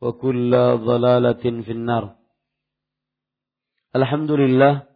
وكل 0.00 0.52
ضلالة 0.84 1.44
في 1.64 1.72
النار 1.72 2.04
Alhamdulillah 3.94 4.90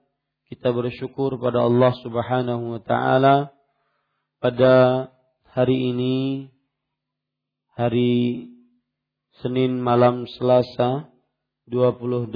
kita 0.50 0.74
bersyukur 0.74 1.38
pada 1.38 1.62
Allah 1.62 1.94
Subhanahu 2.02 2.74
wa 2.74 2.82
taala 2.82 3.54
pada 4.42 5.06
hari 5.54 5.94
ini 5.94 6.50
hari 7.78 8.50
Senin 9.38 9.78
malam 9.78 10.26
Selasa 10.26 11.14
28 11.70 12.34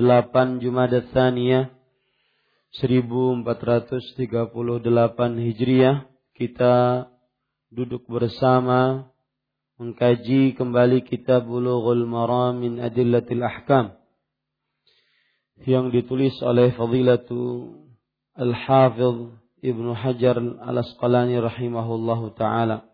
Jumadat 0.63 1.11
Tsaniyah 1.11 1.75
1438 2.79 4.07
Hijriah 5.43 6.07
kita 6.39 6.75
duduk 7.75 8.07
bersama 8.07 9.11
mengkaji 9.78 10.58
kembali 10.58 11.06
kitab 11.06 11.46
Bulughul 11.46 12.10
Maram 12.10 12.66
min 12.66 12.82
Adillatil 12.82 13.46
Ahkam 13.46 13.94
yang 15.70 15.94
ditulis 15.94 16.34
oleh 16.42 16.74
Fadilatu 16.74 17.78
Al-Hafidh 18.34 19.38
Ibnu 19.62 19.94
Hajar 19.94 20.42
Al-Asqalani 20.42 21.38
rahimahullahu 21.38 22.34
taala. 22.34 22.90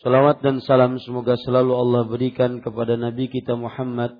Salawat 0.00 0.40
dan 0.40 0.64
salam 0.64 0.96
semoga 0.96 1.36
selalu 1.36 1.76
Allah 1.76 2.08
berikan 2.08 2.64
kepada 2.64 2.96
Nabi 2.96 3.28
kita 3.28 3.52
Muhammad 3.52 4.16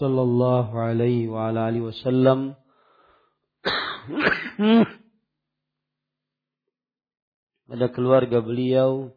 sallallahu 0.00 0.72
alaihi 0.72 1.28
wa 1.28 1.52
ala 1.52 1.68
alihi 1.68 1.84
wasallam 1.88 2.54
pada 7.68 7.86
keluarga 7.90 8.38
beliau 8.38 9.15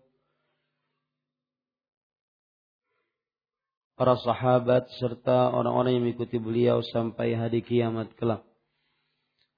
para 4.00 4.16
sahabat 4.16 4.88
serta 4.96 5.52
orang-orang 5.52 6.00
yang 6.00 6.04
mengikuti 6.08 6.40
beliau 6.40 6.80
sampai 6.80 7.36
hari 7.36 7.60
kiamat 7.60 8.16
kelak. 8.16 8.48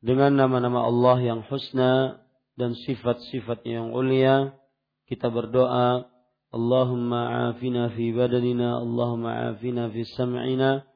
Dengan 0.01 0.33
nama-nama 0.33 0.81
Allah 0.89 1.21
yang 1.21 1.45
husna 1.45 2.25
dan 2.57 2.73
sifat-sifatnya 2.73 3.85
yang 3.85 3.93
ulia 3.93 4.57
kita 5.05 5.29
berdoa 5.29 6.09
Allahumma 6.49 7.53
afina 7.53 7.93
fi 7.93 8.09
badanina 8.09 8.81
Allahumma 8.81 9.53
afina 9.53 9.93
fi 9.93 10.01
sam'ina 10.09 10.89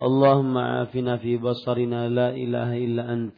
Allahumma 0.00 0.88
afina 0.88 1.20
fi 1.20 1.36
basarina 1.36 2.08
la 2.08 2.32
ilaha 2.32 2.72
illa 2.72 3.04
ant. 3.04 3.36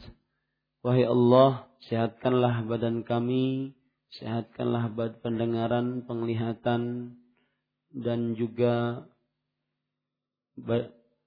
Wahai 0.86 1.10
Allah 1.10 1.66
sehatkanlah 1.90 2.70
badan 2.70 3.02
kami 3.02 3.74
sehatkanlah 4.14 4.94
pendengaran 5.26 6.06
penglihatan 6.06 7.16
dan 7.90 8.38
juga 8.38 9.02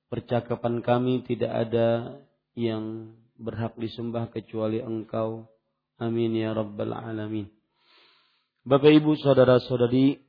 percakapan 0.09 0.81
kami 0.83 1.25
tidak 1.25 1.51
ada 1.69 2.19
yang 2.53 3.13
berhak 3.37 3.73
disembah 3.77 4.29
kecuali 4.29 4.81
engkau. 4.81 5.49
Amin 6.01 6.33
ya 6.37 6.53
rabbal 6.53 6.93
alamin. 6.93 7.49
Bapak 8.63 8.95
ibu 8.95 9.13
saudara 9.19 9.59
saudari 9.59 10.17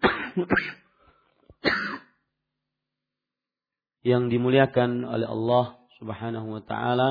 yang 4.10 4.28
dimuliakan 4.28 5.06
oleh 5.06 5.24
Allah 5.24 5.78
subhanahu 5.96 6.58
wa 6.58 6.62
ta'ala. 6.62 7.10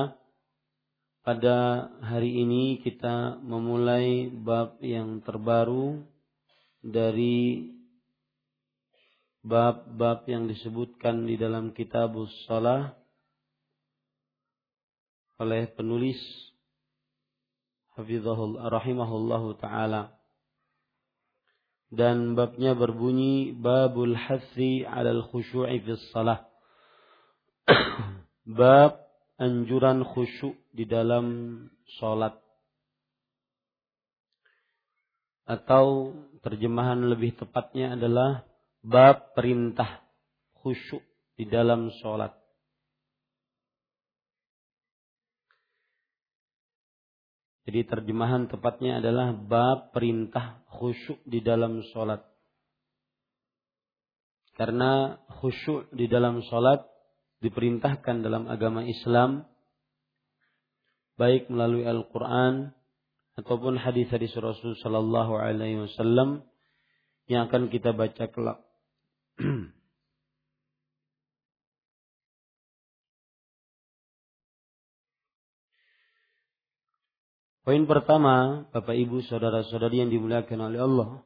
Pada 1.24 1.88
hari 2.04 2.44
ini 2.44 2.84
kita 2.84 3.40
memulai 3.40 4.28
bab 4.28 4.76
yang 4.84 5.24
terbaru 5.24 6.04
dari 6.84 7.73
bab-bab 9.44 10.24
yang 10.24 10.48
disebutkan 10.48 11.28
di 11.28 11.36
dalam 11.36 11.76
kitabus 11.76 12.32
salah 12.48 12.96
oleh 15.36 15.68
penulis 15.76 16.16
Hafizahul 17.94 18.58
rahimahullahu 18.58 19.54
taala. 19.62 20.18
Dan 21.94 22.34
babnya 22.34 22.74
berbunyi 22.74 23.54
babul 23.54 24.18
hasri 24.18 24.82
alal 24.82 25.22
khusyu'i 25.30 25.78
fis 25.78 26.02
salah 26.10 26.42
bab 28.58 28.98
anjuran 29.38 30.02
khusyuk 30.02 30.58
di 30.74 30.90
dalam 30.90 31.26
salat 32.02 32.34
atau 35.46 36.16
terjemahan 36.42 36.98
lebih 37.04 37.36
tepatnya 37.36 37.94
adalah 37.94 38.42
bab 38.84 39.32
perintah 39.32 40.04
khusyuk 40.60 41.02
di 41.40 41.48
dalam 41.48 41.88
salat 42.04 42.36
Jadi 47.64 47.80
terjemahan 47.88 48.44
tepatnya 48.44 49.00
adalah 49.00 49.32
bab 49.32 49.96
perintah 49.96 50.60
khusyuk 50.68 51.16
di 51.24 51.40
dalam 51.40 51.80
sholat. 51.96 52.20
Karena 54.54 55.16
khusyuk 55.40 55.88
di 55.96 56.04
dalam 56.04 56.44
sholat 56.44 56.84
diperintahkan 57.40 58.20
dalam 58.20 58.46
agama 58.52 58.84
Islam 58.84 59.48
baik 61.16 61.48
melalui 61.48 61.88
Al-Quran 61.88 62.76
ataupun 63.40 63.80
hadis-hadis 63.80 64.36
Rasul 64.36 64.76
Sallallahu 64.78 65.34
Alaihi 65.34 65.88
Wasallam 65.88 66.44
yang 67.26 67.48
akan 67.48 67.72
kita 67.72 67.96
baca 67.96 68.28
kelak. 68.28 68.60
Poin 77.64 77.82
pertama, 77.88 78.68
Bapak 78.70 78.94
Ibu, 78.94 79.24
saudara-saudari 79.26 80.04
yang 80.04 80.12
dimuliakan 80.12 80.60
oleh 80.70 80.80
Allah. 80.84 81.24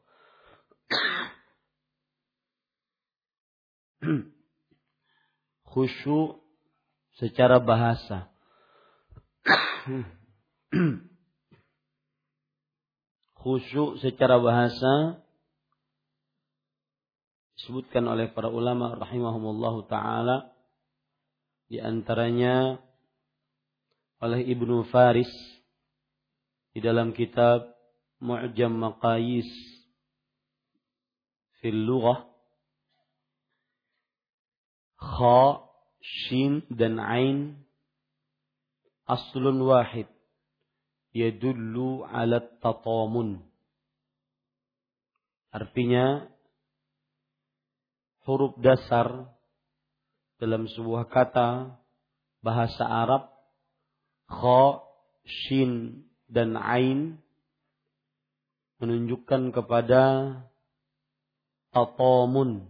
Khusyuk 5.68 6.40
secara 7.18 7.60
bahasa. 7.60 8.30
Khusyuk 13.42 13.98
secara 14.00 14.38
bahasa 14.40 15.20
disebutkan 17.58 18.06
oleh 18.06 18.30
para 18.30 18.46
ulama 18.46 18.94
rahimahumullah 18.94 19.74
taala 19.90 20.36
di 21.66 21.82
antaranya 21.82 22.78
oleh 24.22 24.46
Ibnu 24.46 24.86
Faris 24.94 25.30
di 26.70 26.78
dalam 26.78 27.10
kitab 27.10 27.66
Mu'jam 28.22 28.78
Maqayis 28.78 29.50
fil 31.58 31.82
lughah 31.82 32.30
kha 34.98 35.66
shin 35.98 36.62
dan 36.70 37.02
ain 37.02 37.58
aslun 39.10 39.58
wahid 39.66 40.06
yadullu 41.10 42.06
ala 42.06 42.38
tatamun. 42.62 43.42
Artinya 45.50 46.28
huruf 48.28 48.60
dasar 48.60 49.32
dalam 50.36 50.68
sebuah 50.68 51.08
kata 51.08 51.80
bahasa 52.44 52.84
Arab 52.84 53.32
kha 54.28 54.84
shin 55.24 56.04
dan 56.28 56.52
ain 56.60 57.16
menunjukkan 58.84 59.48
kepada 59.56 60.04
tatamun 61.72 62.68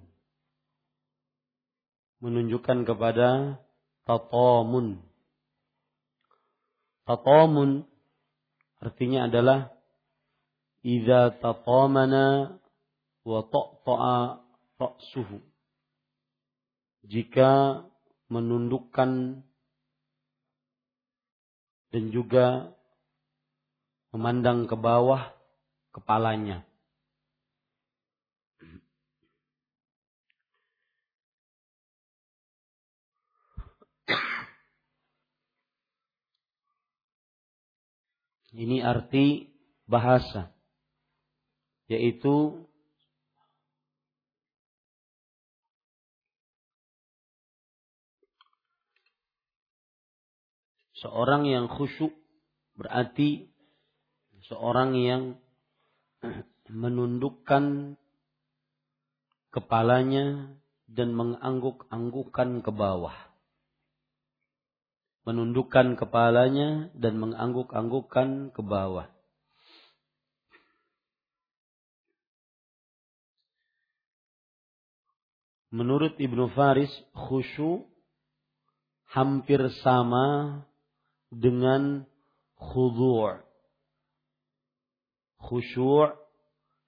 menunjukkan 2.23 2.87
kepada 2.87 3.59
tatamun 4.07 5.03
tatamun 7.03 7.83
artinya 8.79 9.27
adalah 9.27 9.75
idza 10.87 11.35
tatamana 11.43 12.63
wa 13.27 13.43
ta'ta'a 13.43 14.47
ra'suhu 14.79 15.48
jika 17.09 17.83
menundukkan 18.29 19.41
dan 21.89 22.05
juga 22.13 22.69
memandang 24.13 24.69
ke 24.69 24.77
bawah 24.77 25.33
kepalanya. 25.97 26.69
Ini 38.53 38.83
arti 38.83 39.49
bahasa, 39.89 40.51
yaitu 41.87 42.68
seorang 51.03 51.47
yang 51.47 51.67
khusyuk 51.71 52.15
berarti 52.79 53.51
seorang 54.47 54.95
yang 54.99 55.23
menundukkan 56.71 57.97
kepalanya 59.51 60.55
dan 60.89 61.13
mengangguk-anggukan 61.13 62.65
ke 62.65 62.71
bawah. 62.73 63.17
Menundukkan 65.29 66.01
kepalanya 66.01 66.89
dan 66.97 67.21
mengangguk-anggukan 67.21 68.49
ke 68.57 68.63
bawah. 68.65 69.13
Menurut 75.69 76.17
Ibnu 76.17 76.49
Faris, 76.57 76.89
khusyuk 77.13 77.85
hampir 79.13 79.61
sama 79.85 80.65
dengan 81.33 82.05
khudu'. 82.59 83.41
Khusyuk 85.39 86.19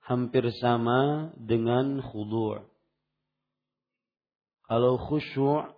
hampir 0.04 0.50
sama 0.58 1.30
dengan 1.38 2.02
khudu'. 2.02 2.66
Kalau 4.66 4.98
khusyuk 4.98 5.74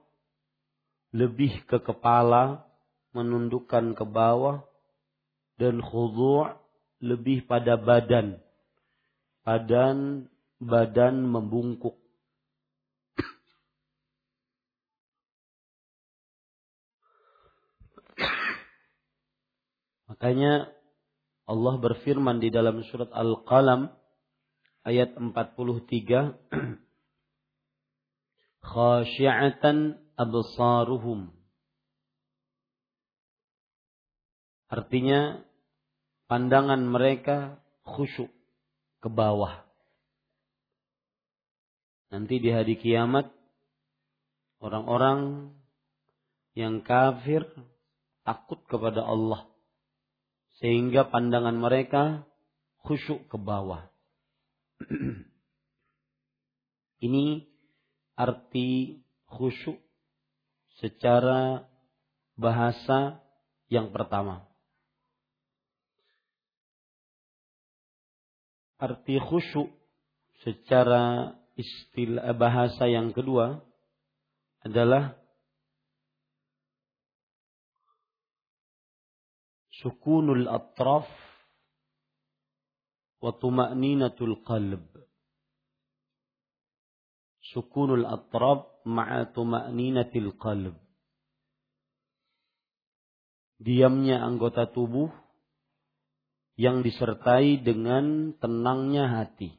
lebih 1.13 1.65
ke 1.69 1.79
kepala, 1.81 2.65
menundukkan 3.13 3.93
ke 3.93 4.05
bawah, 4.09 4.65
dan 5.61 5.79
khudu' 5.85 6.57
lebih 7.05 7.45
pada 7.45 7.77
badan. 7.77 8.41
Badan 9.45 10.29
badan 10.63 11.27
membungkuk. 11.27 12.02
Makanya 20.23 20.71
Allah 21.51 21.83
berfirman 21.83 22.39
di 22.39 22.55
dalam 22.55 22.79
surat 22.87 23.11
Al-Qalam 23.11 23.91
ayat 24.87 25.19
43 25.19 26.39
khasyi'atan 28.71 29.99
absaruhum 30.15 31.35
Artinya 34.71 35.43
pandangan 36.31 36.87
mereka 36.87 37.59
khusyuk 37.83 38.31
ke 39.03 39.11
bawah. 39.11 39.67
Nanti 42.15 42.39
di 42.39 42.55
hari 42.55 42.79
kiamat 42.79 43.27
orang-orang 44.63 45.51
yang 46.55 46.79
kafir 46.87 47.43
takut 48.23 48.63
kepada 48.71 49.03
Allah 49.03 49.51
sehingga 50.63 51.11
pandangan 51.11 51.59
mereka 51.59 52.23
khusyuk 52.87 53.27
ke 53.27 53.35
bawah. 53.35 53.91
Ini 57.07 57.43
arti 58.15 59.03
khusyuk 59.27 59.83
secara 60.79 61.67
bahasa 62.39 63.19
yang 63.67 63.91
pertama. 63.91 64.47
Arti 68.79 69.19
khusyuk 69.19 69.67
secara 70.47 71.35
istilah 71.59 72.31
bahasa 72.39 72.87
yang 72.87 73.11
kedua 73.11 73.67
adalah 74.63 75.19
sukunul 79.83 80.47
atraf 80.47 81.11
wa 83.19 83.35
tuma'ninatul 83.35 84.47
qalb. 84.47 84.87
Sukunul 87.51 88.07
atraf 88.07 88.87
ma'a 88.87 89.27
tuma'ninatil 89.35 90.39
qalb. 90.39 90.79
Diamnya 93.63 94.19
anggota 94.23 94.67
tubuh 94.71 95.11
yang 96.59 96.83
disertai 96.83 97.63
dengan 97.63 98.35
tenangnya 98.39 99.07
hati. 99.11 99.51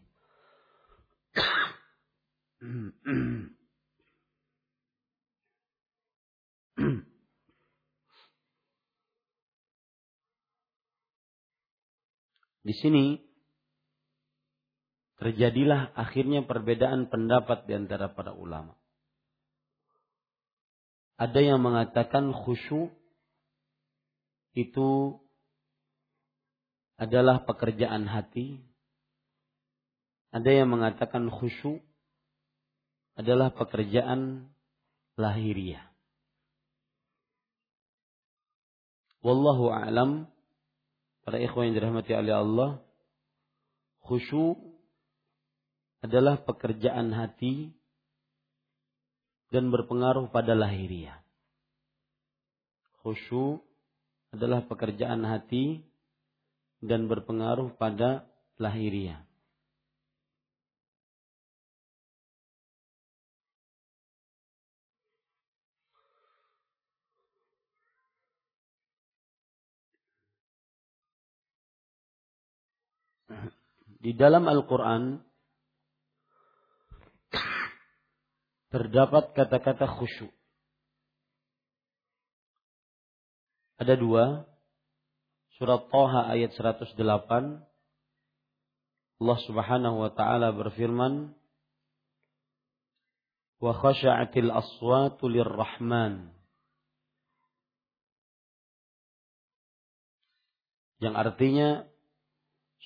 Di 12.63 12.71
sini 12.71 13.19
terjadilah 15.19 15.91
akhirnya 15.95 16.47
perbedaan 16.47 17.11
pendapat 17.11 17.67
di 17.67 17.75
antara 17.75 18.11
para 18.15 18.31
ulama. 18.31 18.75
Ada 21.19 21.39
yang 21.39 21.59
mengatakan 21.61 22.33
khusyuk 22.33 22.91
itu 24.57 25.19
adalah 26.97 27.43
pekerjaan 27.43 28.07
hati. 28.09 28.63
Ada 30.33 30.63
yang 30.63 30.73
mengatakan 30.73 31.29
khusyuk 31.29 31.83
adalah 33.13 33.53
pekerjaan 33.53 34.49
lahiriah. 35.13 35.93
Wallahu 39.21 39.71
a'lam 39.71 40.32
para 41.23 41.39
ikhwan 41.39 41.71
yang 41.71 41.75
dirahmati 41.79 42.11
oleh 42.11 42.35
Allah, 42.35 42.71
khusyuk 44.03 44.59
adalah 46.03 46.43
pekerjaan 46.43 47.15
hati 47.15 47.71
dan 49.47 49.71
berpengaruh 49.71 50.27
pada 50.29 50.51
lahiriah. 50.51 51.23
Khusyuk 53.03 53.63
adalah 54.35 54.67
pekerjaan 54.67 55.23
hati 55.23 55.83
dan 56.83 57.07
berpengaruh 57.07 57.75
pada 57.79 58.27
lahiriah. 58.59 59.23
Di 74.03 74.11
dalam 74.15 74.43
Al-Quran 74.49 75.23
terdapat 78.73 79.37
kata-kata 79.37 79.85
khusyuk. 79.85 80.33
Ada 83.77 83.93
dua. 83.95 84.49
Surat 85.55 85.85
Toha 85.93 86.33
ayat 86.33 86.57
108. 86.57 86.97
Allah 89.23 89.39
subhanahu 89.47 89.95
wa 90.03 90.11
ta'ala 90.11 90.51
berfirman. 90.51 91.31
Wa 93.61 93.71
khasha'atil 93.77 94.51
aswatu 94.51 95.29
lirrahman. 95.29 96.33
Yang 100.99 101.15
artinya 101.19 101.69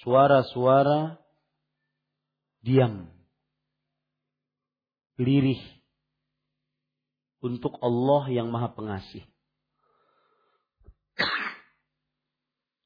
suara-suara 0.02 1.18
diam, 2.62 3.10
lirih 5.18 5.62
untuk 7.42 7.78
Allah 7.82 8.30
yang 8.30 8.50
Maha 8.54 8.74
Pengasih. 8.74 9.26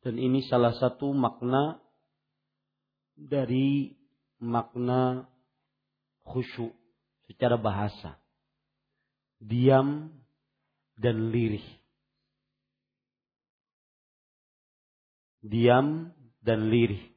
Dan 0.01 0.17
ini 0.17 0.41
salah 0.49 0.73
satu 0.73 1.13
makna 1.13 1.77
dari 3.13 3.93
makna 4.41 5.29
khusyuk 6.25 6.73
secara 7.29 7.53
bahasa. 7.61 8.17
Diam 9.37 10.09
dan 10.97 11.29
lirih. 11.29 11.65
Diam 15.41 16.13
dan 16.41 16.73
lirih. 16.73 17.11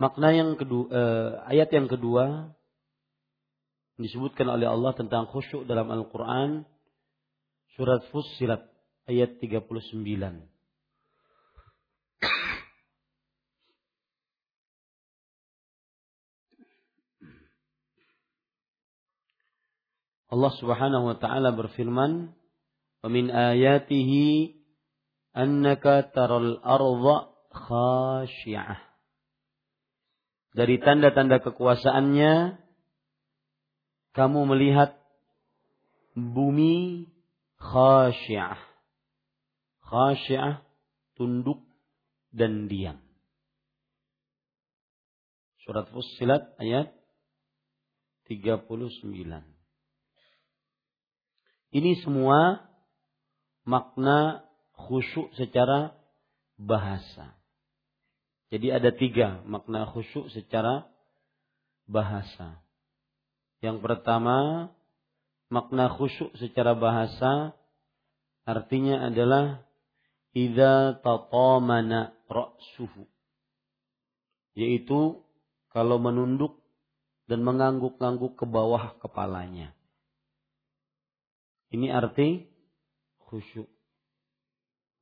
Makna 0.00 0.32
yang 0.32 0.56
kedua, 0.56 0.86
eh, 0.88 1.30
ayat 1.52 1.68
yang 1.76 1.84
kedua 1.84 2.56
disebutkan 4.00 4.48
oleh 4.48 4.64
Allah 4.64 4.96
tentang 4.96 5.28
khusyuk 5.28 5.68
dalam 5.68 5.92
Al-Quran 5.92 6.64
surat 7.76 8.00
Fussilat 8.08 8.64
ayat 9.04 9.36
39. 9.44 10.48
Allah 20.30 20.52
Subhanahu 20.62 21.10
wa 21.10 21.16
taala 21.18 21.50
berfirman, 21.52 22.32
"Wa 23.02 23.08
min 23.10 23.28
ayatihi 23.28 24.59
annaka 25.34 26.10
taral 26.10 26.58
arda 26.62 27.30
khashi'ah. 27.50 28.78
Dari 30.50 30.82
tanda-tanda 30.82 31.38
kekuasaannya 31.38 32.58
kamu 34.14 34.40
melihat 34.50 34.98
bumi 36.18 37.06
khasyi'ah. 37.62 38.58
Khasyi'ah 39.86 40.62
tunduk 41.14 41.62
dan 42.34 42.66
diam. 42.66 42.98
Surat 45.62 45.86
Fussilat 45.94 46.58
ayat 46.58 46.90
39. 48.26 49.06
Ini 51.70 51.92
semua 52.02 52.66
makna 53.62 54.49
khusyuk 54.86 55.32
secara 55.36 55.92
bahasa. 56.60 57.36
Jadi 58.50 58.68
ada 58.74 58.90
tiga 58.90 59.40
makna 59.46 59.86
khusyuk 59.86 60.26
secara 60.34 60.90
bahasa. 61.86 62.58
Yang 63.62 63.78
pertama, 63.84 64.68
makna 65.52 65.92
khusyuk 65.92 66.34
secara 66.34 66.74
bahasa 66.74 67.54
artinya 68.48 69.06
adalah 69.06 69.62
idza 70.34 70.98
tatamana 70.98 72.14
ra'suhu. 72.26 73.06
Yaitu 74.58 75.22
kalau 75.70 76.02
menunduk 76.02 76.58
dan 77.30 77.46
mengangguk-angguk 77.46 78.34
ke 78.34 78.44
bawah 78.50 78.98
kepalanya. 78.98 79.70
Ini 81.70 81.94
arti 81.94 82.50
khusyuk. 83.30 83.70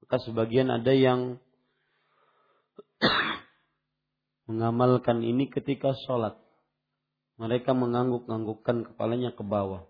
Maka 0.08 0.24
sebagian 0.24 0.72
ada 0.72 0.88
yang 0.88 1.36
mengamalkan 4.48 5.20
ini 5.20 5.52
ketika 5.52 5.92
sholat. 6.08 6.32
Mereka 7.36 7.76
mengangguk-anggukkan 7.76 8.88
kepalanya 8.88 9.36
ke 9.36 9.44
bawah. 9.44 9.84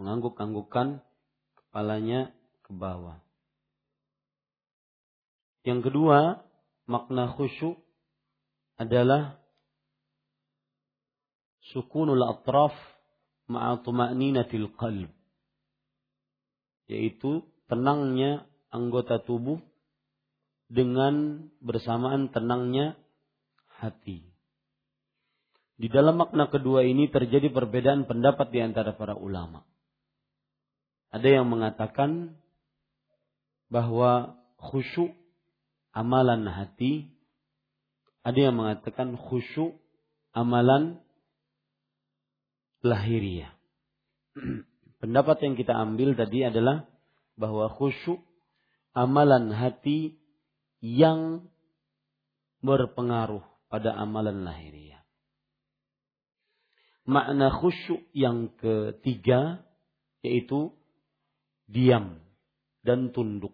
Mengangguk-anggukkan 0.00 1.04
kepalanya 1.52 2.32
ke 2.64 2.72
bawah. 2.72 3.20
Yang 5.68 5.92
kedua, 5.92 6.48
makna 6.88 7.28
khusyuk 7.28 7.76
adalah 8.80 9.36
sukunul 11.76 12.24
atraf 12.24 12.72
ma'a 13.52 13.84
tuma'ninatil 13.84 14.72
qalb. 14.80 15.12
Yaitu 16.88 17.44
tenangnya 17.70 18.46
anggota 18.74 19.22
tubuh 19.22 19.62
dengan 20.68 21.46
bersamaan 21.62 22.32
tenangnya 22.32 22.96
hati. 23.78 24.34
Di 25.74 25.90
dalam 25.90 26.22
makna 26.22 26.46
kedua 26.46 26.86
ini 26.86 27.10
terjadi 27.10 27.50
perbedaan 27.50 28.06
pendapat 28.06 28.54
di 28.54 28.62
antara 28.62 28.94
para 28.94 29.18
ulama. 29.18 29.66
Ada 31.10 31.42
yang 31.42 31.46
mengatakan 31.50 32.38
bahwa 33.70 34.38
khusyuk 34.58 35.14
amalan 35.90 36.46
hati, 36.46 37.10
ada 38.22 38.38
yang 38.38 38.54
mengatakan 38.54 39.18
khusyuk 39.18 39.78
amalan 40.30 41.02
lahiriah. 42.82 43.50
Pendapat 45.02 45.36
yang 45.42 45.54
kita 45.58 45.74
ambil 45.74 46.14
tadi 46.14 46.46
adalah 46.46 46.86
bahwa 47.34 47.70
khusyuk 47.70 48.22
amalan 48.94 49.50
hati 49.50 50.18
yang 50.78 51.50
berpengaruh 52.62 53.42
pada 53.68 53.92
amalan 53.98 54.46
lahiriah. 54.46 55.02
Makna 57.04 57.52
khusyuk 57.52 58.00
yang 58.16 58.54
ketiga 58.56 59.60
yaitu 60.24 60.72
diam 61.68 62.24
dan 62.80 63.12
tunduk. 63.12 63.52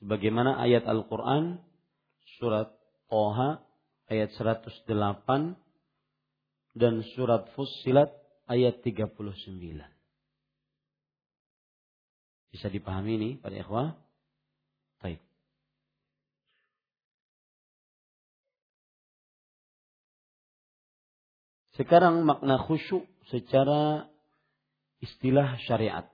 Sebagaimana 0.00 0.56
ayat 0.60 0.88
Al-Quran 0.88 1.60
surat 2.40 2.72
Toha 3.08 3.60
ayat 4.10 4.32
108 4.36 4.88
dan 6.74 6.94
surat 7.14 7.46
Fussilat 7.54 8.10
ayat 8.50 8.82
39. 8.82 9.93
Bisa 12.54 12.70
dipahami 12.70 13.18
ini 13.18 13.30
para 13.42 13.58
ikhwah? 13.58 13.98
Baik. 15.02 15.18
Sekarang 21.74 22.22
makna 22.22 22.62
khusyuk 22.62 23.02
secara 23.26 24.06
istilah 25.02 25.58
syariat. 25.66 26.13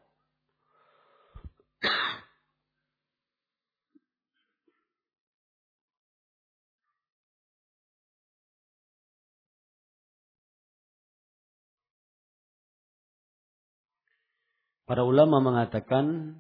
Para 14.91 15.07
ulama 15.07 15.39
mengatakan 15.39 16.35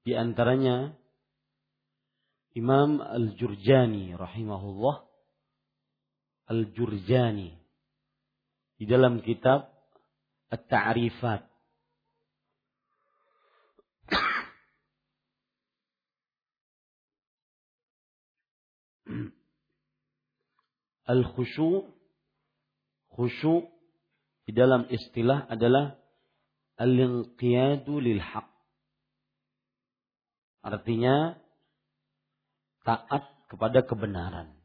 di 0.00 0.16
antaranya 0.16 0.96
Imam 2.56 3.04
Al-Jurjani 3.04 4.16
rahimahullah. 4.16 5.04
Al-Jurjani 6.48 7.52
di 8.80 8.88
dalam 8.88 9.20
kitab 9.20 9.68
At-Ta'rifat. 10.48 11.44
Al-khusyu 21.12 21.92
khusyu 23.12 23.68
di 24.48 24.56
dalam 24.56 24.88
istilah 24.88 25.44
adalah 25.52 26.00
al-inqiyadu 26.78 28.02
lil 28.02 28.20
haq. 28.20 28.48
Artinya 30.64 31.38
taat 32.82 33.24
kepada 33.52 33.84
kebenaran. 33.84 34.56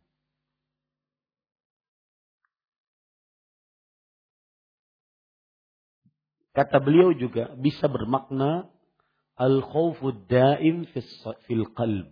Kata 6.56 6.82
beliau 6.82 7.16
juga 7.16 7.56
bisa 7.56 7.88
bermakna 7.88 8.68
al-khawfud 9.39 10.28
daim 10.28 10.84
fil 11.48 11.68
qalb. 11.72 12.10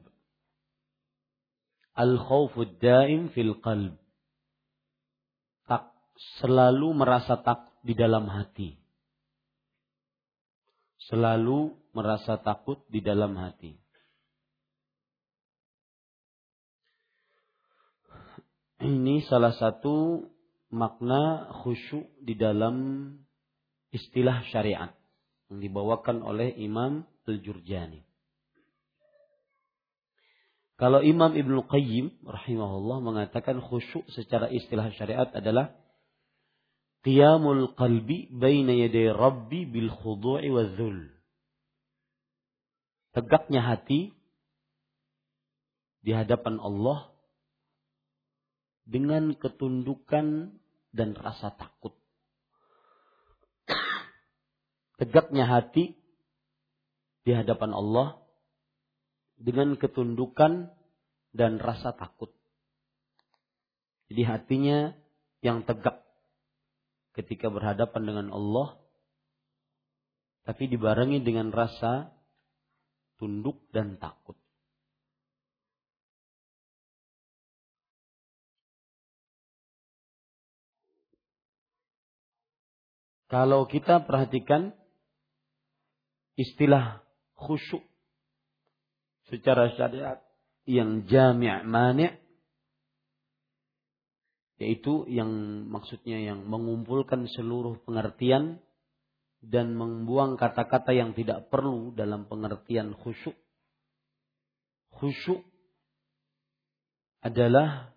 Al-khawfud 1.98 2.80
daim 2.80 3.34
fil 3.34 3.58
qalb. 3.60 4.00
Tak 5.68 5.92
selalu 6.39 6.96
merasa 6.96 7.42
takut 7.44 7.75
di 7.84 7.92
dalam 7.98 8.32
hati. 8.32 8.87
Selalu 11.08 11.72
merasa 11.96 12.36
takut 12.44 12.84
di 12.92 13.00
dalam 13.00 13.40
hati. 13.40 13.80
Ini 18.78 19.26
salah 19.26 19.56
satu 19.56 20.28
makna 20.70 21.50
khusyuk 21.64 22.06
di 22.22 22.38
dalam 22.38 22.76
istilah 23.90 24.44
syariat 24.52 24.94
yang 25.48 25.64
dibawakan 25.64 26.22
oleh 26.22 26.52
Imam 26.60 27.08
Al-Jurjani. 27.26 28.04
Kalau 30.78 31.02
Imam 31.02 31.34
Ibnu 31.34 31.66
Qayyim 31.66 32.22
rahimahullah 32.22 33.02
mengatakan 33.02 33.58
khusyuk 33.64 34.06
secara 34.14 34.46
istilah 34.54 34.94
syariat 34.94 35.26
adalah 35.34 35.74
qiyamul 37.08 37.72
qalbi 37.80 38.28
baina 38.36 38.76
yaday 38.76 39.16
rabbi 39.16 39.64
bil 39.64 39.88
khudu'i 39.88 40.52
wa 40.52 40.68
dhul. 40.68 41.08
Tegaknya 43.16 43.64
hati 43.64 44.12
di 46.04 46.12
hadapan 46.12 46.60
Allah 46.60 47.08
dengan 48.84 49.32
ketundukan 49.40 50.60
dan 50.92 51.16
rasa 51.16 51.56
takut. 51.56 51.96
Tegaknya 55.00 55.48
hati 55.48 55.96
di 57.24 57.32
hadapan 57.32 57.72
Allah 57.72 58.20
dengan 59.40 59.80
ketundukan 59.80 60.76
dan 61.32 61.56
rasa 61.64 61.96
takut. 61.96 62.36
Jadi 64.12 64.24
hatinya 64.28 64.92
yang 65.40 65.64
tegak 65.64 66.07
ketika 67.17 67.50
berhadapan 67.50 68.03
dengan 68.05 68.27
Allah, 68.29 68.77
tapi 70.45 70.69
dibarengi 70.69 71.25
dengan 71.25 71.50
rasa 71.50 72.13
tunduk 73.17 73.58
dan 73.73 73.97
takut. 73.97 74.38
Kalau 83.27 83.67
kita 83.67 84.08
perhatikan 84.08 84.71
istilah 86.39 87.03
khusyuk 87.36 87.84
secara 89.27 89.75
syariat 89.75 90.23
yang 90.63 91.03
jami' 91.12 91.67
mani' 91.67 92.27
yaitu 94.58 95.06
yang 95.06 95.30
maksudnya 95.70 96.17
yang 96.17 96.46
mengumpulkan 96.50 97.30
seluruh 97.30 97.78
pengertian 97.86 98.58
dan 99.41 99.78
membuang 99.78 100.34
kata-kata 100.34 100.98
yang 100.98 101.13
tidak 101.13 101.54
perlu 101.54 101.93
dalam 101.93 102.26
pengertian 102.26 102.98
khusyuk. 102.98 103.38
Khusyuk 104.98 105.46
adalah 107.22 107.93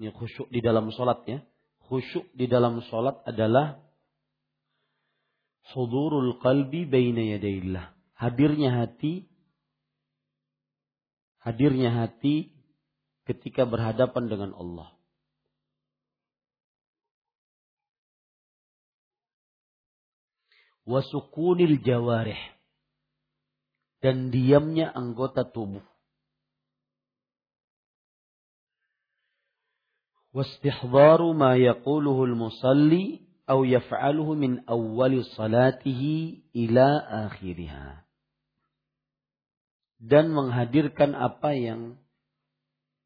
ini 0.00 0.08
khusyuk 0.08 0.48
di 0.48 0.64
dalam 0.64 0.88
sholat 0.94 1.20
ya 1.28 1.44
khusyuk 1.88 2.28
di 2.36 2.46
dalam 2.48 2.84
sholat 2.88 3.24
adalah 3.24 3.80
hudurul 5.72 6.40
qalbi 6.40 6.84
baina 6.84 7.24
yadayillah. 7.36 7.92
Hadirnya 8.16 8.84
hati 8.84 9.28
hadirnya 11.44 11.90
hati 11.92 12.57
ketika 13.27 13.63
berhadapan 13.63 14.27
dengan 14.27 14.51
Allah. 14.55 14.89
Wasukunil 20.83 21.79
jawarih 21.79 22.39
dan 24.03 24.35
diamnya 24.35 24.91
anggota 24.91 25.47
tubuh. 25.47 25.83
واستحضار 30.33 31.21
ما 31.37 31.55
يقوله 31.55 32.23
المصلي 32.23 33.19
أو 33.49 33.63
يفعله 33.63 34.33
من 34.33 34.65
أول 34.69 35.25
صلاته 35.25 36.01
إلى 36.55 36.87
آخرها 37.29 38.03
dan 40.03 40.35
menghadirkan 40.35 41.15
apa 41.15 41.55
yang 41.55 41.95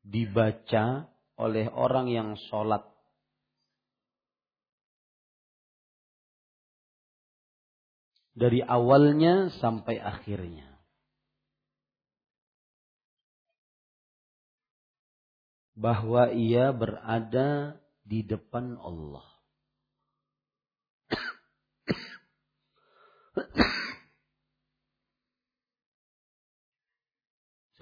dibaca 0.03 1.09
oleh 1.39 1.67
orang 1.71 2.11
yang 2.11 2.35
sholat 2.51 2.85
dari 8.37 8.63
awalnya 8.63 9.51
sampai 9.59 9.99
akhirnya. 9.99 10.73
bahwa 15.83 16.31
ia 16.31 16.71
berada 16.71 17.75
di 18.05 18.23
depan 18.23 18.79
Allah. 18.79 19.27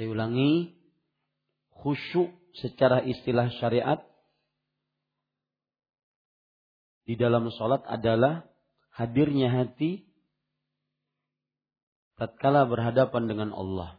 Saya 0.01 0.09
ulangi, 0.09 0.80
khusyuk 1.81 2.31
secara 2.61 3.01
istilah 3.05 3.49
syariat 3.57 4.01
di 7.09 7.19
dalam 7.19 7.51
sholat 7.51 7.83
adalah 7.89 8.47
hadirnya 8.95 9.51
hati 9.51 10.07
tatkala 12.21 12.69
berhadapan 12.69 13.25
dengan 13.27 13.51
Allah. 13.57 13.97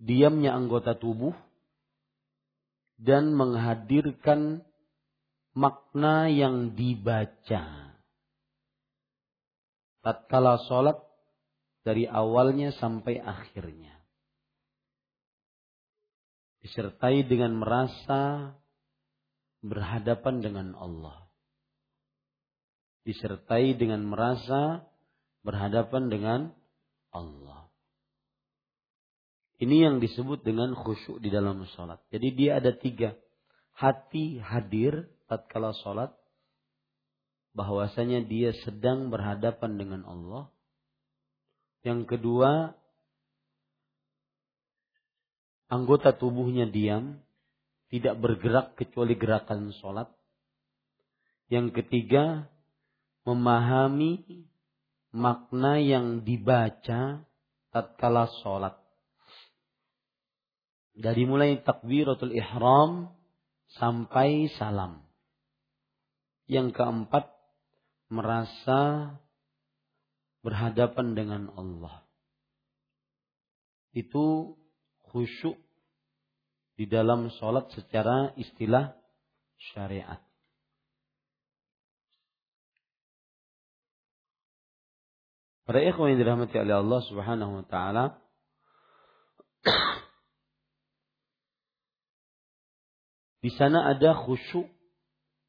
Diamnya 0.00 0.56
anggota 0.56 0.96
tubuh 0.98 1.32
dan 2.98 3.32
menghadirkan 3.32 4.64
makna 5.54 6.28
yang 6.28 6.74
dibaca. 6.74 7.94
Tatkala 10.00 10.60
sholat 10.68 10.98
dari 11.84 12.08
awalnya 12.08 12.72
sampai 12.76 13.20
akhirnya. 13.20 13.99
Disertai 16.60 17.24
dengan 17.24 17.56
merasa 17.56 18.52
berhadapan 19.64 20.44
dengan 20.44 20.76
Allah. 20.76 21.28
Disertai 23.04 23.76
dengan 23.80 24.04
merasa 24.04 24.84
berhadapan 25.40 26.12
dengan 26.12 26.40
Allah. 27.16 27.72
Ini 29.60 29.88
yang 29.88 29.96
disebut 30.00 30.40
dengan 30.40 30.72
khusyuk 30.72 31.20
di 31.20 31.28
dalam 31.28 31.64
sholat. 31.76 32.00
Jadi 32.08 32.28
dia 32.32 32.60
ada 32.60 32.72
tiga. 32.72 33.12
Hati 33.76 34.40
hadir 34.40 35.08
tatkala 35.28 35.76
sholat. 35.84 36.16
Bahwasanya 37.52 38.24
dia 38.24 38.56
sedang 38.64 39.12
berhadapan 39.12 39.76
dengan 39.76 40.02
Allah. 40.08 40.48
Yang 41.84 42.08
kedua, 42.16 42.72
anggota 45.70 46.12
tubuhnya 46.12 46.66
diam, 46.66 47.22
tidak 47.88 48.18
bergerak 48.18 48.74
kecuali 48.74 49.14
gerakan 49.14 49.70
sholat. 49.78 50.10
Yang 51.50 51.82
ketiga, 51.82 52.50
memahami 53.26 54.46
makna 55.10 55.78
yang 55.78 56.22
dibaca 56.26 57.22
tatkala 57.70 58.30
sholat. 58.42 58.78
Dari 60.94 61.22
mulai 61.24 61.62
takbiratul 61.62 62.34
ihram 62.34 63.14
sampai 63.78 64.50
salam. 64.58 65.06
Yang 66.50 66.74
keempat, 66.74 67.30
merasa 68.10 69.14
berhadapan 70.42 71.14
dengan 71.14 71.42
Allah. 71.54 72.02
Itu 73.94 74.58
khusyuk 75.10 75.58
di 76.78 76.86
dalam 76.88 77.28
sholat 77.36 77.68
secara 77.74 78.32
istilah 78.40 78.96
syariat. 79.74 80.22
Para 85.68 85.86
ikhwan 85.86 86.14
yang 86.14 86.18
dirahmati 86.24 86.56
oleh 86.58 86.82
Allah 86.82 87.00
Subhanahu 87.06 87.62
wa 87.62 87.64
taala 87.68 88.04
Di 93.40 93.48
sana 93.56 93.88
ada 93.88 94.12
khusyuk 94.12 94.68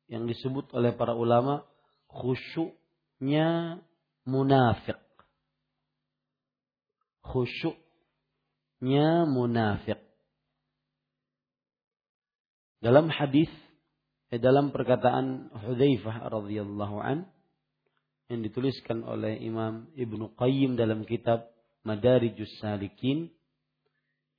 yang 0.07 0.23
disebut 0.23 0.71
oleh 0.71 0.95
para 0.95 1.11
ulama 1.11 1.67
khusyuknya 2.07 3.79
munafik. 4.23 4.99
Khusyuknya 8.81 9.29
munafik. 9.29 10.01
Dalam 12.81 13.13
hadis 13.13 13.53
eh, 14.33 14.41
dalam 14.41 14.73
perkataan 14.73 15.53
Hudzaifah 15.53 16.25
radhiyallahu 16.25 16.97
an 16.97 17.29
yang 18.25 18.41
dituliskan 18.41 19.05
oleh 19.05 19.37
Imam 19.37 19.85
Ibnu 19.93 20.33
Qayyim 20.33 20.81
dalam 20.81 21.05
kitab 21.05 21.45
Madarijus 21.85 22.57
Salikin, 22.57 23.29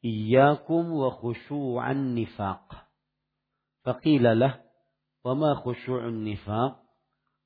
"Iyyakum 0.03 0.91
wa 0.91 1.15
khusyu'an 1.23 2.19
nifaq." 2.19 2.67
Faqila 3.87 4.35
lah, 4.35 4.59
"Wa 5.23 5.39
ma 5.39 5.55
khusyu'un 5.55 6.27
nifaq?" 6.27 6.83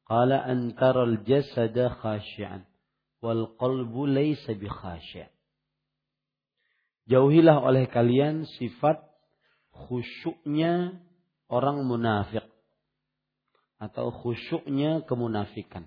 Qala 0.08 0.48
an 0.48 0.72
taral 0.80 1.20
jasada 1.28 1.92
khashi'an 1.92 2.64
wal 3.20 3.52
qalbu 3.60 4.08
laysa 4.08 4.56
bi 4.56 4.64
khashi'. 4.64 5.35
Jauhilah 7.06 7.62
oleh 7.62 7.86
kalian 7.86 8.50
sifat 8.58 8.98
khusyuknya 9.70 10.98
orang 11.46 11.86
munafik 11.86 12.42
atau 13.78 14.10
khusyuknya 14.10 15.04
kemunafikan. 15.06 15.86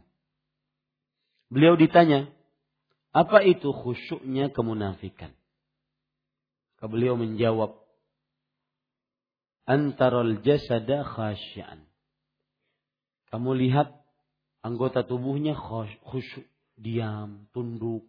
Beliau 1.49 1.73
ditanya, 1.73 2.29
apa 3.09 3.41
itu 3.41 3.73
khusyuknya 3.73 4.53
kemunafikan? 4.53 5.33
Beliau 6.79 7.19
menjawab, 7.19 7.75
antarul 9.69 10.41
jasada 10.41 11.05
khasyian. 11.05 11.85
Kamu 13.29 13.53
lihat 13.53 13.93
anggota 14.65 15.05
tubuhnya 15.05 15.53
khusyuk, 16.07 16.49
diam, 16.73 17.45
tunduk. 17.53 18.08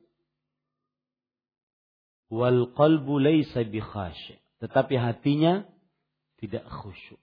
Wal 2.30 2.70
qalbu 2.78 3.18
laysa 3.18 3.66
bi 3.66 3.82
khasyi. 3.82 4.38
Tetapi 4.62 4.94
hatinya 4.94 5.66
tidak 6.38 6.64
khusyuk. 6.68 7.18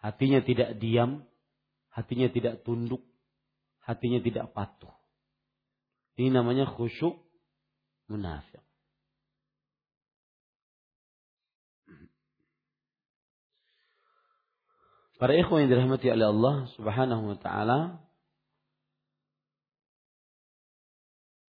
Hatinya 0.00 0.40
tidak 0.40 0.80
diam, 0.80 1.28
hatinya 1.92 2.32
tidak 2.32 2.64
tunduk, 2.64 3.04
hatinya 3.84 4.22
tidak 4.22 4.54
patuh. 4.56 4.92
Ini 6.16 6.32
namanya 6.32 6.64
khusyuk 6.68 7.20
munafik. 8.08 8.64
Para 15.20 15.36
ikhwan 15.36 15.68
yang 15.68 15.70
dirahmati 15.76 16.08
oleh 16.08 16.32
Allah 16.32 16.56
Subhanahu 16.80 17.22
wa 17.28 17.36
taala, 17.36 18.00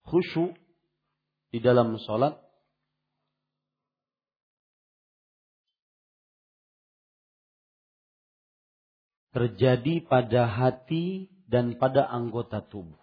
khusyuk 0.03 0.59
di 1.55 1.63
dalam 1.63 1.95
salat 2.03 2.35
terjadi 9.31 10.03
pada 10.07 10.47
hati 10.47 11.31
dan 11.47 11.75
pada 11.79 12.07
anggota 12.07 12.63
tubuh. 12.63 12.99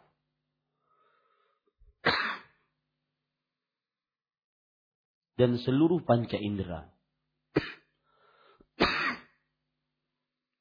Dan 5.39 5.57
seluruh 5.63 6.03
panca 6.03 6.35
indera. 6.35 6.91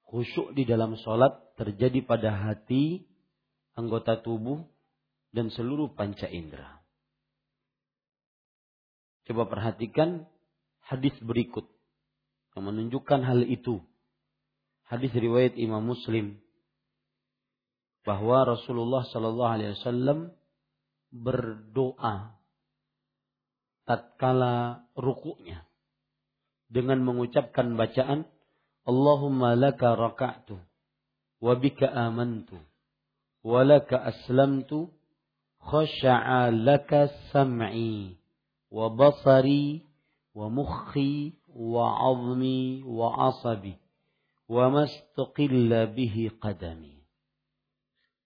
Khusyuk 0.07 0.55
di 0.55 0.63
dalam 0.63 0.95
sholat 1.01 1.33
terjadi 1.59 2.05
pada 2.05 2.31
hati, 2.31 3.03
anggota 3.75 4.21
tubuh, 4.21 4.63
dan 5.35 5.51
seluruh 5.51 5.91
panca 5.97 6.29
indera. 6.29 6.79
Coba 9.27 9.51
perhatikan 9.51 10.23
hadis 10.87 11.11
berikut 11.19 11.67
yang 12.55 12.71
menunjukkan 12.71 13.19
hal 13.27 13.43
itu. 13.43 13.83
Hadis 14.87 15.11
riwayat 15.11 15.59
Imam 15.59 15.83
Muslim 15.83 16.39
bahwa 18.07 18.47
Rasulullah 18.47 19.03
Shallallahu 19.03 19.53
Alaihi 19.59 19.75
Wasallam 19.75 20.31
berdoa 21.11 22.39
tatkala 23.83 24.87
rukuknya 24.95 25.67
dengan 26.71 27.03
mengucapkan 27.03 27.75
bacaan 27.75 28.31
Allahumma 28.87 29.59
laka 29.59 29.99
raka'tu 29.99 30.55
wa 31.43 31.53
bika 31.59 31.91
amantu 31.91 32.55
wa 33.43 33.67
laka 33.67 33.99
aslamtu 34.07 34.87
khasha'a 35.67 36.47
laka 36.55 37.11
sam'i 37.35 38.15
wa 38.71 38.87
basari 38.87 39.83
wa 40.31 40.47
mukhi 40.47 41.35
wa 41.51 41.91
azmi 42.15 42.87
wa 42.87 43.35
asabi 43.35 43.75
wa 44.47 44.71
mastaqilla 44.71 45.91
bihi 45.91 46.31
qadami. 46.39 47.03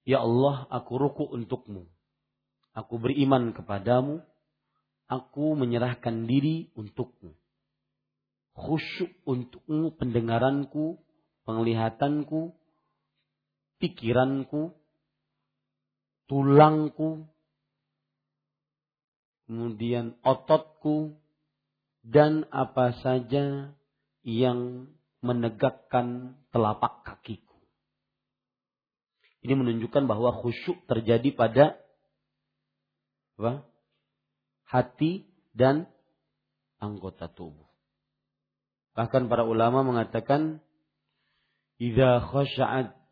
Ya 0.06 0.22
Allah, 0.22 0.66
aku 0.70 0.98
ruku 0.98 1.26
untukmu. 1.30 1.90
Aku 2.74 2.98
beriman 3.02 3.54
kepadamu. 3.54 4.22
Aku 5.12 5.60
menyerahkan 5.60 6.24
diri 6.24 6.72
untukmu. 6.74 7.36
Khusyuk 8.56 9.12
untukmu 9.28 9.92
pendengaranku, 10.00 11.04
penglihatanku, 11.44 12.56
pikiranku, 13.84 14.72
tulangku, 16.32 17.28
kemudian 19.48 20.16
ototku, 20.24 21.20
dan 22.02 22.48
apa 22.50 22.96
saja 23.04 23.76
yang 24.24 24.88
menegakkan 25.22 26.38
telapak 26.50 27.06
kakiku. 27.06 27.58
Ini 29.42 29.54
menunjukkan 29.58 30.06
bahwa 30.06 30.34
khusyuk 30.34 30.86
terjadi 30.86 31.34
pada 31.34 31.66
apa? 33.42 33.66
hati 34.70 35.26
dan 35.58 35.90
anggota 36.78 37.26
tubuh. 37.26 37.66
Bahkan 38.94 39.30
para 39.30 39.46
ulama 39.46 39.82
mengatakan 39.82 40.62
idza 41.82 42.22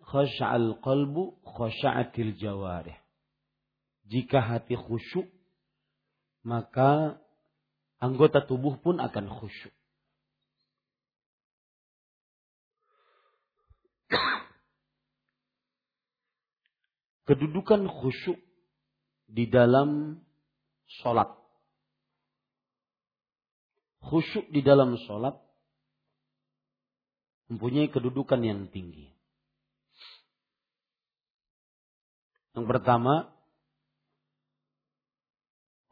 khasha'al 0.06 0.78
qalbu 0.82 1.42
khasha'atil 1.46 2.38
jawarih 2.38 2.98
jika 4.10 4.42
hati 4.42 4.74
khusyuk, 4.74 5.30
maka 6.42 7.22
anggota 8.02 8.42
tubuh 8.42 8.82
pun 8.82 8.98
akan 8.98 9.30
khusyuk. 9.30 9.72
Kedudukan 17.30 17.86
khusyuk 17.86 18.42
di 19.30 19.46
dalam 19.46 20.18
sholat. 21.06 21.30
Khusyuk 24.02 24.50
di 24.50 24.66
dalam 24.66 24.98
sholat 25.06 25.38
mempunyai 27.54 27.94
kedudukan 27.94 28.42
yang 28.42 28.66
tinggi. 28.74 29.14
Yang 32.58 32.66
pertama, 32.66 33.30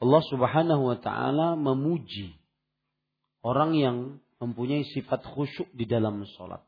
Allah 0.02 0.24
Subhanahu 0.34 0.90
wa 0.90 0.98
taala 0.98 1.54
memuji 1.54 2.34
orang 3.46 3.78
yang 3.78 3.98
mempunyai 4.42 4.86
sifat 4.90 5.22
khusyuk 5.22 5.70
di 5.74 5.86
dalam 5.86 6.22
sholat. 6.38 6.66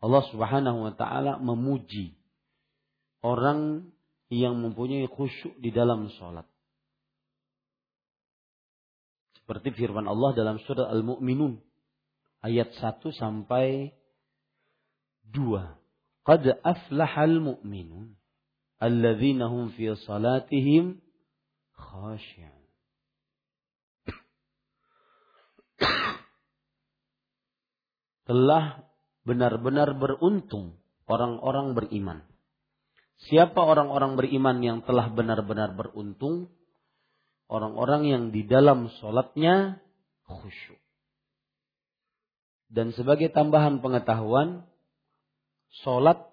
Allah 0.00 0.24
Subhanahu 0.32 0.88
wa 0.88 0.92
taala 0.96 1.36
memuji 1.40 2.17
orang 3.24 3.90
yang 4.28 4.60
mempunyai 4.60 5.08
khusyuk 5.08 5.56
di 5.58 5.72
dalam 5.72 6.12
sholat. 6.20 6.44
Seperti 9.40 9.72
firman 9.72 10.04
Allah 10.04 10.36
dalam 10.36 10.60
surat 10.68 10.92
Al-Mu'minun 10.92 11.56
ayat 12.44 12.76
1 12.76 13.00
sampai 13.16 13.96
2. 15.32 15.78
Qad 16.28 16.44
aflahal 16.60 17.40
mu'minun 17.40 18.12
alladzina 18.76 19.48
hum 19.48 19.72
fi 19.72 19.88
salatihim 19.96 21.00
khashi'un. 21.72 22.56
Telah 28.28 28.84
benar-benar 29.24 29.96
beruntung 29.96 30.76
orang-orang 31.08 31.72
beriman. 31.72 32.20
Siapa 33.26 33.58
orang-orang 33.58 34.14
beriman 34.14 34.62
yang 34.62 34.78
telah 34.86 35.10
benar-benar 35.10 35.74
beruntung? 35.74 36.54
Orang-orang 37.50 38.06
yang 38.06 38.24
di 38.30 38.46
dalam 38.46 38.92
sholatnya 39.02 39.82
khusyuk. 40.28 40.78
Dan 42.68 42.92
sebagai 42.92 43.32
tambahan 43.32 43.80
pengetahuan, 43.80 44.68
sholat 45.82 46.28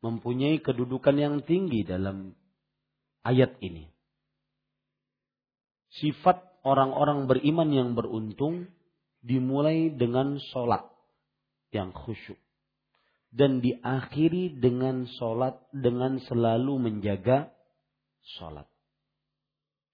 mempunyai 0.00 0.58
kedudukan 0.64 1.14
yang 1.14 1.34
tinggi 1.44 1.84
dalam 1.84 2.32
ayat 3.22 3.60
ini. 3.60 3.92
Sifat 6.00 6.40
orang-orang 6.64 7.28
beriman 7.28 7.68
yang 7.70 7.90
beruntung 7.92 8.72
dimulai 9.20 9.92
dengan 9.92 10.40
sholat 10.50 10.88
yang 11.70 11.92
khusyuk. 11.92 12.40
Dan 13.30 13.62
diakhiri 13.62 14.58
dengan 14.58 15.06
sholat 15.18 15.54
dengan 15.70 16.18
selalu 16.26 16.82
menjaga 16.82 17.54
sholat. 18.36 18.66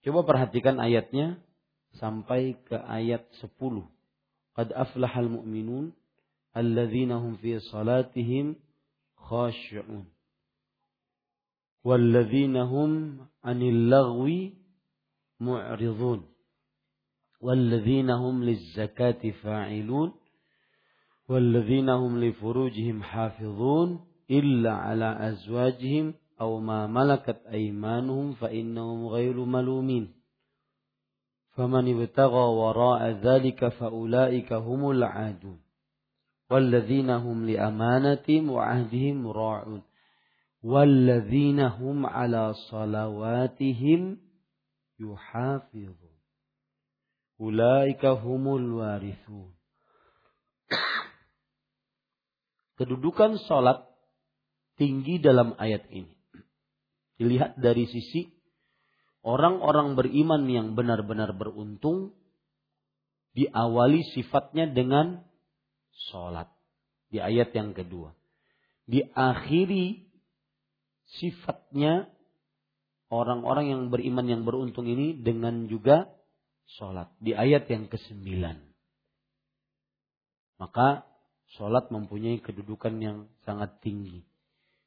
Coba 0.01 0.25
perhatikan 0.25 0.81
ayatnya 0.81 1.37
sampai 2.01 2.57
ke 2.65 2.77
ayat 2.79 3.29
10. 3.45 3.85
Qad 4.57 4.73
aflahal 4.73 5.29
mu'minun 5.29 5.93
alladzina 6.57 7.21
hum 7.21 7.37
fi 7.43 7.61
salatihim 7.61 8.57
khashi'un. 9.21 10.09
Walladzina 11.85 12.65
hum 12.65 13.21
'anil 13.45 13.81
lagwi 13.93 14.57
mu'ridun. 15.43 16.25
Walladzina 17.43 18.17
hum 18.17 18.47
lizzakati 18.49 19.37
fa'ilun. 19.45 20.17
والذين 21.29 21.89
هم 21.89 22.25
لفروجهم 22.25 23.03
حافظون 23.03 24.01
إلا 24.31 24.73
على 24.73 25.29
أزواجهم 25.29 26.15
أو 26.41 26.61
ما 26.61 26.87
ملكت 26.87 27.43
أيمانهم 27.47 28.33
فإنهم 28.33 29.07
غير 29.07 29.45
ملومين. 29.45 30.13
فمن 31.51 32.01
ابتغى 32.01 32.49
وراء 32.57 33.11
ذلك 33.11 33.69
فأولئك 33.69 34.53
هم 34.53 34.91
العادون. 34.91 35.61
والذين 36.51 37.11
هم 37.11 37.47
لأمانتهم 37.47 38.51
وعهدهم 38.51 39.29
راعون. 39.29 39.83
والذين 40.63 41.61
هم 41.61 42.07
على 42.07 42.55
صلواتهم 42.71 44.19
يحافظون. 45.01 46.17
أولئك 47.41 48.05
هم 48.05 48.57
الوارثون. 48.57 49.56
Kedudukan 52.77 53.41
sholat 53.49 53.89
tinggi 54.77 55.17
dalam 55.17 55.57
ayat 55.57 55.89
ini. 55.89 56.13
Dilihat 57.17 57.57
dari 57.57 57.89
sisi 57.89 58.29
orang-orang 59.25 59.97
beriman 59.97 60.45
yang 60.45 60.77
benar-benar 60.77 61.33
beruntung 61.33 62.13
diawali 63.33 64.05
sifatnya 64.13 64.69
dengan 64.69 65.25
sholat. 66.13 66.53
Di 67.09 67.25
ayat 67.25 67.57
yang 67.57 67.73
kedua. 67.73 68.13
Diakhiri 68.85 70.05
sifatnya 71.17 72.13
orang-orang 73.09 73.73
yang 73.73 73.83
beriman 73.89 74.27
yang 74.29 74.43
beruntung 74.45 74.85
ini 74.85 75.17
dengan 75.17 75.65
juga 75.65 76.13
sholat. 76.77 77.09
Di 77.25 77.33
ayat 77.33 77.73
yang 77.73 77.89
kesembilan. 77.89 78.61
Maka 80.61 81.16
sholat 81.55 81.95
mempunyai 81.95 82.43
kedudukan 82.43 82.99
yang 82.99 83.19
sangat 83.47 83.79
tinggi 83.79 84.27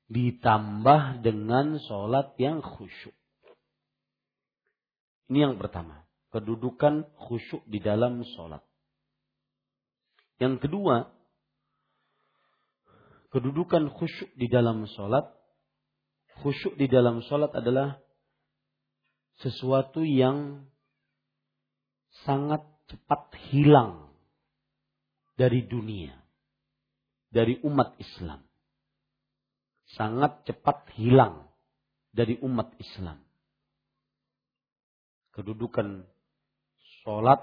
ditambah 0.10 1.22
dengan 1.22 1.78
sholat 1.86 2.34
yang 2.42 2.66
khusyuk. 2.66 3.14
Ini 5.30 5.46
yang 5.46 5.56
pertama, 5.62 6.10
kedudukan 6.34 7.06
khusyuk 7.14 7.62
di 7.70 7.78
dalam 7.78 8.26
sholat. 8.26 8.66
Yang 10.42 10.66
kedua, 10.66 11.14
kedudukan 13.30 13.94
khusyuk 13.94 14.34
di 14.34 14.50
dalam 14.50 14.90
sholat. 14.90 15.30
Khusyuk 16.42 16.74
di 16.80 16.90
dalam 16.90 17.22
sholat 17.22 17.54
adalah 17.54 18.02
sesuatu 19.44 20.02
yang 20.02 20.66
sangat 22.26 22.66
cepat 22.90 23.30
hilang 23.52 24.10
dari 25.38 25.64
dunia, 25.68 26.19
dari 27.30 27.62
umat 27.62 27.98
Islam 28.02 28.42
sangat 29.98 30.46
cepat 30.46 30.86
hilang 30.98 31.50
dari 32.14 32.38
umat 32.42 32.74
Islam. 32.78 33.22
Kedudukan 35.34 36.06
sholat 37.02 37.42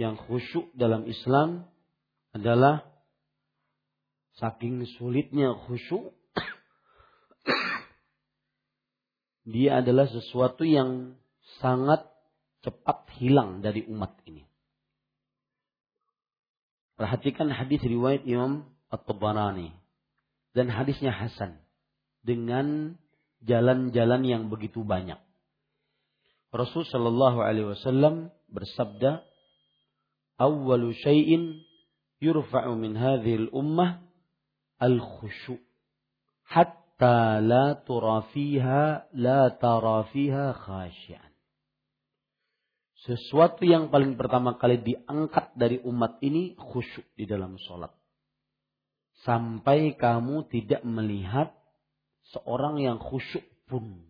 yang 0.00 0.16
khusyuk 0.16 0.70
dalam 0.74 1.04
Islam 1.06 1.66
adalah 2.32 2.84
saking 4.36 4.84
sulitnya 4.96 5.56
khusyuk 5.66 6.12
dia 9.46 9.78
adalah 9.78 10.10
sesuatu 10.10 10.66
yang 10.66 11.14
sangat 11.62 12.02
cepat 12.66 13.06
hilang 13.22 13.62
dari 13.62 13.86
umat 13.86 14.18
ini. 14.26 14.42
Perhatikan 16.96 17.52
hadis 17.52 17.84
riwayat 17.84 18.24
Imam 18.24 18.64
At-Tabarani. 18.88 19.72
Dan 20.56 20.72
hadisnya 20.72 21.12
Hasan. 21.12 21.60
Dengan 22.24 22.96
jalan-jalan 23.44 24.24
yang 24.24 24.42
begitu 24.48 24.80
banyak. 24.80 25.20
Rasul 26.56 26.88
Shallallahu 26.88 27.44
Alaihi 27.44 27.68
Wasallam 27.76 28.32
bersabda, 28.48 29.20
"Awalu 30.40 30.96
syai'in 30.96 31.60
yurfa'u 32.16 32.72
min 32.80 32.96
hadhil 32.96 33.52
ummah 33.52 34.00
al-khusyu' 34.80 35.60
hatta 36.48 37.44
la 37.44 37.76
tura 37.84 38.24
fiha 38.32 39.04
la 39.12 39.52
tara 39.60 40.08
fiha 40.08 40.56
khasyian." 40.56 41.25
Sesuatu 43.04 43.68
yang 43.68 43.92
paling 43.92 44.16
pertama 44.16 44.56
kali 44.56 44.80
diangkat 44.80 45.52
dari 45.52 45.82
umat 45.84 46.16
ini 46.24 46.56
khusyuk 46.56 47.04
di 47.12 47.28
dalam 47.28 47.60
sholat 47.60 47.92
sampai 49.26 49.98
kamu 49.98 50.46
tidak 50.52 50.86
melihat 50.86 51.50
seorang 52.30 52.78
yang 52.78 53.02
khusyuk 53.02 53.42
pun 53.66 54.06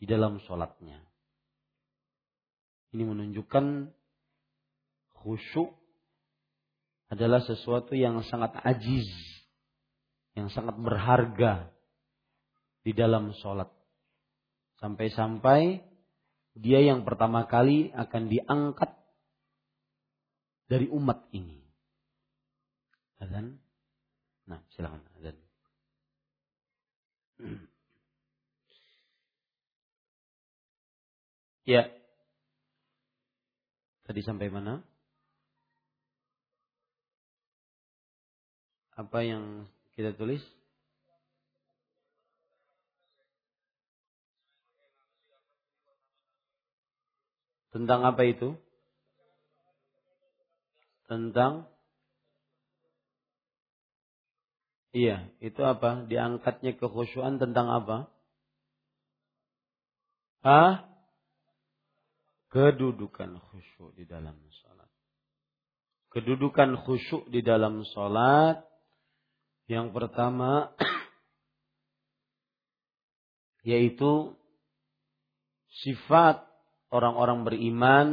di 0.00 0.08
dalam 0.08 0.40
sholatnya. 0.48 1.02
Ini 2.96 3.04
menunjukkan 3.04 3.92
khusyuk 5.20 5.72
adalah 7.12 7.44
sesuatu 7.44 7.92
yang 7.92 8.24
sangat 8.24 8.56
ajiz, 8.64 9.08
yang 10.32 10.48
sangat 10.48 10.76
berharga 10.80 11.68
di 12.80 12.96
dalam 12.96 13.36
sholat. 13.40 13.68
Sampai-sampai 14.80 15.84
dia 16.52 16.84
yang 16.84 17.06
pertama 17.06 17.48
kali 17.48 17.92
akan 17.96 18.28
diangkat 18.28 18.90
dari 20.68 20.86
umat 20.92 21.28
ini. 21.32 21.60
Dan 23.22 23.62
Nah, 24.46 24.60
silakan 24.74 25.02
azan. 25.18 25.36
Ya. 31.62 31.86
Tadi 34.02 34.18
sampai 34.26 34.50
mana? 34.50 34.82
Apa 38.98 39.22
yang 39.22 39.70
kita 39.94 40.10
tulis? 40.18 40.42
Tentang 47.72 48.04
apa 48.04 48.22
itu? 48.28 48.52
Tentang 51.08 51.72
Iya, 54.92 55.32
itu 55.40 55.56
apa? 55.64 56.04
Diangkatnya 56.04 56.76
kekhusyuan 56.76 57.40
tentang 57.40 57.72
apa? 57.72 58.12
Hah? 60.44 60.84
Kedudukan 62.52 63.40
khusyuk 63.40 63.96
di 63.96 64.04
dalam 64.04 64.36
sholat. 64.52 64.90
Kedudukan 66.12 66.76
khusyuk 66.84 67.24
di 67.32 67.40
dalam 67.40 67.88
sholat. 67.88 68.60
Yang 69.64 69.96
pertama, 69.96 70.76
yaitu 73.72 74.36
sifat 75.80 76.51
orang-orang 76.92 77.48
beriman 77.48 78.08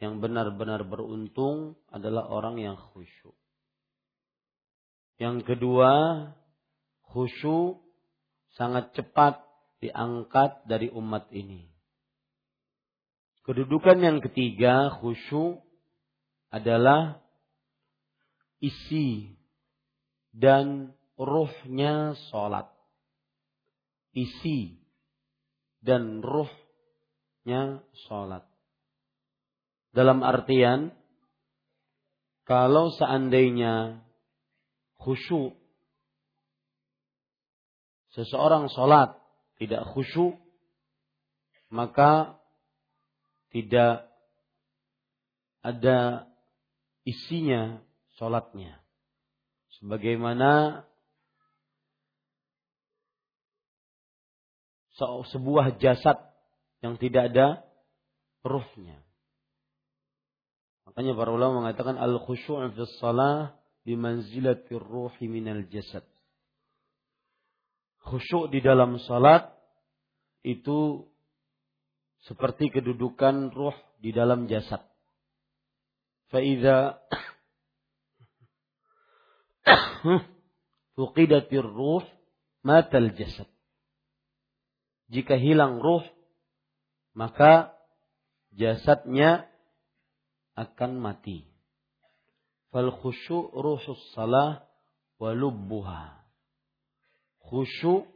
yang 0.00 0.24
benar-benar 0.24 0.80
beruntung 0.88 1.76
adalah 1.92 2.24
orang 2.32 2.56
yang 2.56 2.80
khusyuk. 2.80 3.36
Yang 5.20 5.44
kedua, 5.44 5.92
khusyuk 7.12 7.84
sangat 8.56 8.96
cepat 8.96 9.44
diangkat 9.84 10.64
dari 10.64 10.88
umat 10.88 11.28
ini. 11.28 11.68
Kedudukan 13.44 14.00
yang 14.00 14.18
ketiga, 14.24 14.88
khusyuk 14.88 15.60
adalah 16.48 17.20
isi 18.64 19.36
dan 20.32 20.96
ruhnya 21.20 22.16
sholat. 22.32 22.72
Isi 24.16 24.80
dan 25.84 26.24
ruhnya 27.40 27.80
sholat. 28.06 28.44
Dalam 29.90 30.22
artian, 30.22 30.92
kalau 32.44 32.92
seandainya 32.94 34.04
khusyuk. 35.00 35.56
Seseorang 38.10 38.66
sholat 38.70 39.14
tidak 39.58 39.86
khusyuk, 39.94 40.34
maka 41.70 42.42
tidak 43.54 44.10
ada 45.62 46.26
isinya 47.06 47.78
sholatnya. 48.18 48.82
Sebagaimana 49.78 50.84
sebuah 55.30 55.80
jasad 55.80 56.29
yang 56.80 56.96
tidak 56.96 57.32
ada 57.32 57.64
ruhnya. 58.44 59.00
Makanya 60.88 61.12
para 61.14 61.30
ulama 61.30 61.62
mengatakan 61.64 62.00
al 62.00 62.18
khusyuk 62.18 62.72
fi 62.74 62.82
shalah 62.98 63.54
bimanzilatir 63.84 64.82
ruhi 64.82 65.28
minal 65.28 65.64
jasad. 65.68 66.04
Khusyuk 68.00 68.48
di 68.50 68.64
dalam 68.64 68.96
salat 69.04 69.52
itu 70.40 71.04
seperti 72.24 72.72
kedudukan 72.72 73.52
ruh 73.52 73.76
di 74.00 74.10
dalam 74.12 74.48
jasad. 74.48 74.80
Fa'idha 76.32 77.00
fuqidatir 80.96 81.64
ruh 81.64 82.04
matal 82.64 83.12
jasad. 83.16 83.48
Jika 85.10 85.34
hilang 85.36 85.82
ruh, 85.82 86.06
maka 87.14 87.74
jasadnya 88.54 89.46
akan 90.58 91.00
mati. 91.00 91.46
Fal 92.70 92.90
khusyu' 92.94 93.50
ruhus 93.50 93.98
salah 94.14 94.62
wa 95.18 95.30
lubbuha. 95.34 96.22
Khusyu' 97.50 98.06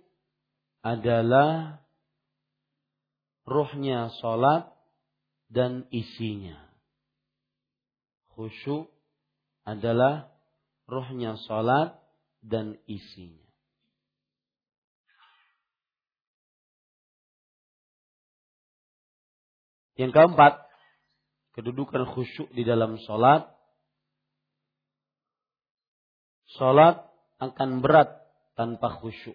adalah 0.85 1.81
ruhnya 3.49 4.15
salat 4.23 4.71
dan 5.51 5.89
isinya. 5.91 6.61
Khusyu' 8.35 8.87
adalah 9.65 10.31
ruhnya 10.87 11.41
salat 11.49 11.97
dan 12.45 12.77
isinya. 12.85 13.44
Yang 19.95 20.11
keempat, 20.15 20.59
kedudukan 21.55 22.07
khusyuk 22.11 22.51
di 22.51 22.67
dalam 22.67 22.99
sholat 23.03 23.55
Sholat 26.55 27.03
akan 27.43 27.83
berat 27.83 28.15
tanpa 28.55 29.03
khusyuk. 29.03 29.35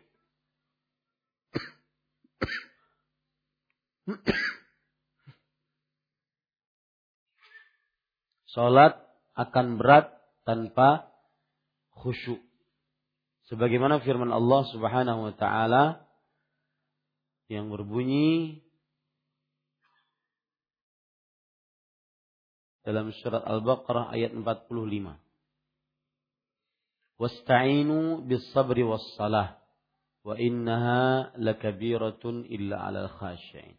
Sholat 8.55 8.95
akan 9.35 9.75
berat 9.75 10.15
tanpa 10.47 11.11
khusyuk. 11.91 12.39
Sebagaimana 13.51 13.99
firman 13.99 14.31
Allah 14.31 14.63
Subhanahu 14.71 15.29
wa 15.29 15.33
taala 15.35 16.07
yang 17.51 17.67
berbunyi 17.67 18.63
dalam 22.83 23.11
surat 23.19 23.43
Al-Baqarah 23.43 24.11
ayat 24.15 24.31
45. 24.33 25.19
Wasta'inu 27.19 28.23
bis 28.23 28.43
sabri 28.55 28.87
was 28.87 29.03
salah 29.19 29.59
wa 30.23 30.39
innaha 30.39 31.35
lakabiratun 31.35 32.47
illa 32.47 32.87
'alal 32.87 33.11
khashi'in. 33.19 33.75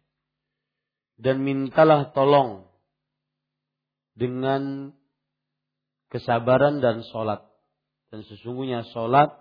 Dan 1.21 1.41
mintalah 1.45 2.13
tolong 2.13 2.65
dengan 4.17 4.93
kesabaran 6.09 6.81
dan 6.81 7.05
solat. 7.09 7.45
Dan 8.09 8.27
sesungguhnya 8.27 8.83
solat 8.91 9.31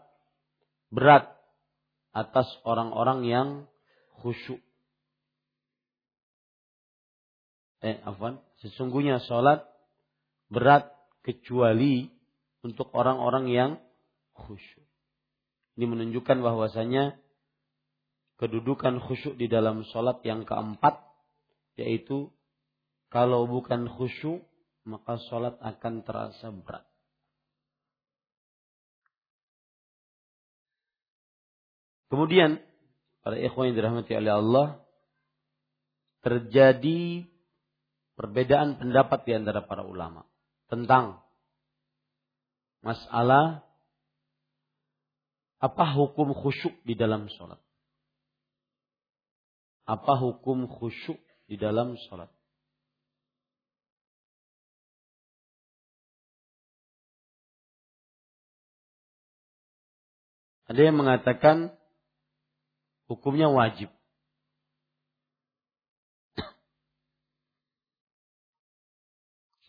berat 0.92 1.28
atas 2.14 2.46
orang-orang 2.64 3.26
yang 3.26 3.48
khusyuk. 4.22 4.60
Eh, 7.80 7.96
afwan. 8.04 8.40
Sesungguhnya 8.60 9.24
solat 9.24 9.64
berat 10.52 10.92
kecuali 11.24 12.12
untuk 12.60 12.92
orang-orang 12.92 13.48
yang 13.48 13.70
khusyuk. 14.36 14.84
Ini 15.80 15.88
menunjukkan 15.88 16.44
bahwasanya 16.44 17.16
kedudukan 18.36 19.00
khusyuk 19.00 19.36
di 19.40 19.48
dalam 19.48 19.84
sholat 19.88 20.20
yang 20.24 20.44
keempat 20.44 21.00
yaitu 21.80 22.28
kalau 23.08 23.48
bukan 23.48 23.88
khusyuk 23.88 24.44
maka 24.84 25.16
sholat 25.28 25.56
akan 25.60 26.04
terasa 26.04 26.52
berat. 26.52 26.84
Kemudian 32.10 32.58
para 33.22 33.38
ikhwan 33.38 33.70
yang 33.70 33.76
dirahmati 33.78 34.12
oleh 34.18 34.34
Allah 34.34 34.68
terjadi 36.26 37.29
perbedaan 38.20 38.76
pendapat 38.76 39.24
di 39.24 39.32
antara 39.32 39.64
para 39.64 39.80
ulama 39.80 40.28
tentang 40.68 41.24
masalah 42.84 43.64
apa 45.56 45.84
hukum 45.96 46.36
khusyuk 46.36 46.76
di 46.84 46.92
dalam 46.92 47.32
sholat? 47.32 47.56
Apa 49.88 50.20
hukum 50.20 50.68
khusyuk 50.68 51.16
di 51.48 51.56
dalam 51.56 51.96
sholat? 51.96 52.28
Ada 60.68 60.92
yang 60.92 61.00
mengatakan 61.00 61.72
hukumnya 63.08 63.48
wajib. 63.48 63.88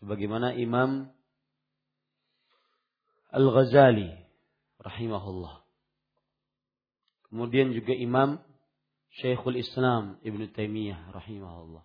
Sebagaimana 0.02 0.58
Imam 0.58 1.08
Al-Ghazali 3.32 4.10
rahimahullah 4.82 5.62
Kemudian 7.32 7.72
juga 7.72 7.96
Imam 7.96 8.44
Syekhul 9.24 9.64
Islam 9.64 10.20
Ibn 10.20 10.42
Taimiyah 10.52 11.16
rahimahullah. 11.16 11.84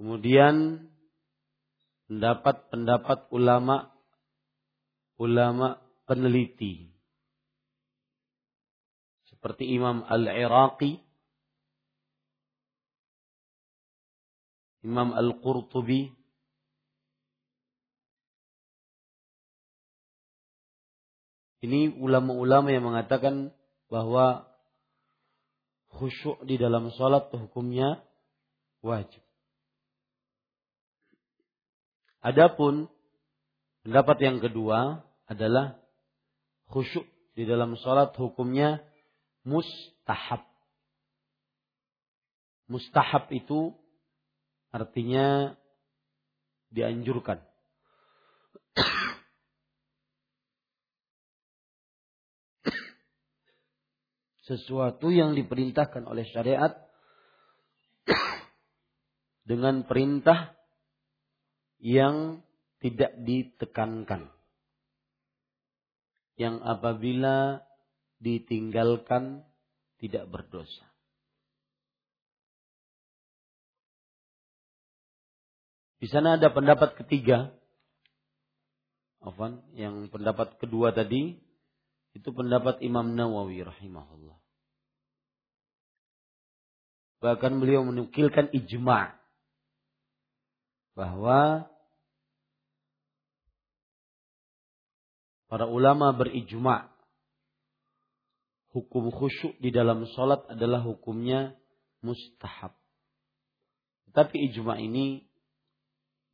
Kemudian 0.00 0.88
pendapat 2.08 2.68
pendapat 2.72 3.28
ulama 3.28 3.92
ulama 5.20 5.80
peneliti 6.08 6.92
seperti 9.28 9.68
Imam 9.72 10.04
Al-Iraqi 10.08 11.00
Imam 14.86 15.10
Al-Qurtubi 15.10 16.14
Ini 21.66 21.98
ulama-ulama 21.98 22.70
yang 22.70 22.86
mengatakan 22.86 23.50
bahwa 23.90 24.46
khusyuk 25.98 26.46
di 26.46 26.62
dalam 26.62 26.94
sholat 26.94 27.26
hukumnya 27.34 28.06
wajib. 28.86 29.18
Adapun 32.22 32.86
pendapat 33.82 34.18
yang 34.22 34.38
kedua 34.38 35.02
adalah 35.26 35.74
khusyuk 36.70 37.08
di 37.34 37.42
dalam 37.48 37.74
sholat 37.82 38.14
hukumnya 38.14 38.86
mustahab. 39.42 40.46
Mustahab 42.70 43.26
itu 43.34 43.74
artinya 44.76 45.56
dianjurkan. 46.68 47.40
Sesuatu 54.44 55.10
yang 55.10 55.34
diperintahkan 55.34 56.06
oleh 56.06 56.22
syariat 56.30 56.70
dengan 59.42 59.82
perintah 59.88 60.54
yang 61.82 62.44
tidak 62.78 63.16
ditekankan. 63.26 64.30
Yang 66.36 66.56
apabila 66.62 67.64
ditinggalkan 68.20 69.42
tidak 69.98 70.28
berdosa. 70.28 70.95
Di 75.96 76.06
sana 76.12 76.36
ada 76.36 76.52
pendapat 76.52 76.96
ketiga. 77.00 77.56
Afan, 79.24 79.64
yang 79.74 80.06
pendapat 80.12 80.60
kedua 80.60 80.92
tadi 80.92 81.40
itu 82.16 82.28
pendapat 82.32 82.80
Imam 82.84 83.16
Nawawi 83.16 83.64
rahimahullah. 83.64 84.38
Bahkan 87.24 87.52
beliau 87.58 87.82
menukilkan 87.82 88.52
ijma' 88.52 89.16
bahwa 90.96 91.68
para 95.48 95.66
ulama 95.68 96.12
berijma' 96.12 96.92
hukum 98.72 99.08
khusyuk 99.08 99.56
di 99.60 99.72
dalam 99.72 100.04
sholat 100.12 100.44
adalah 100.52 100.84
hukumnya 100.84 101.56
mustahab. 102.04 102.76
Tetapi 104.08 104.52
ijma' 104.52 104.80
ini 104.80 105.24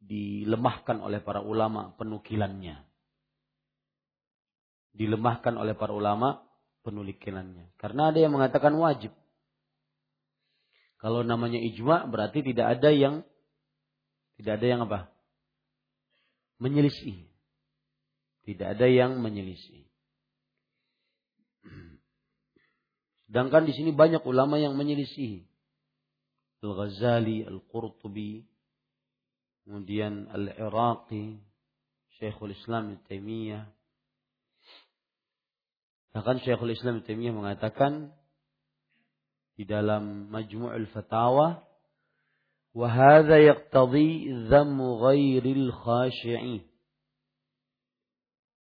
dilemahkan 0.03 0.99
oleh 0.99 1.23
para 1.23 1.39
ulama 1.39 1.95
penukilannya. 1.95 2.83
Dilemahkan 4.93 5.55
oleh 5.57 5.79
para 5.79 5.95
ulama 5.95 6.43
penukilannya. 6.83 7.73
Karena 7.79 8.11
ada 8.11 8.19
yang 8.19 8.35
mengatakan 8.35 8.75
wajib. 8.75 9.15
Kalau 10.99 11.27
namanya 11.27 11.59
ijma' 11.59 12.07
berarti 12.11 12.47
tidak 12.47 12.79
ada 12.79 12.91
yang 12.91 13.27
tidak 14.39 14.59
ada 14.59 14.67
yang 14.67 14.81
apa? 14.87 15.11
Menyelisih. 16.59 17.27
Tidak 18.43 18.75
ada 18.75 18.87
yang 18.91 19.23
menyelisih. 19.23 19.87
Sedangkan 23.31 23.65
di 23.65 23.73
sini 23.73 23.95
banyak 23.95 24.21
ulama 24.29 24.59
yang 24.59 24.77
menyelisih. 24.77 25.47
Al-Ghazali, 26.63 27.43
Al-Qurtubi, 27.49 28.45
kemudian 29.66 30.32
Al-Iraqi, 30.32 31.38
Syekhul 32.18 32.56
Islam 32.56 32.98
Taimiyah. 33.06 33.68
Bahkan 36.16 36.42
Syekhul 36.42 36.74
Islam 36.74 37.06
Taimiyah 37.06 37.36
mengatakan 37.36 38.14
di 39.58 39.66
dalam 39.66 40.30
Majmu'ul 40.30 40.90
Fatawa 40.94 41.68
وهذا 42.78 43.42
يقتضي 43.42 44.10
ذم 44.54 44.78
غير 45.02 45.42
الخاشعين 45.42 46.62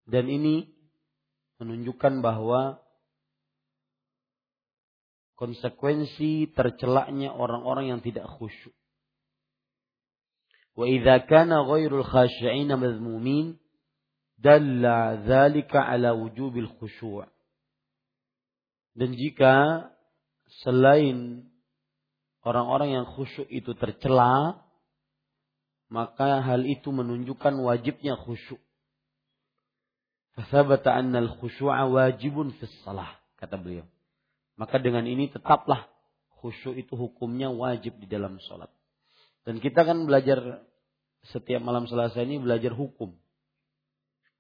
dan 0.03 0.26
ini 0.26 0.68
menunjukkan 1.62 2.20
bahwa 2.20 2.83
konsekuensi 5.39 6.51
tercelaknya 6.53 7.30
orang-orang 7.33 7.97
yang 7.97 8.01
tidak 8.03 8.26
khusyuk. 8.26 8.74
Wa 10.78 10.86
idza 10.86 11.25
kana 11.25 11.65
ghairul 11.65 12.05
khashi'ina 12.05 12.78
madhmumin 12.78 13.57
dalla 14.38 15.17
dzalika 15.25 15.82
ala 15.82 16.13
wujubil. 16.13 16.69
Dan 18.97 19.09
jika 19.17 19.53
selain 20.61 21.49
orang-orang 22.45 23.01
yang 23.01 23.05
khusyuk 23.09 23.49
itu 23.49 23.73
tercela, 23.73 24.61
maka 25.89 26.45
hal 26.45 26.61
itu 26.69 26.93
menunjukkan 26.93 27.57
wajibnya 27.57 28.13
khusyuk. 28.13 28.61
Fasabata 30.38 30.93
anna 30.93 31.25
al-khusyu'a 31.25 31.89
wajibun 31.89 32.53
fis 32.61 32.69
salah, 32.86 33.17
kata 33.41 33.57
beliau. 33.57 33.89
Maka 34.57 34.78
dengan 34.78 35.09
ini 35.09 35.34
tetaplah 35.34 35.89
khusyuk 36.38 36.78
itu 36.78 36.93
hukumnya 36.93 37.49
wajib 37.49 37.97
di 37.97 38.05
dalam 38.05 38.38
sholat. 38.45 38.69
Dan 39.48 39.64
kita 39.64 39.88
kan 39.88 40.04
belajar 40.04 40.60
setiap 41.32 41.64
malam 41.64 41.88
selasa 41.88 42.20
ini 42.20 42.36
belajar 42.36 42.76
hukum. 42.76 43.16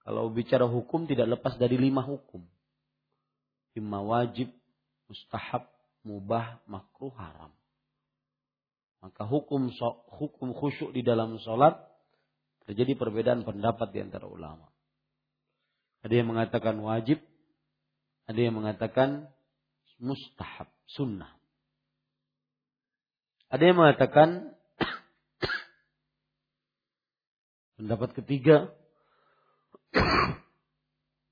Kalau 0.03 0.27
bicara 0.35 0.67
hukum 0.67 1.07
tidak 1.07 1.31
lepas 1.31 1.55
dari 1.55 1.79
lima 1.79 2.03
hukum. 2.03 2.43
Lima 3.71 4.03
wajib, 4.03 4.51
mustahab, 5.07 5.63
mubah, 6.03 6.59
makruh, 6.67 7.15
haram. 7.15 7.55
Maka 8.99 9.23
hukum 9.23 9.71
hukum 10.11 10.51
khusyuk 10.51 10.91
di 10.91 11.07
dalam 11.07 11.39
sholat 11.39 11.79
terjadi 12.67 12.99
perbedaan 12.99 13.47
pendapat 13.47 13.95
di 13.95 14.03
antara 14.03 14.27
ulama. 14.27 14.67
Ada 16.03 16.19
yang 16.19 16.35
mengatakan 16.35 16.75
wajib, 16.83 17.23
ada 18.27 18.39
yang 18.43 18.59
mengatakan 18.59 19.31
mustahab, 20.03 20.67
sunnah. 20.91 21.31
Ada 23.47 23.71
yang 23.71 23.79
mengatakan 23.79 24.56
pendapat 27.77 28.17
ketiga 28.17 28.73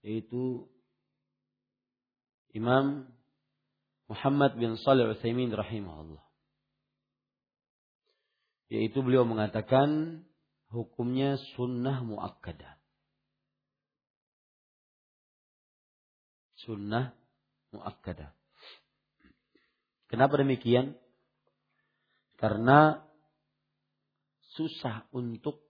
yaitu 0.05 0.69
Imam 2.55 3.09
Muhammad 4.05 4.55
bin 4.55 4.77
Salih 4.79 5.11
Utsaimin 5.11 5.51
rahimahullah 5.51 6.25
yaitu 8.69 9.01
beliau 9.05 9.27
mengatakan 9.27 10.21
hukumnya 10.73 11.37
sunnah 11.53 12.01
muakkadah. 12.01 12.75
Sunnah 16.65 17.13
muakkadah. 17.69 18.33
Kenapa 20.09 20.41
demikian? 20.41 20.97
Karena 22.35 23.05
susah 24.57 25.05
untuk 25.13 25.64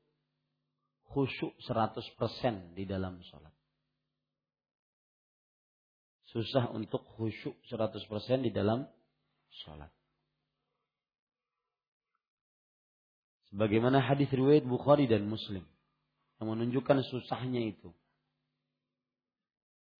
khusyuk 1.11 1.53
100% 1.65 2.75
di 2.75 2.83
dalam 2.85 3.21
sholat. 3.25 3.53
Susah 6.31 6.67
untuk 6.75 7.05
khusyuk 7.15 7.55
100% 7.71 8.43
di 8.43 8.51
dalam 8.51 8.83
sholat. 9.63 9.91
Bagaimana 13.55 14.03
hadis 14.03 14.27
riwayat 14.35 14.67
Bukhari 14.67 15.07
dan 15.07 15.31
Muslim 15.31 15.63
yang 16.43 16.47
menunjukkan 16.51 17.07
susahnya 17.07 17.63
itu. 17.63 17.95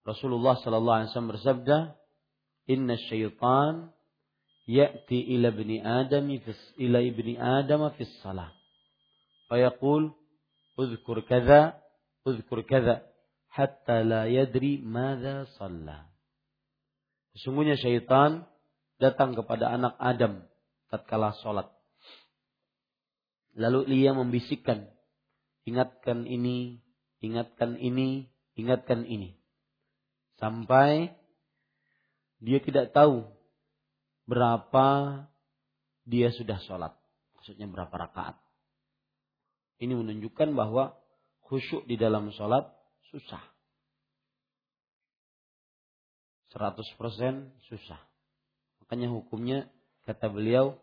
Rasulullah 0.04 0.60
sallallahu 0.60 0.98
alaihi 1.02 1.10
wasallam 1.16 1.34
bersabda, 1.34 1.78
"Inna 2.68 3.00
syaitan 3.08 3.96
ya'ti 4.68 5.40
ila 5.40 5.56
ibni 5.56 5.80
Adam 5.80 6.30
ila 6.84 7.00
ibni 7.00 7.40
Adam 7.40 7.88
fi 7.96 8.04
salah." 8.20 8.52
Fayaqul, 9.48 10.12
"Udhkur 10.76 11.24
kadza, 11.26 11.80
udhkur 12.28 12.64
kadza." 12.68 13.08
Hatta 13.56 14.04
la 14.04 14.28
yadri 14.28 14.84
madza 14.84 15.48
shalla. 15.56 16.12
Sesungguhnya 17.36 17.80
syaitan 17.80 18.44
datang 19.00 19.36
kepada 19.36 19.72
anak 19.72 19.96
Adam 20.00 20.44
tatkala 20.92 21.36
salat. 21.40 21.72
Lalu 23.56 23.88
dia 23.88 24.12
membisikkan, 24.12 24.92
ingatkan 25.64 26.28
ini, 26.28 26.84
ingatkan 27.24 27.80
ini, 27.80 28.28
ingatkan 28.60 29.08
ini. 29.08 29.40
Sampai 30.36 31.16
dia 32.44 32.60
tidak 32.60 32.92
tahu 32.92 33.24
berapa 34.28 34.88
dia 36.04 36.36
sudah 36.36 36.60
sholat. 36.68 36.94
Maksudnya 37.40 37.72
berapa 37.72 37.96
rakaat. 37.96 38.45
Ini 39.80 39.92
menunjukkan 39.92 40.56
bahwa 40.56 40.96
khusyuk 41.48 41.84
di 41.86 42.00
dalam 42.00 42.32
sholat 42.32 42.72
susah. 43.12 43.44
100% 46.56 46.88
susah. 47.68 48.00
Makanya 48.80 49.12
hukumnya 49.12 49.68
kata 50.08 50.32
beliau 50.32 50.80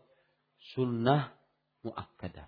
sunnah 0.77 1.33
muakkadah. 1.81 2.45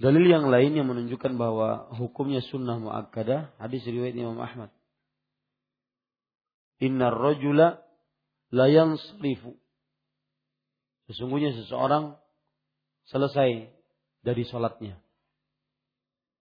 Dalil 0.00 0.24
yang 0.28 0.48
lain 0.48 0.76
yang 0.76 0.88
menunjukkan 0.88 1.36
bahwa 1.36 1.92
hukumnya 1.96 2.40
sunnah 2.48 2.80
muakkadah 2.80 3.56
hadis 3.60 3.84
riwayat 3.84 4.16
Imam 4.16 4.40
Ahmad. 4.40 4.72
Inna 6.80 7.12
rajula 7.12 7.84
la 8.48 8.66
yansrifu. 8.68 9.60
Sesungguhnya 11.08 11.52
seseorang 11.52 12.16
selesai 13.10 13.68
dari 14.22 14.42
sholatnya. 14.46 14.96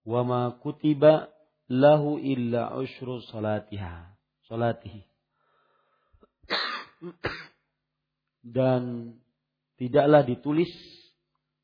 Wa 0.06 0.22
ma 0.24 0.54
kutiba 0.62 1.28
lahu 1.68 2.22
illa 2.22 2.78
ushru 2.78 3.22
salatiha. 3.30 4.16
Salatihi. 4.50 5.02
Dan 8.42 9.14
tidaklah 9.78 10.26
ditulis 10.26 10.72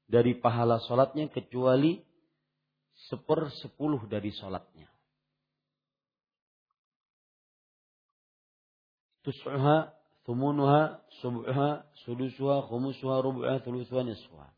dari 0.05 0.37
pahala 0.37 0.77
sholatnya 0.85 1.33
kecuali 1.33 1.97
seper 3.09 3.49
sepuluh 3.61 4.05
dari 4.05 4.29
sholatnya. 4.31 4.87
Tus'uha, 9.25 9.89
thumunuha, 10.29 11.01
sub'uha, 11.17 11.89
sudusuha, 12.05 12.69
khumusuha, 12.69 13.15
rubu'ha, 13.25 13.65
thuluthuha, 13.65 14.05
nisfuha. 14.05 14.54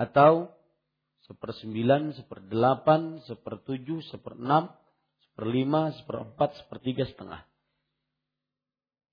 Atau 0.00 0.48
sepersembilan, 1.28 2.16
seperdelapan, 2.16 3.20
sepertujuh, 3.28 4.00
seperenam, 4.08 4.72
seperlima, 5.28 5.92
seperempat, 6.00 6.56
sepertiga, 6.64 7.04
setengah. 7.04 7.44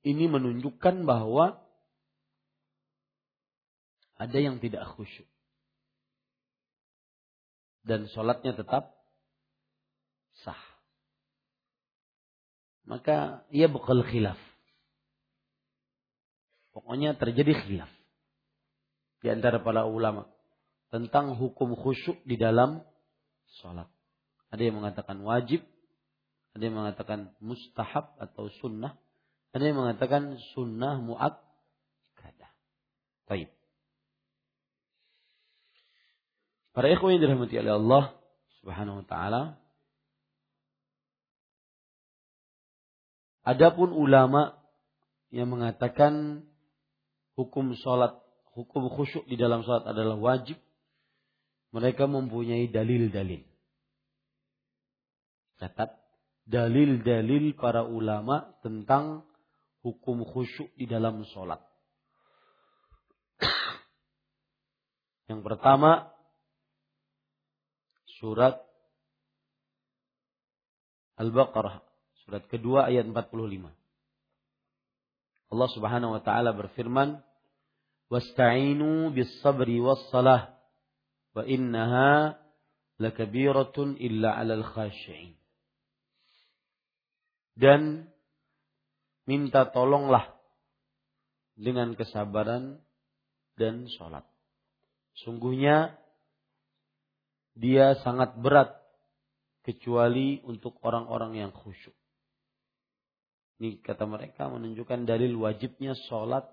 Ini 0.07 0.31
menunjukkan 0.31 1.03
bahwa 1.03 1.59
ada 4.15 4.37
yang 4.39 4.63
tidak 4.63 4.87
khusyuk 4.95 5.27
dan 7.85 8.07
sholatnya 8.11 8.55
tetap 8.55 8.95
sah. 10.43 10.63
Maka 12.87 13.43
ia 13.51 13.67
bekal 13.67 14.03
khilaf. 14.07 14.39
Pokoknya 16.71 17.19
terjadi 17.19 17.51
khilaf 17.61 17.91
di 19.21 19.27
antara 19.33 19.59
para 19.59 19.85
ulama 19.85 20.36
tentang 20.87 21.35
hukum 21.35 21.75
khusyuk 21.75 22.19
di 22.23 22.39
dalam 22.39 22.83
sholat. 23.59 23.87
Ada 24.47 24.71
yang 24.71 24.79
mengatakan 24.79 25.19
wajib, 25.19 25.63
ada 26.55 26.63
yang 26.63 26.77
mengatakan 26.79 27.35
mustahab 27.43 28.15
atau 28.17 28.47
sunnah, 28.63 28.95
ada 29.51 29.63
yang 29.63 29.77
mengatakan 29.77 30.39
sunnah 30.55 30.99
mu'akkadah. 31.03 32.51
Baik. 33.27 33.51
Para 36.71 36.93
ikhwan 36.93 37.17
yang 37.17 37.21
dirahmati 37.25 37.55
oleh 37.57 37.73
Allah 37.73 38.03
Subhanahu 38.61 39.01
wa 39.01 39.05
taala. 39.09 39.41
Adapun 43.47 43.95
ulama 43.95 44.59
yang 45.31 45.47
mengatakan 45.47 46.43
hukum 47.39 47.73
salat, 47.79 48.15
hukum 48.51 48.91
khusyuk 48.91 49.23
di 49.25 49.39
dalam 49.39 49.63
salat 49.63 49.87
adalah 49.87 50.19
wajib, 50.19 50.59
mereka 51.77 52.09
mempunyai 52.09 52.73
dalil-dalil. 52.73 53.45
Catat 55.61 55.93
dalil-dalil 56.49 57.53
para 57.53 57.85
ulama 57.85 58.57
tentang 58.65 59.29
hukum 59.85 60.25
khusyuk 60.25 60.73
di 60.73 60.89
dalam 60.89 61.21
sholat. 61.29 61.61
Yang 65.29 65.41
pertama 65.45 66.09
surat 68.17 68.57
Al-Baqarah 71.21 71.85
surat 72.25 72.41
kedua 72.49 72.89
ayat 72.89 73.05
45. 73.05 73.69
Allah 75.47 75.69
Subhanahu 75.77 76.11
wa 76.17 76.21
taala 76.25 76.57
berfirman, 76.57 77.21
"Wasta'inu 78.09 79.13
bis-sabri 79.13 79.77
was-salah 79.77 80.56
wa 81.37 81.45
innaha 81.45 82.33
lakabiratun 82.97 84.01
illa 84.01 84.33
'alal 84.33 84.65
khashi'in." 84.65 85.37
Dan 87.53 88.09
minta 89.29 89.69
tolonglah 89.69 90.33
dengan 91.57 91.93
kesabaran 91.93 92.81
dan 93.57 93.89
sholat. 93.89 94.25
Sungguhnya 95.25 95.97
dia 97.57 97.97
sangat 98.05 98.37
berat 98.37 98.77
kecuali 99.65 100.39
untuk 100.45 100.77
orang-orang 100.85 101.41
yang 101.41 101.51
khusyuk. 101.51 101.93
Ini 103.57 103.81
kata 103.81 104.05
mereka 104.05 104.45
menunjukkan 104.53 105.09
dalil 105.09 105.33
wajibnya 105.41 105.97
sholat 106.05 106.45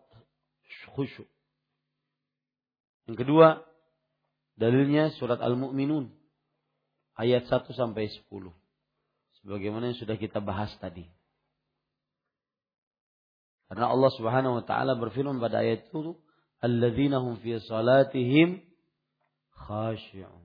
khusyuk. 0.97 1.29
Yang 3.05 3.17
kedua, 3.21 3.61
dalilnya 4.55 5.11
surat 5.19 5.43
Al-Mu'minun 5.43 6.11
ayat 7.19 7.47
1 7.47 7.71
sampai 7.75 8.11
10. 8.11 8.51
Sebagaimana 9.43 9.93
yang 9.93 9.99
sudah 9.99 10.17
kita 10.17 10.41
bahas 10.41 10.73
tadi. 10.81 11.07
Karena 13.69 13.91
Allah 13.91 14.11
Subhanahu 14.15 14.61
wa 14.61 14.65
taala 14.65 14.95
berfirman 14.95 15.41
pada 15.41 15.65
ayat 15.65 15.89
itu, 15.89 16.15
"Alladzina 16.63 17.19
hum 17.19 17.41
fi 17.41 17.59
salatihim 17.65 18.63
khashi'un." 19.57 20.45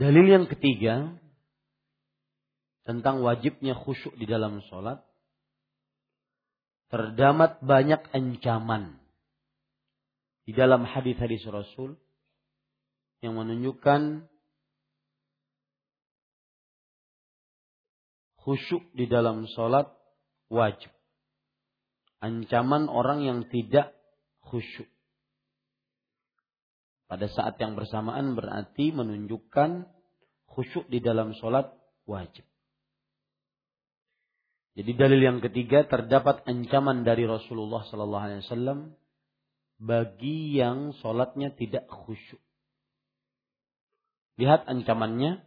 Dalil 0.00 0.26
yang 0.32 0.48
ketiga 0.48 1.19
tentang 2.90 3.22
wajibnya 3.22 3.78
khusyuk 3.78 4.18
di 4.18 4.26
dalam 4.26 4.58
sholat 4.66 4.98
terdapat 6.90 7.62
banyak 7.62 8.02
ancaman 8.10 8.98
di 10.42 10.58
dalam 10.58 10.82
hadis-hadis 10.82 11.46
Rasul 11.46 11.94
yang 13.22 13.38
menunjukkan 13.38 14.26
khusyuk 18.42 18.82
di 18.98 19.06
dalam 19.06 19.46
sholat 19.54 19.86
wajib. 20.50 20.90
Ancaman 22.18 22.90
orang 22.90 23.22
yang 23.22 23.46
tidak 23.46 23.94
khusyuk. 24.42 24.90
Pada 27.06 27.30
saat 27.30 27.54
yang 27.62 27.78
bersamaan 27.78 28.34
berarti 28.34 28.90
menunjukkan 28.90 29.86
khusyuk 30.50 30.90
di 30.90 30.98
dalam 30.98 31.38
sholat 31.38 31.70
wajib. 32.10 32.49
Jadi 34.80 34.96
dalil 34.96 35.20
yang 35.20 35.38
ketiga 35.44 35.84
terdapat 35.84 36.40
ancaman 36.48 37.04
dari 37.04 37.28
Rasulullah 37.28 37.84
Sallallahu 37.84 38.24
Alaihi 38.24 38.40
Wasallam 38.48 38.96
bagi 39.76 40.56
yang 40.56 40.96
sholatnya 41.04 41.52
tidak 41.52 41.84
khusyuk. 41.84 42.40
Lihat 44.40 44.64
ancamannya 44.64 45.44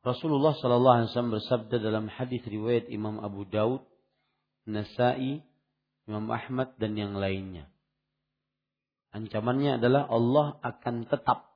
Rasulullah 0.00 0.56
Sallallahu 0.56 0.96
Alaihi 0.96 1.08
Wasallam 1.12 1.36
bersabda 1.36 1.76
dalam 1.84 2.08
hadis 2.08 2.40
riwayat 2.48 2.88
Imam 2.88 3.20
Abu 3.20 3.44
Daud, 3.44 3.84
Nasai, 4.64 5.44
Imam 6.08 6.24
Ahmad 6.32 6.72
dan 6.80 6.96
yang 6.96 7.12
lainnya. 7.12 7.68
Ancamannya 9.12 9.76
adalah 9.76 10.08
Allah 10.08 10.56
akan 10.64 11.04
tetap 11.04 11.53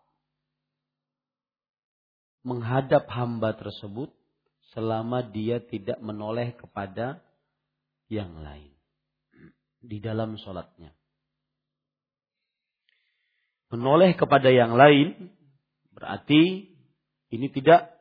menghadap 2.49 3.05
hamba 3.12 3.53
tersebut 3.53 4.09
selama 4.72 5.20
dia 5.20 5.61
tidak 5.61 6.01
menoleh 6.01 6.57
kepada 6.57 7.20
yang 8.09 8.40
lain 8.40 8.72
di 9.84 10.01
dalam 10.01 10.40
sholatnya. 10.40 10.96
Menoleh 13.68 14.16
kepada 14.16 14.49
yang 14.49 14.72
lain 14.72 15.28
berarti 15.92 16.72
ini 17.28 17.53
tidak 17.53 17.99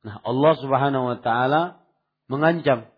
Nah, 0.00 0.16
Allah 0.24 0.52
Subhanahu 0.56 1.04
wa 1.12 1.18
taala 1.20 1.84
mengancam 2.24 2.88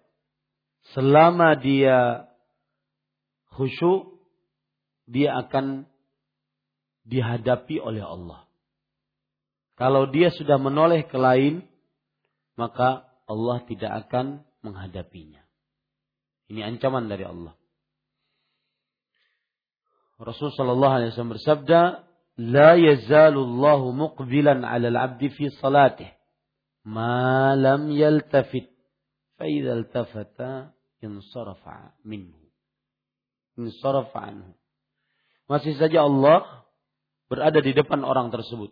selama 0.94 1.58
dia 1.58 2.30
khusyuk 3.58 4.22
dia 5.10 5.34
akan 5.42 5.90
dihadapi 7.02 7.82
oleh 7.82 8.06
Allah. 8.06 8.46
Kalau 9.82 10.06
dia 10.14 10.30
sudah 10.30 10.62
menoleh 10.62 11.10
ke 11.10 11.18
lain, 11.18 11.66
maka 12.54 13.02
Allah 13.26 13.66
tidak 13.66 14.06
akan 14.06 14.46
menghadapinya. 14.62 15.42
Ini 16.46 16.62
ancaman 16.70 17.10
dari 17.10 17.26
Allah. 17.26 17.58
Rasul 20.22 20.54
sallallahu 20.54 20.94
alaihi 21.02 21.10
wasallam 21.10 21.34
bersabda, 21.34 21.80
"La 22.38 22.78
yazalullahu 22.78 23.90
muqbilan 23.90 24.62
'ala 24.62 24.86
al-'abdi 24.86 25.34
fi 25.34 25.50
salatih 25.58 26.06
ma 26.86 27.58
lam 27.58 27.90
yaltafit 27.90 28.70
fa 29.34 29.50
idza 29.50 29.82
iltafata 29.82 30.78
insarafa 31.02 31.98
minhu." 32.06 32.38
Insarafa 33.58 34.30
anhu. 34.30 34.54
Masih 35.50 35.74
saja 35.74 36.06
Allah 36.06 36.70
berada 37.26 37.58
di 37.58 37.74
depan 37.74 38.06
orang 38.06 38.30
tersebut. 38.30 38.70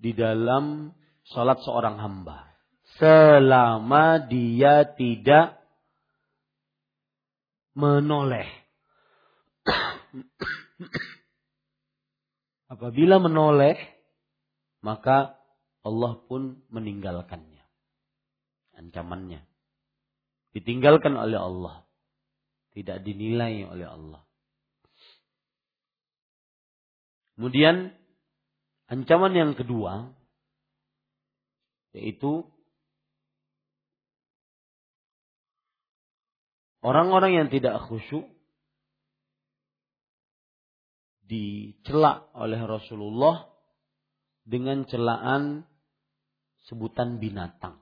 Di 0.00 0.16
dalam 0.16 0.88
salat 1.28 1.60
seorang 1.60 2.00
hamba. 2.00 2.48
Selama 2.96 4.16
dia 4.24 4.88
tidak 4.96 5.60
menoleh. 7.76 8.48
Apabila 12.72 13.20
menoleh, 13.20 13.76
maka 14.80 15.36
Allah 15.84 16.12
pun 16.28 16.64
meninggalkannya. 16.72 17.64
Ancamannya. 18.76 19.44
Ditinggalkan 20.56 21.14
oleh 21.14 21.38
Allah. 21.40 21.84
Tidak 22.72 23.02
dinilai 23.02 23.66
oleh 23.66 23.86
Allah. 23.86 24.22
Kemudian 27.34 27.96
ancaman 28.90 29.32
yang 29.32 29.52
kedua 29.54 30.10
yaitu 31.94 32.44
Orang-orang 36.80 37.36
yang 37.36 37.48
tidak 37.52 37.76
khusyuk 37.92 38.24
dicela 41.28 42.24
oleh 42.32 42.56
Rasulullah 42.64 43.52
dengan 44.48 44.88
celaan 44.88 45.68
sebutan 46.64 47.20
binatang. 47.20 47.76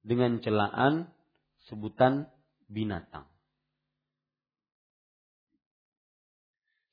Dengan 0.00 0.40
celaan 0.40 1.12
sebutan 1.68 2.26
binatang. 2.72 3.28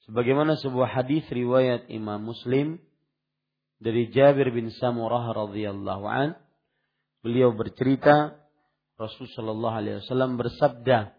Sebagaimana 0.10 0.58
sebuah 0.58 0.90
hadis 0.90 1.22
riwayat 1.30 1.86
Imam 1.94 2.34
Muslim 2.34 2.82
dari 3.78 4.10
Jabir 4.10 4.50
bin 4.50 4.74
Samurah 4.74 5.30
radhiyallahu 5.38 6.06
an, 6.10 6.34
beliau 7.22 7.54
bercerita 7.54 8.34
Rasul 8.98 9.30
Shallallahu 9.30 9.70
Alaihi 9.70 10.02
Wasallam 10.02 10.42
bersabda, 10.42 11.14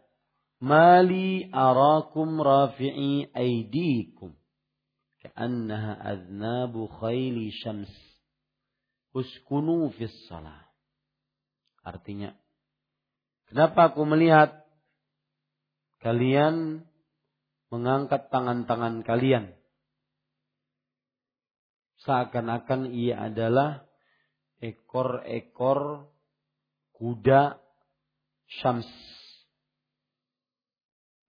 "Mali 0.58 1.46
arakum 1.54 2.42
rafi'i 2.42 3.30
aidikum, 3.30 4.34
ka'annaha 5.22 5.94
adnabu 6.10 6.90
khayli 6.90 7.54
syams, 7.62 7.94
uskunu 9.14 9.94
fis 9.94 10.18
salah." 10.26 10.66
Artinya, 11.86 12.34
kenapa 13.46 13.94
aku 13.94 14.02
melihat 14.02 14.66
kalian 16.02 16.89
mengangkat 17.70 18.28
tangan-tangan 18.34 19.06
kalian 19.06 19.54
seakan-akan 22.04 22.92
ia 22.92 23.28
adalah 23.28 23.84
ekor-ekor 24.60 26.08
kuda 26.96 27.60
syams. 28.60 28.88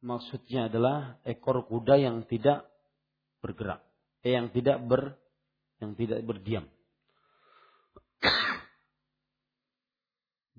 Maksudnya 0.01 0.65
adalah 0.71 1.21
ekor 1.27 1.67
kuda 1.69 2.01
yang 2.01 2.25
tidak 2.25 2.65
bergerak, 3.43 3.85
eh, 4.25 4.33
yang 4.33 4.49
tidak 4.49 4.81
ber 4.81 5.15
yang 5.77 5.93
tidak 5.93 6.25
berdiam. 6.25 6.65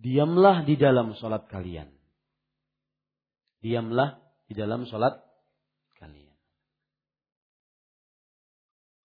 Diamlah 0.02 0.66
di 0.66 0.74
dalam 0.74 1.14
sholat 1.14 1.46
kalian. 1.46 1.86
Diamlah 3.62 4.18
di 4.50 4.54
dalam 4.58 4.82
sholat 4.90 5.14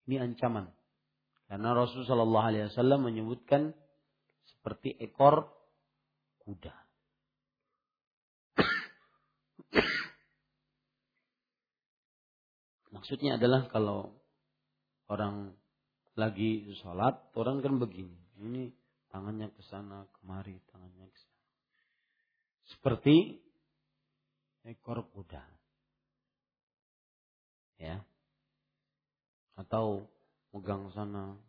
Ini 0.07 0.23
ancaman. 0.23 0.71
Karena 1.47 1.71
Rasulullah 1.75 2.07
Shallallahu 2.11 2.49
Alaihi 2.51 2.67
Wasallam 2.71 3.01
menyebutkan 3.07 3.75
seperti 4.47 4.95
ekor 4.99 5.47
kuda. 6.43 6.75
Maksudnya 12.95 13.39
adalah 13.39 13.71
kalau 13.71 14.19
orang 15.07 15.55
lagi 16.19 16.67
sholat, 16.83 17.31
orang 17.39 17.63
kan 17.63 17.79
begini. 17.79 18.19
Ini 18.43 18.75
tangannya 19.11 19.51
ke 19.55 19.63
sana, 19.71 20.07
kemari, 20.19 20.59
tangannya 20.71 21.07
ke 21.07 21.19
sana. 21.19 21.35
Seperti 22.75 23.39
ekor 24.67 25.07
kuda. 25.15 25.47
Ya. 27.79 28.03
Atau 29.57 30.13
megang 30.53 30.93
sana, 30.93 31.41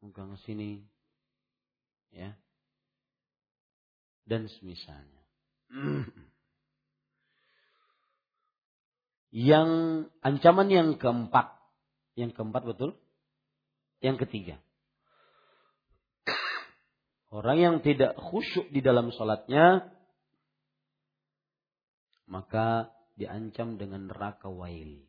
megang 0.00 0.40
sini. 0.48 0.80
Ya. 2.12 2.36
Dan 4.24 4.48
semisalnya. 4.48 5.22
Yang 9.32 9.70
ancaman 10.20 10.68
yang 10.68 10.88
keempat. 11.00 11.56
Yang 12.20 12.36
keempat 12.36 12.68
betul? 12.68 12.92
Yang 14.04 14.28
ketiga. 14.28 14.56
Orang 17.32 17.56
yang 17.56 17.76
tidak 17.80 18.12
khusyuk 18.20 18.68
di 18.68 18.84
dalam 18.84 19.08
sholatnya. 19.08 19.88
Maka 22.28 22.92
diancam 23.16 23.80
dengan 23.80 24.12
neraka 24.12 24.52
wail. 24.52 25.00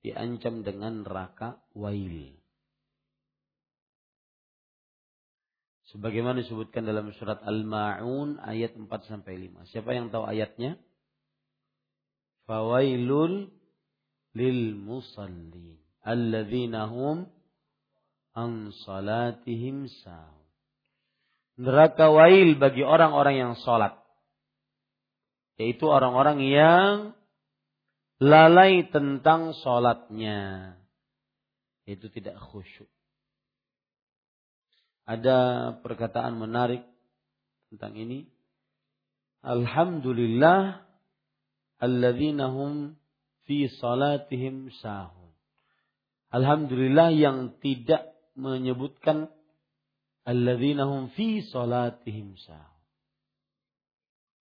Diancam 0.00 0.64
dengan 0.64 1.04
neraka 1.04 1.60
wail. 1.76 2.36
Sebagaimana 5.90 6.40
disebutkan 6.40 6.86
dalam 6.86 7.10
surat 7.18 7.42
Al-Ma'un 7.42 8.38
ayat 8.40 8.78
4 8.78 8.86
sampai 9.10 9.50
5. 9.50 9.68
Siapa 9.74 9.90
yang 9.90 10.08
tahu 10.08 10.22
ayatnya? 10.22 10.78
fawailul 12.50 13.46
lil 14.34 14.60
musallin 14.74 15.78
alladzina 16.02 16.90
hum 16.90 17.30
an 18.34 18.74
salatihim 18.82 19.86
sahun. 20.02 20.42
Neraka 21.62 22.10
wail 22.10 22.58
bagi 22.58 22.82
orang-orang 22.82 23.36
yang 23.38 23.52
salat. 23.62 23.94
Yaitu 25.60 25.86
orang-orang 25.86 26.40
yang 26.42 27.12
lalai 28.20 28.86
tentang 28.92 29.56
salatnya. 29.64 30.72
Itu 31.88 32.12
tidak 32.12 32.38
khusyuk. 32.38 32.86
Ada 35.08 35.74
perkataan 35.82 36.38
menarik 36.38 36.86
tentang 37.72 37.98
ini. 37.98 38.30
Alhamdulillah 39.42 40.84
alladzina 41.80 42.52
hum 42.52 42.94
fi 43.48 43.66
salatihim 43.66 44.70
sahun. 44.78 45.32
Alhamdulillah 46.30 47.10
yang 47.10 47.58
tidak 47.58 48.14
menyebutkan 48.38 49.32
alladzina 50.22 50.86
hum 50.86 51.10
fi 51.16 51.42
salatihim 51.42 52.38
sahun. 52.38 52.78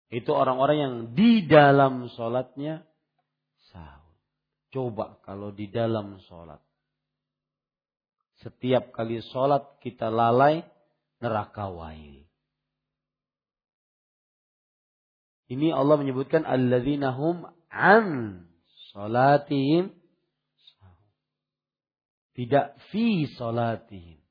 Itu 0.09 0.33
orang-orang 0.33 0.77
yang 0.77 0.95
di 1.13 1.45
dalam 1.45 2.09
salatnya. 2.13 2.88
Coba 4.69 5.17
kalau 5.25 5.49
di 5.49 5.65
dalam 5.69 6.21
salat. 6.29 6.61
Setiap 8.39 8.95
kali 8.95 9.19
salat 9.33 9.65
kita 9.81 10.07
lalai 10.13 10.63
neraka 11.19 11.67
wail. 11.67 12.23
Ini 15.49 15.73
Allah 15.73 15.97
menyebutkan 15.97 16.45
alladzina 16.45 17.17
hum 17.17 17.49
an 17.73 18.05
salatihim 18.93 19.99
tidak 22.39 22.79
fi 22.87 23.27
salatihim. 23.35 24.23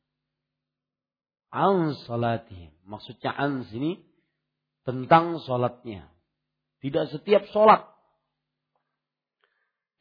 An 1.52 1.92
salatihim. 2.08 2.72
Maksudnya 2.88 3.36
an 3.36 3.68
sini 3.68 4.00
tentang 4.88 5.44
salatnya. 5.44 6.08
Tidak 6.80 7.04
setiap 7.12 7.44
salat. 7.52 7.84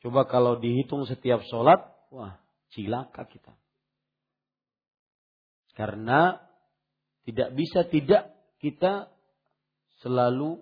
Coba 0.02 0.30
kalau 0.30 0.62
dihitung 0.62 1.10
setiap 1.10 1.42
salat, 1.50 1.82
wah, 2.14 2.38
Cilaka 2.70 3.26
kita. 3.26 3.54
Karena 5.74 6.38
tidak 7.26 7.54
bisa 7.54 7.86
tidak 7.86 8.34
kita 8.58 9.12
selalu 10.02 10.62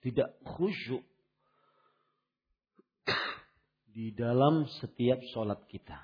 tidak 0.00 0.32
khusyuk 0.44 1.04
di 3.90 4.16
dalam 4.16 4.64
setiap 4.80 5.20
sholat 5.34 5.60
kita. 5.68 5.98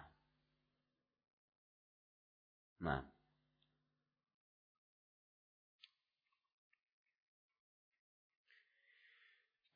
Nah, 2.83 3.01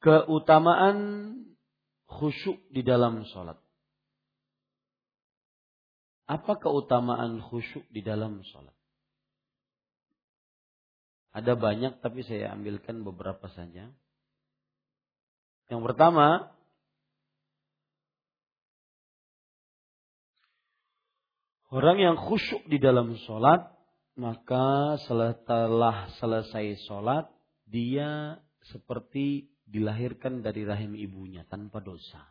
keutamaan 0.04 0.96
khusyuk 2.10 2.58
di 2.74 2.82
dalam 2.82 3.22
sholat. 3.30 3.56
Apa 6.26 6.58
keutamaan 6.58 7.42
khusyuk 7.42 7.86
di 7.90 8.02
dalam 8.02 8.42
sholat? 8.42 8.74
Ada 11.30 11.54
banyak 11.54 12.02
tapi 12.02 12.26
saya 12.26 12.50
ambilkan 12.54 13.06
beberapa 13.06 13.46
saja. 13.54 13.90
Yang 15.70 15.82
pertama, 15.86 16.50
orang 21.70 21.98
yang 22.02 22.16
khusyuk 22.18 22.66
di 22.66 22.82
dalam 22.82 23.14
sholat, 23.26 23.70
maka 24.18 24.98
setelah 25.06 26.10
selesai 26.18 26.82
sholat, 26.90 27.30
dia 27.70 28.42
seperti 28.74 29.49
dilahirkan 29.70 30.42
dari 30.42 30.66
rahim 30.66 30.98
ibunya 30.98 31.46
tanpa 31.46 31.78
dosa. 31.78 32.26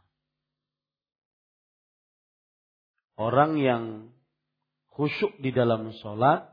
Orang 3.20 3.60
yang 3.60 4.16
khusyuk 4.96 5.40
di 5.44 5.52
dalam 5.52 5.92
sholat, 6.00 6.48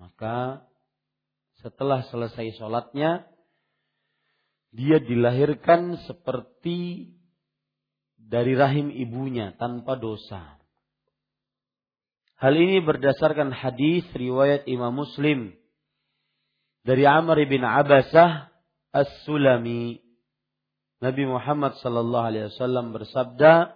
maka 0.00 0.68
setelah 1.64 2.04
selesai 2.08 2.56
sholatnya, 2.60 3.24
dia 4.72 5.00
dilahirkan 5.00 6.00
seperti 6.08 7.12
dari 8.16 8.56
rahim 8.56 8.88
ibunya 8.92 9.52
tanpa 9.56 9.96
dosa. 10.00 10.60
Hal 12.40 12.56
ini 12.56 12.80
berdasarkan 12.82 13.52
hadis 13.52 14.04
riwayat 14.12 14.66
Imam 14.66 14.92
Muslim 14.92 15.56
dari 16.82 17.06
Amr 17.06 17.46
bin 17.46 17.62
Abasah 17.62 18.51
As-Sulami. 18.92 20.04
Nabi 21.00 21.24
Muhammad 21.26 21.74
sallallahu 21.80 22.28
alaihi 22.28 22.52
wasallam 22.52 22.92
bersabda, 22.92 23.72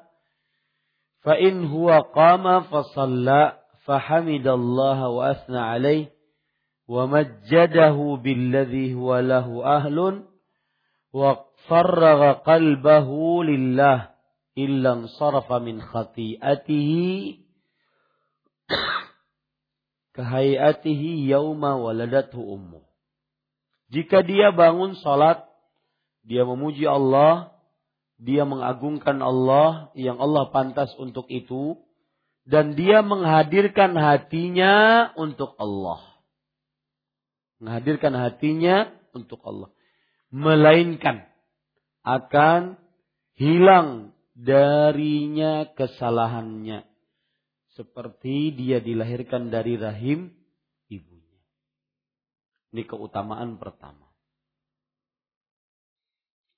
"Fa 1.25 1.35
in 1.41 1.67
huwa 1.67 2.13
qama 2.13 2.69
fa 2.69 2.85
shalla 2.95 3.59
fa 3.83 3.99
hamidallaha 3.99 5.11
wa 5.11 5.33
asna 5.33 5.73
alaihi 5.75 6.13
wa 6.87 7.11
majjadahu 7.11 8.23
billadhi 8.23 8.95
huwa 8.95 9.19
lahu 9.25 9.67
ahlun 9.67 10.23
wa 11.11 11.43
farraga 11.67 12.47
qalbahu 12.47 13.43
lillah 13.43 14.15
illa 14.55 15.03
sarafa 15.19 15.59
min 15.59 15.83
khati'atihi 15.83 17.43
kahayatihi 20.15 21.27
yauma 21.27 21.75
waladathu 21.75 22.39
ummu. 22.39 22.86
Jika 23.91 24.27
dia 24.27 24.51
bangun 24.51 24.99
salat, 24.99 25.47
dia 26.27 26.43
memuji 26.43 26.87
Allah, 26.87 27.55
dia 28.19 28.43
mengagungkan 28.43 29.21
Allah 29.23 29.95
yang 29.95 30.19
Allah 30.19 30.51
pantas 30.51 30.91
untuk 30.99 31.31
itu 31.31 31.79
dan 32.47 32.75
dia 32.79 33.03
menghadirkan 33.03 33.95
hatinya 33.95 35.11
untuk 35.15 35.55
Allah. 35.59 36.03
Menghadirkan 37.63 38.15
hatinya 38.15 38.91
untuk 39.15 39.43
Allah. 39.47 39.71
Melainkan 40.35 41.27
akan 42.03 42.79
hilang 43.39 44.15
darinya 44.35 45.71
kesalahannya 45.73 46.85
seperti 47.77 48.57
dia 48.57 48.81
dilahirkan 48.81 49.53
dari 49.53 49.77
rahim. 49.77 50.33
Ini 52.77 52.85
keutamaan 52.85 53.57
pertama. 53.57 54.05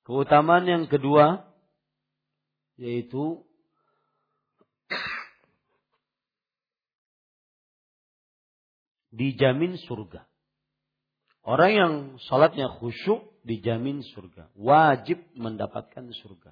Keutamaan 0.03 0.66
yang 0.66 0.85
kedua 0.91 1.47
yaitu 2.75 3.47
dijamin 9.14 9.79
surga. 9.79 10.27
Orang 11.47 11.71
yang 11.71 11.93
sholatnya 12.27 12.66
khusyuk 12.66 13.23
dijamin 13.47 14.03
surga. 14.03 14.51
Wajib 14.59 15.23
mendapatkan 15.39 16.03
surga. 16.19 16.51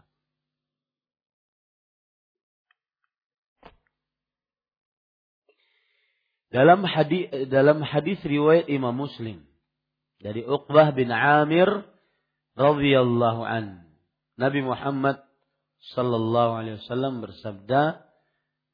Dalam 6.55 6.87
hadis 6.87 7.51
dalam 7.51 7.83
hadis 7.83 8.23
riwayat 8.23 8.71
Imam 8.71 8.95
Muslim 8.95 9.43
dari 10.26 10.45
Uqbah 10.45 10.93
bin 10.93 11.10
Amir 11.10 11.68
radhiyallahu 12.54 13.41
an. 13.41 13.86
Nabi 14.38 14.62
Muhammad 14.62 15.22
sallallahu 15.97 16.52
alaihi 16.62 16.78
wasallam 16.82 17.26
bersabda, 17.26 18.06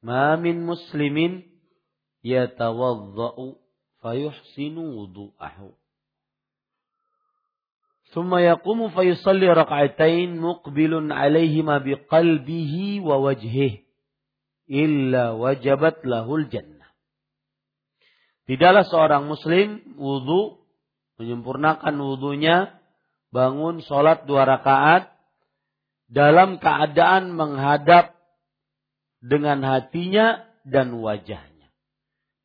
"Ma 0.03 0.35
min 0.35 0.67
muslimin 0.67 1.47
yatawaddau 2.23 3.59
fayuhsinu 4.03 4.83
wudu'ahu." 4.83 5.75
ثم 8.07 8.31
يقوم 8.35 8.89
فيصلي 8.89 9.47
ركعتين 9.51 10.39
مقبل 10.39 11.11
عليهما 11.11 11.77
بقلبه 11.77 12.73
ووجهه 13.03 13.73
إلا 14.71 15.25
وجبت 15.31 15.97
له 16.07 16.27
الجنة 16.35 16.87
Tidaklah 18.47 18.87
seorang 18.87 19.27
muslim 19.27 19.83
wudhu, 19.99 20.55
menyempurnakan 21.22 21.94
wudhunya, 21.94 22.74
bangun 23.30 23.78
sholat 23.86 24.26
dua 24.26 24.42
rakaat, 24.42 25.14
dalam 26.10 26.58
keadaan 26.58 27.32
menghadap 27.32 28.12
dengan 29.22 29.62
hatinya 29.62 30.44
dan 30.66 30.98
wajahnya. 30.98 31.70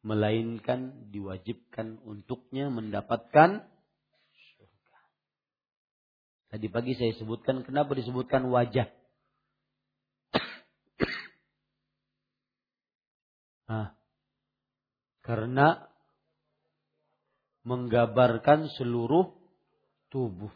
Melainkan 0.06 1.10
diwajibkan 1.12 2.00
untuknya 2.06 2.70
mendapatkan 2.72 3.66
surga. 4.56 5.00
Tadi 6.54 6.68
pagi 6.72 6.94
saya 6.96 7.12
sebutkan 7.18 7.66
kenapa 7.66 7.98
disebutkan 7.98 8.46
wajah. 8.48 8.88
Nah, 13.68 13.92
karena 15.28 15.87
menggambarkan 17.68 18.72
seluruh 18.80 19.28
tubuh. 20.08 20.52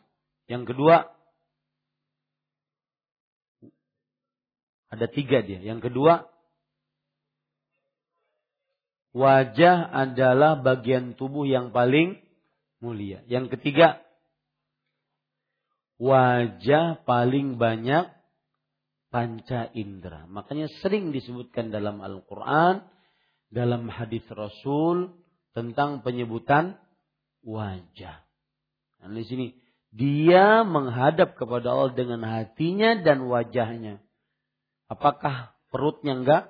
Yang 0.47 0.72
kedua, 0.72 1.12
ada 4.88 5.05
tiga 5.12 5.43
dia. 5.43 5.59
Yang 5.59 5.91
kedua, 5.91 6.24
wajah 9.12 9.91
adalah 9.91 10.59
bagian 10.64 11.20
tubuh 11.20 11.43
yang 11.43 11.76
paling 11.76 12.16
mulia. 12.80 13.28
Yang 13.28 13.59
ketiga, 13.59 13.99
wajah 15.99 17.03
paling 17.03 17.59
banyak 17.59 18.07
panca 19.12 19.68
indera. 19.76 20.24
Makanya 20.32 20.72
sering 20.80 21.12
disebutkan 21.12 21.76
dalam 21.76 21.99
Al-Quran 21.99 22.88
dalam 23.51 23.91
hadis 23.91 24.24
Rasul 24.32 25.12
tentang 25.51 25.99
penyebutan 26.07 26.80
wajah. 27.46 28.18
Nah, 29.02 29.10
di 29.14 29.26
sini 29.26 29.48
dia 29.92 30.64
menghadap 30.64 31.36
kepada 31.36 31.74
Allah 31.74 31.94
dengan 31.94 32.22
hatinya 32.24 33.00
dan 33.02 33.28
wajahnya. 33.28 34.00
Apakah 34.88 35.56
perutnya 35.74 36.16
enggak? 36.16 36.44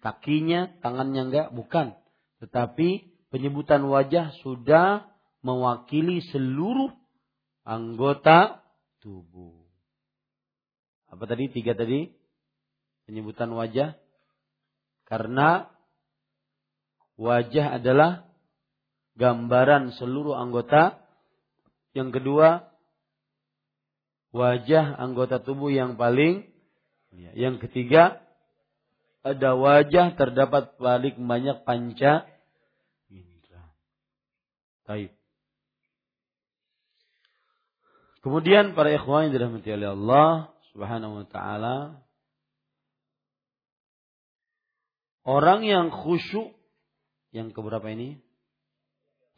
Kakinya, 0.00 0.72
tangannya 0.80 1.28
enggak? 1.28 1.46
Bukan. 1.52 1.96
Tetapi 2.40 2.88
penyebutan 3.28 3.84
wajah 3.84 4.32
sudah 4.40 5.08
mewakili 5.44 6.24
seluruh 6.32 6.92
anggota 7.64 8.64
tubuh. 9.04 9.56
Apa 11.08 11.24
tadi? 11.28 11.52
Tiga 11.52 11.76
tadi? 11.76 12.08
Penyebutan 13.04 13.52
wajah. 13.52 13.96
Karena 15.04 15.68
Wajah 17.20 17.76
adalah 17.76 18.29
gambaran 19.20 19.92
seluruh 20.00 20.32
anggota. 20.40 20.96
Yang 21.92 22.22
kedua, 22.22 22.48
wajah 24.32 24.96
anggota 24.96 25.44
tubuh 25.44 25.68
yang 25.68 26.00
paling 26.00 26.50
Ya. 27.14 27.30
Yang 27.34 27.66
ketiga, 27.66 28.22
ada 29.26 29.58
wajah 29.58 30.14
terdapat 30.14 30.78
balik 30.78 31.18
banyak 31.18 31.66
panca. 31.66 32.26
Taib. 34.86 35.14
Kemudian 38.20 38.76
para 38.76 38.90
ikhwan 38.92 39.30
yang 39.30 39.32
dirahmati 39.38 39.70
oleh 39.70 39.88
Allah 39.94 40.52
Subhanahu 40.74 41.24
wa 41.24 41.26
taala 41.30 41.76
orang 45.24 45.64
yang 45.64 45.88
khusyuk 45.88 46.52
yang 47.32 47.54
keberapa 47.54 47.86
ini? 47.86 48.20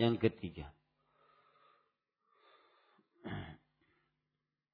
Yang 0.01 0.29
ketiga. 0.29 0.73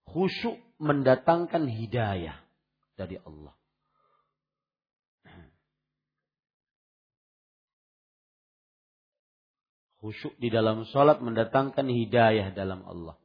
Khusyuk 0.08 0.56
mendatangkan 0.80 1.68
hidayah 1.68 2.38
dari 2.96 3.20
Allah. 3.20 3.54
Khusyuk 9.98 10.38
di 10.38 10.48
dalam 10.48 10.86
sholat 10.88 11.18
mendatangkan 11.18 11.90
hidayah 11.90 12.54
dalam 12.54 12.86
Allah. 12.86 13.18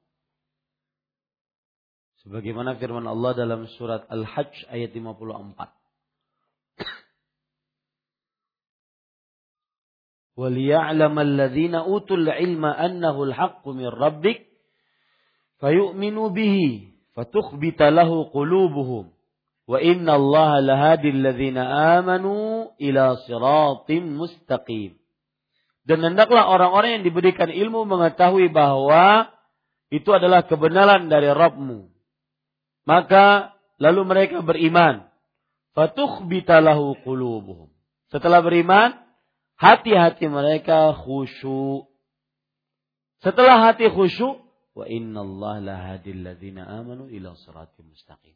Sebagaimana 2.25 2.79
firman 2.79 3.05
Allah 3.05 3.35
dalam 3.35 3.67
surat 3.77 4.07
Al-Hajj 4.09 4.71
ayat 4.71 4.95
54. 4.95 5.82
وَلِيَعْلَمَ 10.38 11.18
الَّذِينَ 11.18 11.74
أُوتُوا 11.74 12.16
الْعِلْمَ 12.16 12.64
أَنَّهُ 12.64 13.16
الْحَقُّ 13.24 13.68
مِنْ 13.68 13.88
رَبِّكَ 13.88 14.38
فَيُؤْمِنُوا 15.60 16.28
بِهِ 16.28 16.56
فَتُخْبِتَ 17.18 17.80
لَهُ 17.82 18.10
قُلُوبُهُمْ 18.24 19.04
وَإِنَّ 19.68 20.06
اللَّهَ 20.08 20.60
لَهَادِي 20.60 21.10
الَّذِينَ 21.10 21.58
آمَنُوا 21.98 22.78
إِلَى 22.80 23.04
صِرَاطٍ 23.26 23.88
مُسْتَقِيمٍ 23.90 24.92
Dan 25.88 26.04
hendaklah 26.04 26.46
orang-orang 26.52 27.00
yang 27.00 27.04
diberikan 27.08 27.48
ilmu 27.48 27.88
mengetahui 27.88 28.52
bahwa 28.52 29.32
itu 29.88 30.12
adalah 30.12 30.44
kebenaran 30.44 31.08
dari 31.08 31.32
Rabbmu. 31.32 31.88
Maka 32.84 33.56
lalu 33.80 34.04
mereka 34.04 34.44
beriman. 34.44 35.08
Fatukhbita 35.72 36.60
lahu 36.60 36.92
qulubuhum. 37.02 37.72
Setelah 38.12 38.44
beriman, 38.44 39.01
hati-hati 39.57 40.25
mereka 40.29 40.93
khusyuk. 40.93 41.89
Setelah 43.23 43.71
hati 43.71 43.87
khusyuk, 43.87 44.43
wa 44.73 44.85
inna 44.89 45.21
Allah 45.21 45.55
lahadil 45.61 46.25
ladzina 46.25 46.65
amanu 46.65 47.07
ila 47.07 47.37
siratim 47.39 47.93
mustaqim. 47.93 48.35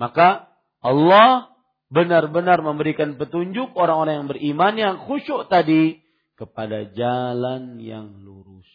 Maka 0.00 0.48
Allah 0.80 1.52
benar-benar 1.92 2.62
memberikan 2.64 3.18
petunjuk 3.18 3.74
orang-orang 3.76 4.24
yang 4.24 4.28
beriman 4.30 4.74
yang 4.78 4.94
khusyuk 5.04 5.50
tadi 5.50 6.00
kepada 6.38 6.88
jalan 6.96 7.76
yang 7.82 8.24
lurus. 8.24 8.68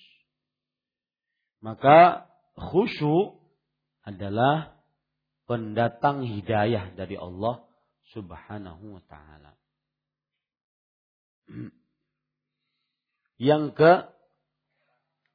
Maka 1.65 2.29
khusyuk 2.53 3.41
adalah 4.05 4.77
pendatang 5.49 6.21
hidayah 6.21 6.93
dari 6.93 7.17
Allah 7.17 7.65
Subhanahu 8.13 9.01
wa 9.01 9.03
taala. 9.09 9.57
Yang 13.35 13.63
ke 13.75 13.91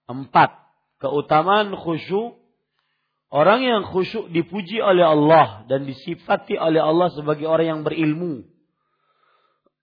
empat, 0.09 0.51
keutamaan 0.99 1.77
khusyuk 1.77 2.41
Orang 3.31 3.63
yang 3.63 3.87
khusyuk 3.87 4.27
dipuji 4.35 4.83
oleh 4.83 5.07
Allah 5.07 5.63
dan 5.71 5.87
disifati 5.87 6.59
oleh 6.59 6.83
Allah 6.83 7.15
sebagai 7.15 7.47
orang 7.47 7.79
yang 7.79 7.87
berilmu. 7.87 8.43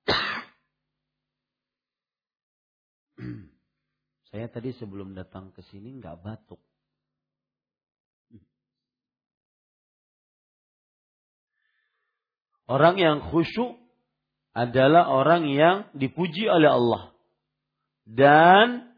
Saya 4.28 4.52
tadi 4.52 4.76
sebelum 4.76 5.16
datang 5.16 5.56
ke 5.56 5.64
sini 5.72 5.96
nggak 5.96 6.20
batuk. 6.20 6.60
Orang 12.68 13.00
yang 13.00 13.24
khusyuk 13.32 13.80
adalah 14.58 15.14
orang 15.14 15.46
yang 15.46 15.86
dipuji 15.94 16.50
oleh 16.50 16.74
Allah 16.74 17.14
dan 18.10 18.90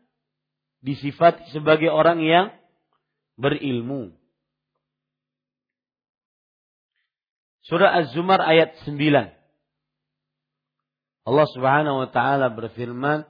disifati 0.80 1.52
sebagai 1.52 1.92
orang 1.92 2.24
yang 2.24 2.56
berilmu. 3.36 4.16
Surah 7.68 8.00
Az-Zumar 8.00 8.40
ayat 8.40 8.72
9. 8.88 8.96
Allah 11.28 11.48
Subhanahu 11.52 12.08
wa 12.08 12.10
taala 12.10 12.48
berfirman, 12.56 13.28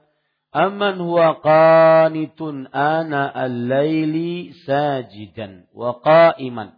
"Amman 0.54 1.02
huwa 1.02 1.42
qanitun 1.42 2.70
ana 2.70 3.26
al-laili 3.26 4.54
sajidan 4.70 5.66
wa 5.74 5.98
qa'iman 6.00 6.78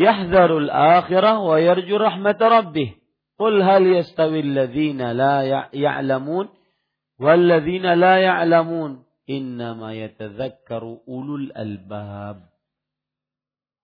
yahdharu 0.00 0.64
al-akhirah 0.66 1.44
wa 1.44 1.60
yarju 1.60 1.94
rahmat 2.00 2.40
rabbih." 2.40 2.99
Qul 3.40 3.64
hal 3.64 3.88
yastawi 3.88 4.44
alladhina 4.44 5.16
la 5.16 5.64
ya'lamun 5.72 6.52
wal 7.16 7.40
ladzina 7.40 7.96
la 7.96 8.20
ya'lamun 8.20 9.00
innama 9.24 9.96
yatadhakkaru 9.96 11.08
ulul 11.08 11.48
albab. 11.56 12.52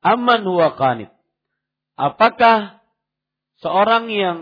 Amman 0.05 0.45
huwa 0.45 0.77
qanit 0.77 1.09
Apakah 1.97 2.85
seorang 3.65 4.13
yang 4.13 4.39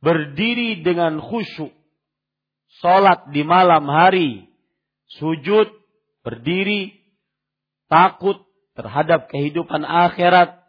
berdiri 0.00 0.80
dengan 0.80 1.20
khusyuk, 1.20 1.72
sholat 2.80 3.28
di 3.36 3.44
malam 3.44 3.84
hari, 3.84 4.48
sujud, 5.20 5.68
berdiri, 6.24 6.96
takut 7.92 8.40
terhadap 8.72 9.28
kehidupan 9.28 9.84
akhirat, 9.84 10.64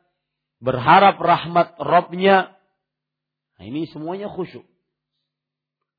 berharap 0.59 1.15
rahmat 1.15 1.79
Robnya, 1.79 2.54
nah 3.55 3.63
ini 3.63 3.87
semuanya 3.89 4.27
khusyuk. 4.31 4.65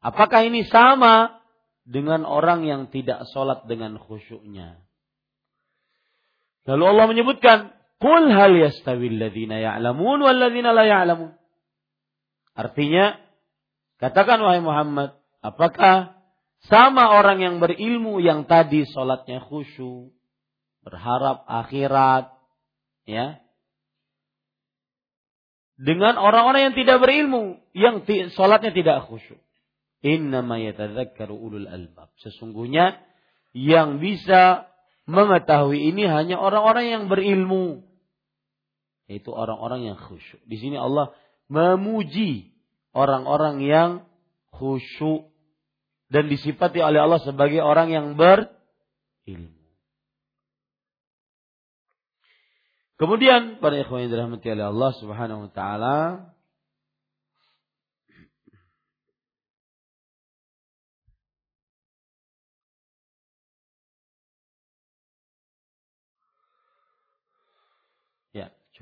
Apakah 0.04 0.46
ini 0.46 0.62
sama 0.68 1.42
dengan 1.86 2.22
orang 2.28 2.62
yang 2.68 2.82
tidak 2.92 3.26
sholat 3.32 3.64
dengan 3.66 3.98
khusyuknya? 3.98 4.82
Lalu 6.66 6.84
Allah 6.84 7.06
menyebutkan, 7.10 7.58
Qul 7.96 8.28
hal 8.28 8.52
yastawi 8.52 9.08
alladhina 9.08 9.56
ya'lamun 9.56 10.20
wal 10.20 10.36
la 10.36 10.84
ya'lamun. 10.84 11.32
Artinya, 12.52 13.16
katakan 13.96 14.42
wahai 14.44 14.60
Muhammad, 14.60 15.16
apakah 15.40 16.16
sama 16.68 17.16
orang 17.16 17.40
yang 17.40 17.56
berilmu 17.62 18.20
yang 18.20 18.44
tadi 18.44 18.84
sholatnya 18.84 19.40
khusyuk, 19.40 20.12
berharap 20.84 21.46
akhirat, 21.48 22.34
ya, 23.08 23.40
dengan 25.76 26.16
orang-orang 26.16 26.72
yang 26.72 26.74
tidak 26.76 27.04
berilmu, 27.04 27.60
yang 27.76 28.00
sholatnya 28.32 28.72
tidak 28.72 29.04
khusyuk. 29.04 29.40
Yatadzakkaru 30.04 31.34
ulul 31.36 31.68
albab. 31.68 32.12
Sesungguhnya 32.20 33.00
yang 33.52 34.00
bisa 34.00 34.68
mengetahui 35.08 35.92
ini 35.92 36.04
hanya 36.08 36.40
orang-orang 36.40 36.86
yang 36.88 37.02
berilmu. 37.08 37.84
Yaitu 39.06 39.30
orang-orang 39.30 39.92
yang 39.92 39.98
khusyuk. 39.98 40.40
Di 40.46 40.56
sini 40.58 40.76
Allah 40.80 41.14
memuji 41.46 42.54
orang-orang 42.96 43.62
yang 43.62 43.90
khusyuk 44.54 45.28
dan 46.08 46.30
disifati 46.30 46.80
oleh 46.80 47.02
Allah 47.02 47.20
sebagai 47.22 47.60
orang 47.60 47.90
yang 47.90 48.06
berilmu. 48.14 49.55
Kemudian 52.96 53.60
para 53.60 53.76
ikhwan 53.76 54.08
yang 54.08 54.12
dirahmati 54.12 54.48
oleh 54.56 54.66
Allah 54.72 54.90
Subhanahu 54.96 55.40
wa 55.46 55.50
taala 55.52 55.96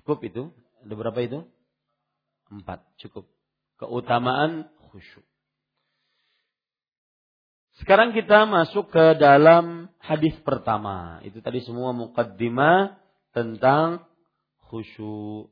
Cukup 0.04 0.20
itu? 0.26 0.42
Ada 0.84 0.94
berapa 1.00 1.18
itu? 1.24 1.48
Empat. 2.52 2.84
Cukup. 3.00 3.24
Keutamaan 3.80 4.68
khusyuk. 4.92 5.24
Sekarang 7.80 8.12
kita 8.12 8.44
masuk 8.46 8.92
ke 8.92 9.16
dalam 9.16 9.88
hadis 9.98 10.36
pertama. 10.44 11.24
Itu 11.24 11.40
tadi 11.40 11.64
semua 11.64 11.96
mukaddimah 11.96 13.00
tentang 13.34 14.06
khusyuk. 14.70 15.50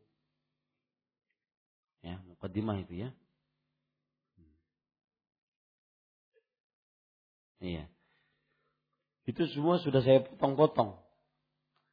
Ya, 2.01 2.23
mukaddimah 2.25 2.79
itu 2.83 3.07
ya. 3.07 3.11
Iya. 7.63 7.87
Itu 9.23 9.47
semua 9.55 9.79
sudah 9.79 10.03
saya 10.03 10.27
potong-potong. 10.27 10.99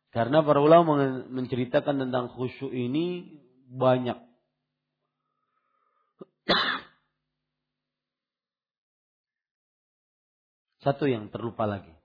Karena 0.10 0.42
para 0.42 0.58
ulama 0.58 0.98
menceritakan 1.30 2.10
tentang 2.10 2.34
khusyuk 2.34 2.74
ini 2.74 3.38
banyak. 3.70 4.18
Satu 10.82 11.06
yang 11.06 11.30
terlupa 11.30 11.70
lagi. 11.70 11.99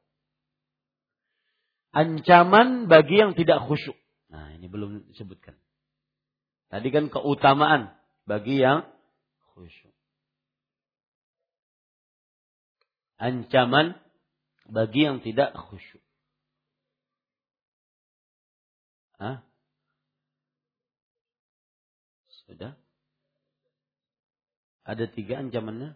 Ancaman 1.95 2.91
bagi 2.91 3.23
yang 3.23 3.39
tidak 3.39 3.63
khusyuk. 3.71 3.95
Nah, 4.27 4.51
ini 4.59 4.67
belum 4.67 5.15
disebutkan. 5.15 5.55
Tadi 6.67 6.91
kan 6.91 7.07
keutamaan 7.07 7.95
bagi 8.27 8.59
yang 8.59 8.83
khusyuk. 9.55 9.95
Ancaman 13.15 13.95
bagi 14.67 15.07
yang 15.07 15.23
tidak 15.23 15.55
khusyuk. 15.55 16.03
Hah? 19.23 19.47
Sudah? 22.45 22.75
Ada 24.83 25.07
tiga 25.09 25.41
ancamannya? 25.41 25.95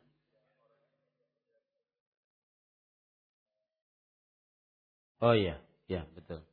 Oh 5.19 5.35
iya, 5.35 5.59
Ya, 5.89 6.05
betul. 6.13 6.45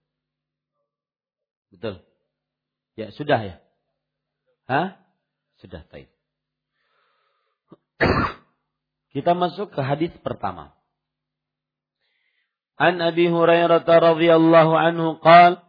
Betul. 1.76 2.00
Ya, 2.96 3.12
sudah 3.12 3.40
ya? 3.44 3.56
Hah? 4.72 4.96
Sudah, 5.60 5.84
baik. 5.92 6.08
Kita 9.14 9.36
masuk 9.36 9.76
ke 9.76 9.84
hadis 9.84 10.16
pertama. 10.24 10.72
An 12.80 13.00
Abi 13.04 13.28
Hurairah 13.28 13.84
radhiyallahu 13.84 14.74
anhu 14.76 15.20
qala 15.20 15.64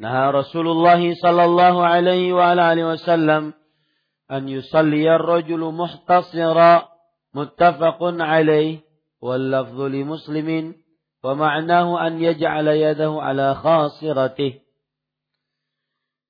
Naha 0.00 0.32
Rasulullah 0.32 0.96
sallallahu 0.96 1.84
alaihi 1.84 2.32
wa 2.32 2.56
alihi 2.56 2.88
wasallam 2.88 3.52
an 4.32 4.42
yusalli 4.48 5.04
ar-rajulu 5.04 5.76
muhtasira 5.76 6.88
muttafaqun 7.36 8.16
alaihi 8.24 8.80
wal 9.20 9.44
lafdhu 9.44 9.92
li 9.92 10.00
muslimin 10.08 10.80
Wa 11.20 11.36
ma'nahu 11.36 12.00
an 12.00 12.16
yaj'ala 12.16 12.76
yadahu 12.76 13.20
ala 13.20 13.56
khasiratih. 13.60 14.64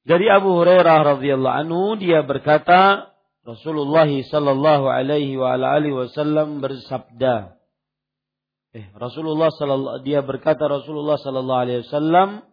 Dari 0.02 0.26
Abu 0.26 0.58
Hurairah 0.58 1.16
radhiyallahu 1.16 1.58
anhu 1.66 1.94
dia 2.00 2.26
berkata 2.26 3.12
Rasulullah 3.46 4.08
sallallahu 4.08 4.90
alaihi 4.90 5.38
wa 5.38 5.54
ala 5.54 5.78
alihi 5.78 5.96
wasallam 5.96 6.60
bersabda 6.60 7.60
Eh 8.70 8.86
Rasulullah 8.94 9.50
sallallahu 9.50 10.06
dia 10.06 10.22
berkata 10.22 10.70
Rasulullah 10.70 11.18
sallallahu 11.18 11.62
alaihi 11.66 11.82
wasallam 11.82 12.46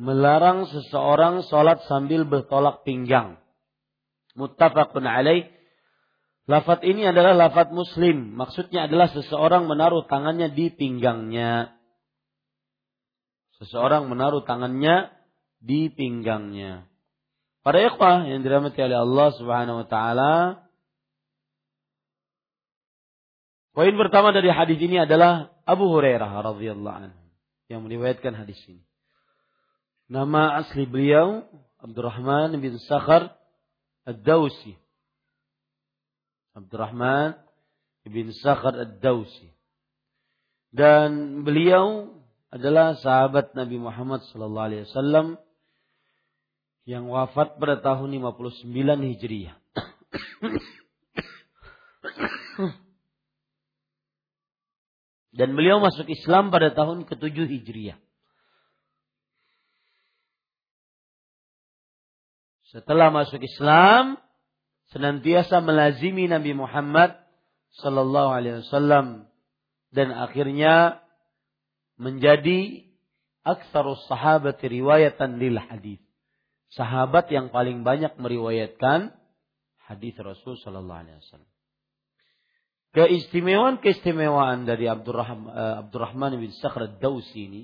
melarang 0.00 0.64
seseorang 0.64 1.44
salat 1.44 1.84
sambil 1.84 2.24
bertolak 2.24 2.88
pinggang. 2.88 3.36
Muttafaqun 4.34 5.04
alaihi 5.04 5.52
Lafat 6.44 6.84
ini 6.84 7.08
adalah 7.08 7.32
lafat 7.32 7.72
muslim. 7.72 8.36
Maksudnya 8.36 8.84
adalah 8.84 9.08
seseorang 9.08 9.64
menaruh 9.64 10.04
tangannya 10.04 10.52
di 10.52 10.68
pinggangnya. 10.68 11.72
Seseorang 13.64 14.12
menaruh 14.12 14.44
tangannya 14.44 15.08
di 15.64 15.88
pinggangnya. 15.88 16.84
Para 17.64 17.80
ikhwah 17.80 18.28
yang 18.28 18.44
dirahmati 18.44 18.76
oleh 18.76 18.98
Allah 19.00 19.28
Subhanahu 19.40 19.76
wa 19.80 19.86
taala. 19.88 20.32
Poin 23.72 23.96
pertama 23.96 24.30
dari 24.36 24.52
hadis 24.52 24.76
ini 24.84 25.00
adalah 25.00 25.48
Abu 25.64 25.88
Hurairah 25.88 26.28
radhiyallahu 26.28 26.98
anhu 27.08 27.24
yang 27.72 27.80
meriwayatkan 27.88 28.36
hadis 28.36 28.60
ini. 28.68 28.84
Nama 30.12 30.60
asli 30.60 30.84
beliau 30.84 31.48
Abdurrahman 31.80 32.52
bin 32.60 32.76
Sakhar 32.84 33.32
Ad-Dausi. 34.04 34.83
Abdurrahman 36.54 37.34
bin 38.06 38.30
Sakhar 38.30 38.74
Ad-Dausi. 38.78 39.50
Dan 40.74 41.42
beliau 41.46 42.14
adalah 42.50 42.94
sahabat 42.98 43.54
Nabi 43.58 43.78
Muhammad 43.78 44.22
sallallahu 44.30 44.66
alaihi 44.70 44.86
wasallam 44.86 45.38
yang 46.86 47.10
wafat 47.10 47.58
pada 47.58 47.82
tahun 47.82 48.14
59 48.18 48.70
Hijriah. 49.14 49.56
Dan 55.34 55.58
beliau 55.58 55.82
masuk 55.82 56.06
Islam 56.06 56.54
pada 56.54 56.70
tahun 56.70 57.10
ke-7 57.10 57.34
Hijriah. 57.50 57.98
setelah 62.74 63.14
masuk 63.14 63.38
Islam 63.38 64.18
senantiasa 64.94 65.58
melazimi 65.58 66.30
Nabi 66.30 66.54
Muhammad 66.54 67.18
sallallahu 67.82 68.30
alaihi 68.30 68.62
wasallam 68.62 69.26
dan 69.90 70.14
akhirnya 70.14 71.02
menjadi 71.98 72.86
aksarus 73.42 74.06
sahabat 74.06 74.62
riwayatan 74.62 75.42
lil 75.42 75.58
hadis. 75.58 75.98
Sahabat 76.70 77.26
yang 77.34 77.50
paling 77.50 77.82
banyak 77.82 78.14
meriwayatkan 78.18 79.14
hadis 79.82 80.14
Rasul 80.14 80.54
sallallahu 80.62 81.02
alaihi 81.06 81.18
wasallam. 81.18 81.52
Keistimewaan-keistimewaan 82.94 84.70
dari 84.70 84.86
Abdurrahman, 84.86 85.50
uh, 85.50 85.74
Abdurrahman 85.82 86.38
bin 86.38 86.54
Sakhr 86.54 86.86
ad-Dausi 86.86 87.50
ini 87.50 87.62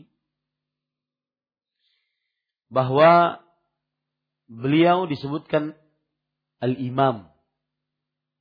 bahwa 2.67 3.39
beliau 4.51 5.07
disebutkan 5.07 5.79
al-imam, 6.61 7.29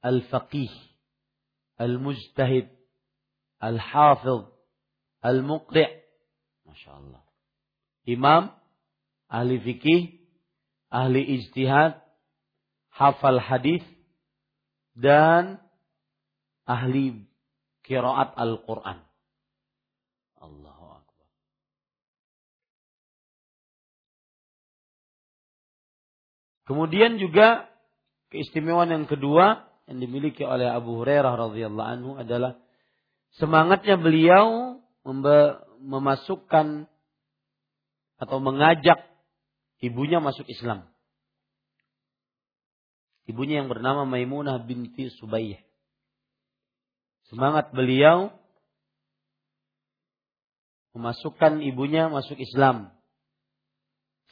al-faqih, 0.03 0.71
al-mujtahid, 1.79 2.67
al-hafidh, 3.59 4.47
al-muqri'. 5.23 6.03
Masya 6.67 6.91
Allah. 6.99 7.23
Imam, 8.05 8.51
ahli 9.31 9.59
fikih, 9.63 10.19
ahli 10.91 11.23
ijtihad, 11.39 11.99
hafal 12.91 13.39
hadis, 13.39 13.83
dan 14.95 15.63
ahli 16.67 17.23
kiraat 17.87 18.35
Al-Quran. 18.35 18.99
Allah. 20.39 20.79
Kemudian 26.69 27.17
juga 27.17 27.65
keistimewaan 28.29 28.93
yang 28.93 29.05
kedua 29.09 29.69
yang 29.89 29.97
dimiliki 30.01 30.45
oleh 30.45 30.69
Abu 30.69 31.01
Hurairah 31.01 31.33
radhiyallahu 31.33 31.89
anhu 31.89 32.11
adalah 32.17 32.57
semangatnya 33.41 33.97
beliau 33.97 34.77
memasukkan 35.81 36.85
atau 38.19 38.37
mengajak 38.37 38.99
ibunya 39.81 40.21
masuk 40.21 40.45
Islam. 40.45 40.85
Ibunya 43.25 43.61
yang 43.61 43.69
bernama 43.69 44.09
Maimunah 44.09 44.61
binti 44.65 45.09
Subayyah. 45.21 45.61
Semangat 47.29 47.69
beliau 47.73 48.33
memasukkan 50.97 51.61
ibunya 51.61 52.09
masuk 52.09 52.41
Islam. 52.41 52.89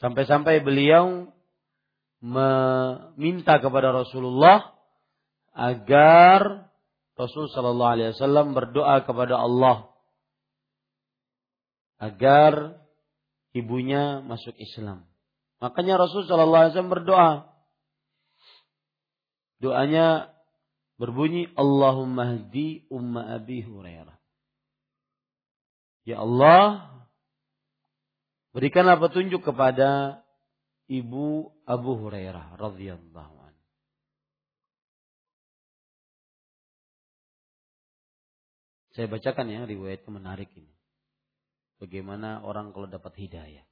Sampai-sampai 0.02 0.62
beliau 0.62 1.30
meminta 2.18 3.62
kepada 3.62 3.94
Rasulullah 3.94 4.74
agar 5.54 6.70
Rasul 7.18 7.50
Shallallahu 7.50 7.92
Alaihi 7.98 8.14
Wasallam 8.14 8.54
berdoa 8.54 9.02
kepada 9.02 9.38
Allah 9.42 9.90
agar 11.98 12.78
ibunya 13.50 14.22
masuk 14.22 14.54
Islam. 14.54 15.06
Makanya 15.58 15.98
Rasul 15.98 16.26
Shallallahu 16.30 16.62
Alaihi 16.62 16.72
Wasallam 16.78 16.94
berdoa. 16.94 17.30
Doanya 19.58 20.30
berbunyi 21.02 21.50
Allahumma 21.58 22.38
hdi 22.38 22.86
umma 22.86 23.34
abi 23.34 23.66
Hurairah. 23.66 24.14
Ya 26.06 26.22
Allah, 26.22 26.86
berikanlah 28.54 29.02
petunjuk 29.02 29.42
kepada 29.42 30.22
ibu 30.88 31.52
Abu 31.68 31.92
Hurairah 32.00 32.56
radhiyallahu. 32.56 33.38
Saya 38.98 39.06
bacakan 39.06 39.46
ya 39.46 39.62
riwayat 39.62 40.02
yang 40.02 40.18
menarik 40.18 40.50
ini. 40.58 40.74
Bagaimana 41.78 42.42
orang 42.42 42.74
kalau 42.74 42.90
dapat 42.90 43.14
hidayah. 43.14 43.62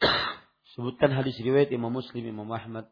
Sebutkan 0.72 1.12
hadis 1.12 1.36
riwayat 1.36 1.68
Imam 1.68 1.92
Muslim, 1.92 2.24
Imam 2.24 2.48
Ahmad. 2.48 2.88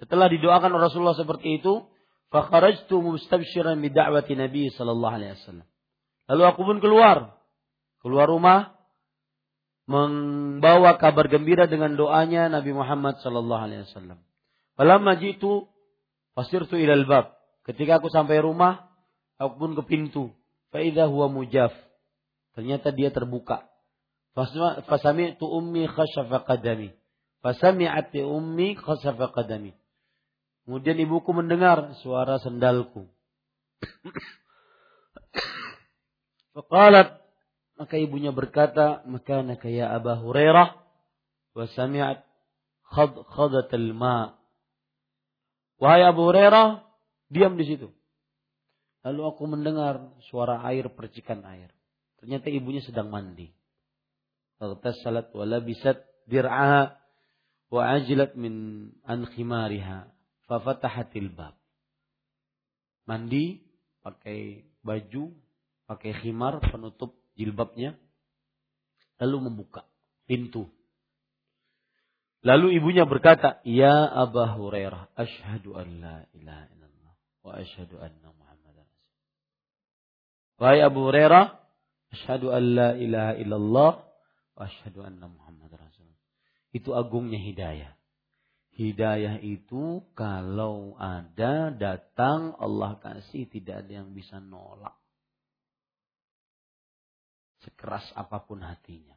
Setelah 0.00 0.32
didoakan 0.32 0.80
Rasulullah 0.80 1.12
seperti 1.12 1.60
itu, 1.60 1.84
fakharajtu 2.32 2.96
mustabshiran 3.04 3.84
bi 3.84 3.92
da'wati 3.92 4.32
Nabi 4.32 4.72
sallallahu 4.72 5.12
alaihi 5.12 5.36
wasallam. 5.36 5.68
Lalu 6.32 6.42
aku 6.56 6.60
pun 6.64 6.78
keluar. 6.80 7.36
Keluar 8.00 8.32
rumah 8.32 8.77
membawa 9.88 11.00
kabar 11.00 11.32
gembira 11.32 11.64
dengan 11.64 11.96
doanya 11.96 12.52
Nabi 12.52 12.76
Muhammad 12.76 13.16
sallallahu 13.24 13.62
alaihi 13.64 13.88
wasallam. 13.88 14.20
Falamma 14.76 15.16
jitu 15.16 15.64
fasirtu 16.36 16.76
ilal 16.76 17.08
bab. 17.08 17.32
Ketika 17.64 17.96
aku 17.96 18.12
sampai 18.12 18.44
rumah, 18.44 18.92
aku 19.40 19.56
pun 19.56 19.72
ke 19.72 19.82
pintu. 19.88 20.28
Fa 20.68 20.84
huwa 20.84 21.32
mujaf. 21.32 21.72
Ternyata 22.52 22.92
dia 22.92 23.08
terbuka. 23.08 23.64
Fasami'tu 24.86 25.48
ummi 25.48 25.88
khashafa 25.88 26.44
qadami. 26.44 26.92
Fasami'at 27.40 28.12
ummi 28.12 28.76
khashafa 28.76 29.32
qadami. 29.32 29.72
Kemudian 30.68 31.00
ibuku 31.00 31.32
mendengar 31.32 31.96
suara 32.04 32.36
sendalku. 32.44 33.08
Faqalat 36.52 37.27
maka 37.78 37.94
ibunya 37.94 38.34
berkata, 38.34 39.06
maka 39.06 39.46
ya 39.70 39.94
Aba 39.94 40.18
Hurairah 40.18 40.74
wa 41.54 41.64
sami'at 41.70 42.26
khad 42.90 43.14
khadat 43.30 43.70
al-ma. 43.70 44.34
Wahai 45.78 46.02
Abu 46.02 46.26
Hurairah, 46.26 46.82
diam 47.30 47.54
di 47.54 47.62
situ. 47.62 47.94
Lalu 49.06 49.22
aku 49.30 49.46
mendengar 49.46 50.10
suara 50.26 50.58
air 50.66 50.90
percikan 50.90 51.46
air. 51.46 51.70
Ternyata 52.18 52.50
ibunya 52.50 52.82
sedang 52.82 53.14
mandi. 53.14 53.54
Faghtasalat 54.58 55.30
wa 55.30 55.46
labisat 55.46 56.02
dir'aha 56.26 56.98
wa 57.70 57.80
ajilat 57.94 58.34
min 58.34 58.90
an 59.06 59.22
khimariha. 59.30 60.10
Fafatahatil 60.50 61.30
bab. 61.30 61.54
Mandi 63.06 63.62
pakai 64.02 64.66
baju, 64.82 65.30
pakai 65.86 66.10
khimar 66.18 66.58
penutup 66.58 67.17
jilbabnya, 67.38 67.94
lalu 69.22 69.48
membuka 69.48 69.86
pintu. 70.26 70.66
Lalu 72.42 72.82
ibunya 72.82 73.06
berkata, 73.06 73.62
Ya 73.62 74.06
Aba 74.10 74.58
Hurairah, 74.58 75.14
ashadu 75.14 75.78
an 75.78 76.02
la 76.02 76.16
ilaha 76.34 76.66
illallah, 76.74 77.14
wa 77.46 77.52
ashadu 77.54 77.96
anna 77.98 78.28
Muhammadan 78.34 78.86
Wahai 80.58 80.82
Abu 80.82 81.06
Hurairah, 81.06 81.54
ashadu 82.14 82.50
an 82.50 82.62
la 82.74 82.90
ilaha 82.98 83.32
illallah, 83.38 83.92
wa 84.54 84.60
ashadu 84.62 85.06
anna 85.06 85.30
Muhammadan 85.30 85.78
Rasulullah. 85.78 86.26
Itu 86.74 86.94
agungnya 86.94 87.38
hidayah. 87.38 87.94
Hidayah 88.78 89.42
itu 89.42 90.06
kalau 90.14 90.94
ada 91.02 91.74
datang 91.74 92.54
Allah 92.62 93.02
kasih 93.02 93.50
tidak 93.50 93.82
ada 93.82 94.02
yang 94.06 94.14
bisa 94.14 94.38
nolak 94.38 94.94
sekeras 97.68 98.08
apa 98.16 98.40
pun 98.48 98.64
hatinya. 98.64 99.14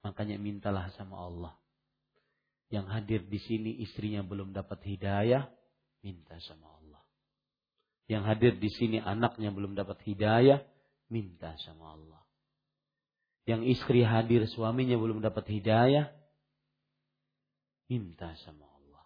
Makanya 0.00 0.40
mintalah 0.40 0.88
sama 0.96 1.20
Allah. 1.20 1.54
Yang 2.72 2.86
hadir 2.88 3.20
di 3.28 3.38
sini 3.38 3.70
istrinya 3.84 4.24
belum 4.24 4.56
dapat 4.56 4.80
hidayah, 4.82 5.44
minta 6.00 6.40
sama 6.40 6.72
Allah. 6.80 7.02
Yang 8.08 8.22
hadir 8.24 8.52
di 8.56 8.70
sini 8.72 8.98
anaknya 8.98 9.52
belum 9.52 9.76
dapat 9.76 10.00
hidayah, 10.08 10.64
minta 11.12 11.52
sama 11.60 11.94
Allah. 11.94 12.22
Yang 13.46 13.78
istri 13.78 14.02
hadir 14.02 14.48
suaminya 14.50 14.98
belum 14.98 15.22
dapat 15.22 15.46
hidayah, 15.46 16.10
minta 17.86 18.34
sama 18.42 18.66
Allah. 18.66 19.04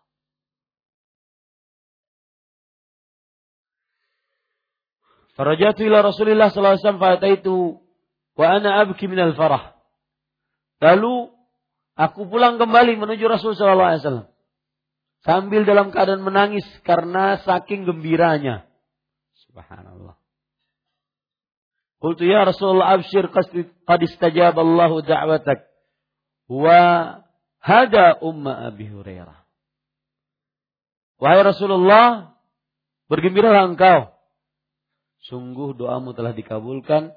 Farajatu 5.36 5.84
ila 5.84 6.00
Rasulillah 6.00 6.48
sallallahu 6.48 6.76
alaihi 6.80 6.84
wasallam 6.88 7.89
Wa 8.38 8.60
ana 8.60 8.86
abki 8.86 9.06
minal 9.10 9.34
farah. 9.34 9.74
Lalu 10.80 11.28
aku 11.98 12.26
pulang 12.26 12.56
kembali 12.56 12.96
menuju 12.96 13.24
Rasul 13.28 13.52
sallallahu 13.54 13.90
alaihi 13.94 14.02
wasallam. 14.02 14.28
Sambil 15.20 15.68
dalam 15.68 15.92
keadaan 15.92 16.24
menangis 16.24 16.64
karena 16.82 17.36
saking 17.44 17.84
gembiranya. 17.84 18.64
Subhanallah. 19.44 20.16
Qultu 22.00 22.24
ya 22.24 22.48
Rasulullah 22.48 22.96
abshir 22.96 23.28
qad 23.28 24.00
istajab 24.00 24.56
Allahu 24.56 25.04
da'watak. 25.04 25.68
Wa 26.48 26.80
hada 27.60 28.16
umma 28.24 28.72
Abi 28.72 28.88
Hurairah. 28.88 29.36
Wahai 31.20 31.44
Rasulullah, 31.44 32.32
bergembiralah 33.12 33.68
engkau. 33.68 34.16
Sungguh 35.28 35.76
doamu 35.76 36.16
telah 36.16 36.32
dikabulkan 36.32 37.12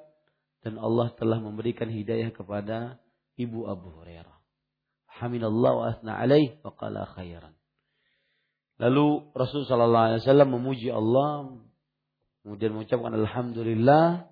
dan 0.64 0.80
Allah 0.80 1.12
telah 1.20 1.44
memberikan 1.44 1.92
hidayah 1.92 2.32
kepada 2.32 2.98
ibu 3.36 3.68
Abu 3.68 3.92
Hurairah. 4.00 4.40
Hamidallah 5.20 5.72
wa 5.76 5.86
asna 5.92 6.12
alaih 6.18 6.58
wa 6.64 6.72
qala 6.74 7.06
khairan. 7.06 7.54
Lalu 8.82 9.30
Rasul 9.38 9.68
sallallahu 9.70 10.06
alaihi 10.10 10.22
wasallam 10.26 10.50
memuji 10.50 10.90
Allah 10.90 11.62
kemudian 12.42 12.74
mengucapkan 12.74 13.14
alhamdulillah 13.14 14.28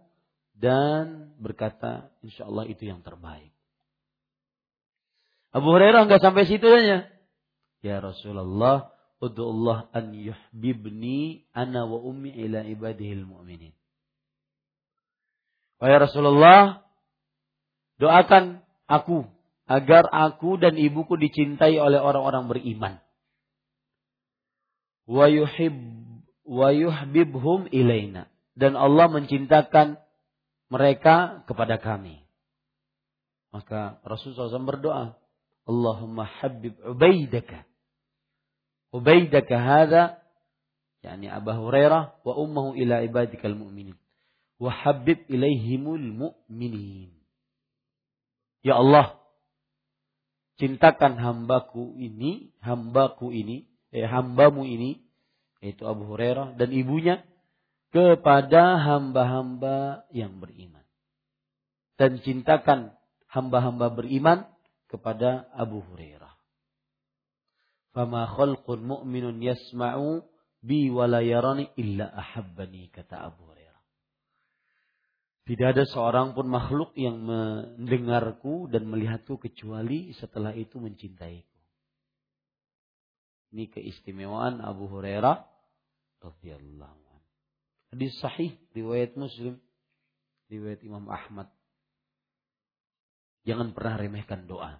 dan 0.57 1.35
berkata 1.37 2.09
insyaallah 2.25 2.65
itu 2.71 2.89
yang 2.89 3.05
terbaik. 3.05 3.53
Abu 5.51 5.67
Hurairah 5.67 6.07
enggak 6.07 6.23
sampai 6.23 6.47
situ 6.47 6.63
aja. 6.63 7.11
Ya 7.83 7.99
Rasulullah, 7.99 8.93
ud'u 9.19 9.41
Allah 9.51 9.89
an 9.91 10.15
yuhibni 10.15 11.49
ana 11.51 11.83
wa 11.83 11.99
ummi 11.99 12.31
ila 12.47 12.63
ibadihil 12.63 13.27
mu'minin. 13.27 13.75
Wahai 15.81 15.97
Rasulullah, 15.97 16.85
doakan 17.97 18.61
aku 18.85 19.25
agar 19.65 20.05
aku 20.13 20.61
dan 20.61 20.77
ibuku 20.77 21.17
dicintai 21.17 21.73
oleh 21.81 21.97
orang-orang 21.97 22.45
beriman. 22.53 22.93
Wa 25.09 25.25
yuhib 25.25 25.73
wa 26.45 26.69
yuhibhum 26.69 27.65
ilaina 27.73 28.29
dan 28.53 28.77
Allah 28.77 29.09
mencintakan 29.09 29.97
mereka 30.69 31.41
kepada 31.49 31.81
kami. 31.81 32.21
Maka 33.49 33.97
Rasulullah 34.05 34.53
SAW 34.53 34.69
berdoa, 34.69 35.17
Allahumma 35.65 36.29
habib 36.29 36.77
ubaidaka. 36.85 37.65
Ubaidaka 38.93 39.55
hadha, 39.57 40.03
yakni 41.01 41.25
Abu 41.25 41.57
Hurairah 41.57 42.21
wa 42.21 42.33
ummuhu 42.37 42.77
ila 42.77 43.01
ibadikal 43.01 43.57
mu'minin 43.57 44.00
wahabib 44.61 45.25
ilaihimul 45.25 46.05
mu'minin. 46.13 47.09
Ya 48.61 48.77
Allah, 48.77 49.17
cintakan 50.61 51.17
hambaku 51.17 51.97
ini, 51.97 52.53
hambaku 52.61 53.33
ini, 53.33 53.65
eh, 53.89 54.05
hambamu 54.05 54.61
ini, 54.69 55.01
yaitu 55.65 55.89
Abu 55.89 56.05
Hurairah 56.13 56.61
dan 56.61 56.69
ibunya, 56.69 57.25
kepada 57.89 58.77
hamba-hamba 58.77 60.05
yang 60.13 60.37
beriman. 60.37 60.85
Dan 61.97 62.21
cintakan 62.21 62.93
hamba-hamba 63.33 63.89
beriman 63.89 64.45
kepada 64.93 65.49
Abu 65.57 65.81
Hurairah. 65.81 66.37
Fama 67.97 68.29
khalqun 68.29 68.85
mu'minun 68.85 69.41
yasma'u 69.41 70.23
bi 70.61 70.87
wala 70.93 71.19
yarani 71.25 71.73
illa 71.75 72.07
ahabbani 72.13 72.87
kata 72.93 73.19
Abu. 73.25 73.50
Tidak 75.41 75.67
ada 75.73 75.83
seorang 75.89 76.37
pun 76.37 76.45
makhluk 76.45 76.93
yang 76.93 77.17
mendengarku 77.25 78.69
dan 78.69 78.85
melihatku 78.85 79.41
kecuali 79.41 80.13
setelah 80.13 80.53
itu 80.53 80.77
mencintaiku. 80.77 81.57
Ini 83.51 83.67
keistimewaan 83.73 84.61
Abu 84.61 84.87
Hurairah 84.87 85.43
radhiyallahu 86.21 86.93
anhu. 86.93 87.17
Hadis 87.91 88.13
sahih 88.21 88.55
riwayat 88.71 89.17
Muslim, 89.17 89.59
riwayat 90.47 90.79
Imam 90.85 91.09
Ahmad. 91.09 91.51
Jangan 93.43 93.73
pernah 93.73 93.97
remehkan 93.97 94.45
doa. 94.45 94.79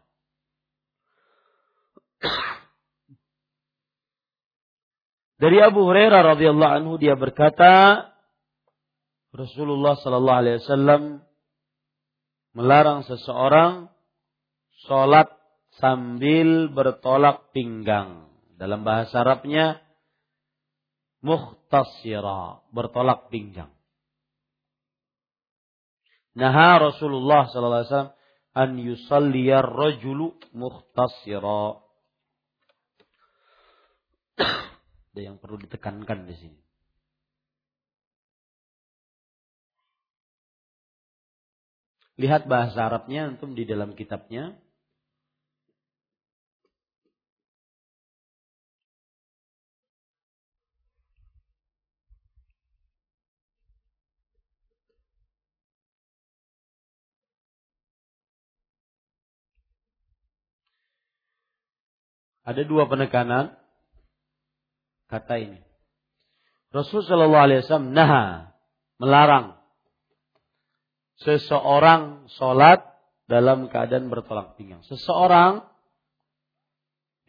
Dari 5.42 5.58
Abu 5.58 5.90
Hurairah 5.90 6.38
radhiyallahu 6.38 6.74
anhu 6.78 6.94
dia 7.02 7.18
berkata, 7.18 8.11
Rasulullah 9.32 9.96
Sallallahu 10.00 10.40
Alaihi 10.44 10.60
Wasallam 10.60 11.04
melarang 12.52 13.08
seseorang 13.08 13.88
sholat 14.88 15.32
sambil 15.80 16.68
bertolak 16.72 17.52
pinggang. 17.56 18.28
Dalam 18.60 18.86
bahasa 18.86 19.26
Arabnya 19.26 19.82
muhtasira, 21.24 22.62
bertolak 22.70 23.32
pinggang. 23.34 23.72
Naha 26.32 26.80
Rasulullah 26.80 27.52
sallallahu 27.52 27.76
alaihi 27.84 27.92
wasallam 27.92 28.16
an 28.56 28.70
yusalliyar 28.80 29.68
rajulu 29.68 30.40
muhtasira. 30.56 31.82
Ada 35.12 35.20
yang 35.20 35.44
perlu 35.44 35.60
ditekankan 35.60 36.24
di 36.30 36.36
sini. 36.40 36.61
Lihat 42.20 42.50
bahasa 42.50 42.90
Arabnya 42.90 43.32
antum 43.32 43.56
di 43.56 43.64
dalam 43.64 43.96
kitabnya. 43.96 44.58
Ada 62.42 62.66
dua 62.66 62.90
penekanan 62.90 63.54
kata 65.08 65.40
ini. 65.40 65.62
Rasul 66.74 67.06
Shallallahu 67.06 67.46
Alaihi 67.48 67.62
Wasallam 67.64 67.94
nah 67.94 68.52
melarang 68.98 69.61
seseorang 71.22 72.32
sholat 72.36 72.84
dalam 73.30 73.72
keadaan 73.72 74.12
bertolak 74.12 74.60
pinggang. 74.60 74.84
Seseorang 74.86 75.64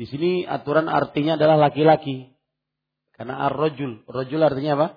di 0.01 0.09
sini 0.09 0.43
aturan 0.43 0.91
artinya 0.91 1.39
adalah 1.39 1.71
laki-laki. 1.71 2.33
Karena 3.15 3.47
ar-rajul. 3.47 4.03
Rajul 4.09 4.41
artinya 4.43 4.75
apa? 4.75 4.89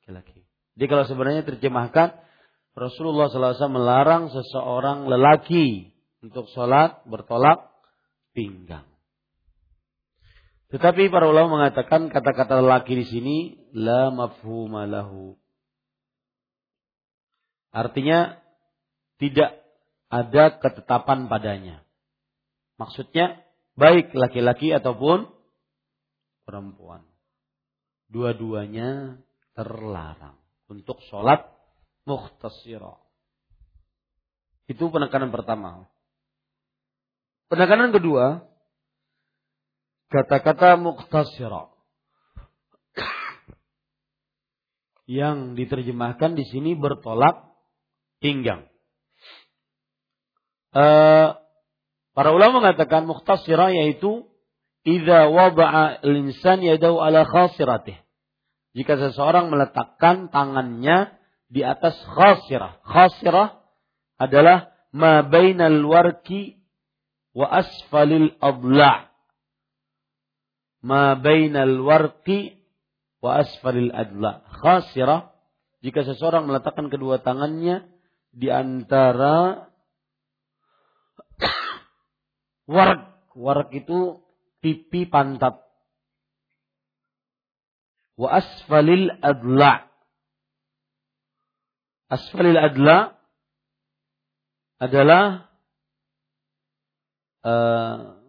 Laki-laki. 0.00 0.48
Jadi 0.74 0.86
kalau 0.88 1.04
sebenarnya 1.04 1.42
terjemahkan 1.44 2.16
Rasulullah 2.74 3.30
SAW 3.30 3.70
melarang 3.70 4.34
seseorang 4.34 5.06
lelaki 5.06 5.94
untuk 6.24 6.50
sholat 6.50 7.06
bertolak 7.06 7.70
pinggang. 8.34 8.88
Tetapi 10.74 11.06
para 11.06 11.30
ulama 11.30 11.62
mengatakan 11.62 12.10
kata-kata 12.10 12.58
lelaki 12.58 12.98
di 12.98 13.06
sini 13.06 13.36
la 13.78 14.10
mafhuma 14.10 14.90
lahu. 14.90 15.38
Artinya 17.74 18.38
tidak 19.18 19.58
ada 20.06 20.62
ketetapan 20.62 21.26
padanya. 21.26 21.82
Maksudnya 22.78 23.42
baik 23.74 24.14
laki-laki 24.14 24.70
ataupun 24.70 25.26
perempuan. 26.46 27.02
Dua-duanya 28.06 29.18
terlarang 29.58 30.38
untuk 30.70 31.02
sholat 31.10 31.50
mukhtasira. 32.06 32.94
Itu 34.70 34.94
penekanan 34.94 35.34
pertama. 35.34 35.90
Penekanan 37.50 37.90
kedua, 37.90 38.46
kata-kata 40.14 40.78
mukhtasira. 40.78 41.74
Yang 45.04 45.58
diterjemahkan 45.58 46.32
di 46.32 46.48
sini 46.48 46.72
bertolak 46.78 47.53
pinggang. 48.24 48.64
Uh, 50.72 51.36
para 52.16 52.32
ulama 52.32 52.64
mengatakan 52.64 53.04
mukhtasirah 53.04 53.76
yaitu 53.76 54.24
idza 54.88 55.28
wada'a 55.28 56.00
al-insan 56.00 56.64
yadahu 56.64 57.04
ala 57.04 57.28
khasiratih. 57.28 58.00
Jika 58.72 58.96
seseorang 58.96 59.52
meletakkan 59.52 60.32
tangannya 60.32 61.12
di 61.52 61.60
atas 61.60 61.94
khasirah. 62.00 62.80
Khasirah 62.82 63.60
adalah 64.16 64.72
ma 64.88 65.20
bainal 65.20 65.84
warki 65.84 66.58
wa 67.36 67.46
asfalil 67.60 68.32
adla'. 68.40 69.12
Ma 70.80 71.14
bainal 71.14 71.76
warki 71.84 72.56
wa 73.20 73.44
asfalil 73.44 73.92
adla'. 73.94 74.42
Khasirah 74.58 75.30
jika 75.86 76.02
seseorang 76.02 76.48
meletakkan 76.48 76.88
kedua 76.88 77.20
tangannya 77.20 77.93
di 78.34 78.50
antara 78.50 79.70
warg. 82.66 83.02
Warg 83.34 83.70
itu 83.74 84.22
pipi 84.62 85.10
pantat. 85.10 85.58
Wa 88.14 88.38
asfalil 88.38 89.10
adla. 89.22 89.90
Asfalil 92.10 92.58
adla 92.58 93.18
adalah 94.78 95.50
uh, 97.42 98.22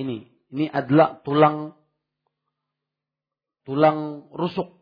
ini. 0.00 0.32
Ini 0.54 0.70
adalah 0.70 1.20
tulang 1.20 1.76
tulang 3.68 4.30
rusuk. 4.32 4.72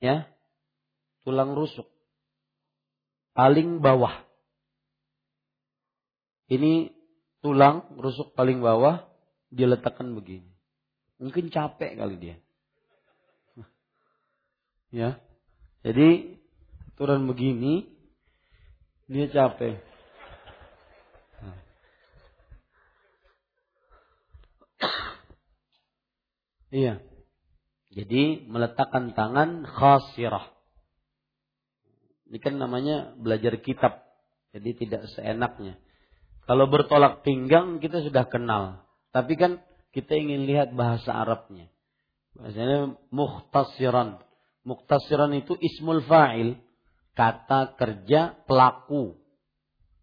Ya. 0.00 0.28
Tulang 1.24 1.52
rusuk 1.52 1.93
paling 3.34 3.82
bawah. 3.82 4.22
Ini 6.48 6.94
tulang 7.42 7.98
rusuk 7.98 8.32
paling 8.38 8.62
bawah 8.62 9.04
dia 9.50 9.66
letakkan 9.66 10.14
begini. 10.14 10.48
Mungkin 11.18 11.50
capek 11.50 11.98
kali 11.98 12.16
dia. 12.16 12.36
Ya. 14.94 15.18
Jadi 15.82 16.38
turun 16.94 17.26
begini 17.26 17.90
dia 19.10 19.26
capek. 19.26 19.82
Iya. 26.74 26.98
Jadi 27.94 28.50
meletakkan 28.50 29.14
tangan 29.14 29.62
khasirah. 29.62 30.53
Ini 32.34 32.42
kan 32.42 32.58
namanya 32.58 33.14
belajar 33.14 33.62
kitab. 33.62 34.02
Jadi 34.50 34.74
tidak 34.74 35.06
seenaknya. 35.14 35.78
Kalau 36.50 36.66
bertolak 36.66 37.22
pinggang 37.22 37.78
kita 37.78 38.02
sudah 38.02 38.26
kenal. 38.26 38.82
Tapi 39.14 39.38
kan 39.38 39.62
kita 39.94 40.18
ingin 40.18 40.42
lihat 40.42 40.74
bahasa 40.74 41.14
Arabnya. 41.14 41.70
Bahasanya 42.34 42.98
muhtasiran. 43.14 44.18
Muhtasiran 44.66 45.30
itu 45.38 45.54
ismul 45.62 46.02
fa'il. 46.02 46.58
Kata 47.14 47.78
kerja 47.78 48.34
pelaku. 48.50 49.14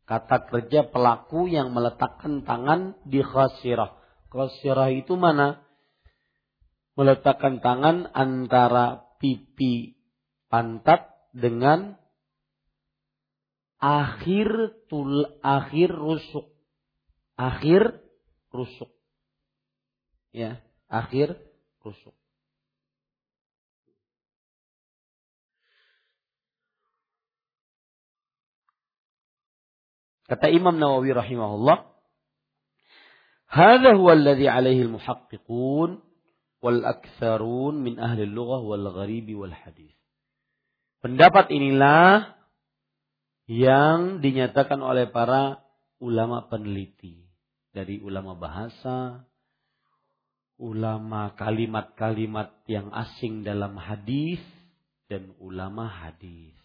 Kata 0.08 0.48
kerja 0.48 0.88
pelaku 0.88 1.52
yang 1.52 1.76
meletakkan 1.76 2.48
tangan 2.48 2.96
di 3.04 3.20
khasirah. 3.20 3.92
Khasirah 4.32 4.88
itu 4.96 5.20
mana? 5.20 5.60
Meletakkan 6.96 7.60
tangan 7.60 8.08
antara 8.16 9.04
pipi 9.20 10.00
pantat 10.48 11.12
dengan 11.36 12.01
akhir 13.81 14.49
tul 14.89 15.25
akhir 15.45 15.91
rusuk 15.93 16.49
akhir 17.37 18.01
rusuk 18.53 18.89
ya 20.33 20.61
akhir 20.89 21.37
rusuk 21.85 22.17
kata 30.27 30.51
Imam 30.51 30.77
Nawawi 30.81 31.13
rahimahullah 31.15 31.97
هذا 33.47 33.95
هو 33.95 34.11
الذي 34.13 34.49
عليه 34.49 34.83
المحققون 34.83 36.03
والأكثرون 36.63 37.75
من 37.75 37.99
أهل 37.99 38.23
اللغة 38.23 38.59
والغريب 38.59 39.39
والحديث 39.39 39.95
pendapat 40.99 41.55
inilah 41.55 42.35
yang 43.50 44.22
dinyatakan 44.22 44.78
oleh 44.82 45.10
para 45.10 45.66
ulama 45.98 46.46
peneliti 46.50 47.26
dari 47.74 47.98
ulama 48.04 48.38
bahasa, 48.38 49.26
ulama 50.62 51.34
kalimat-kalimat 51.34 52.54
yang 52.70 52.94
asing 52.94 53.42
dalam 53.42 53.74
hadis 53.82 54.42
dan 55.10 55.34
ulama 55.42 55.90
hadis. 55.90 56.61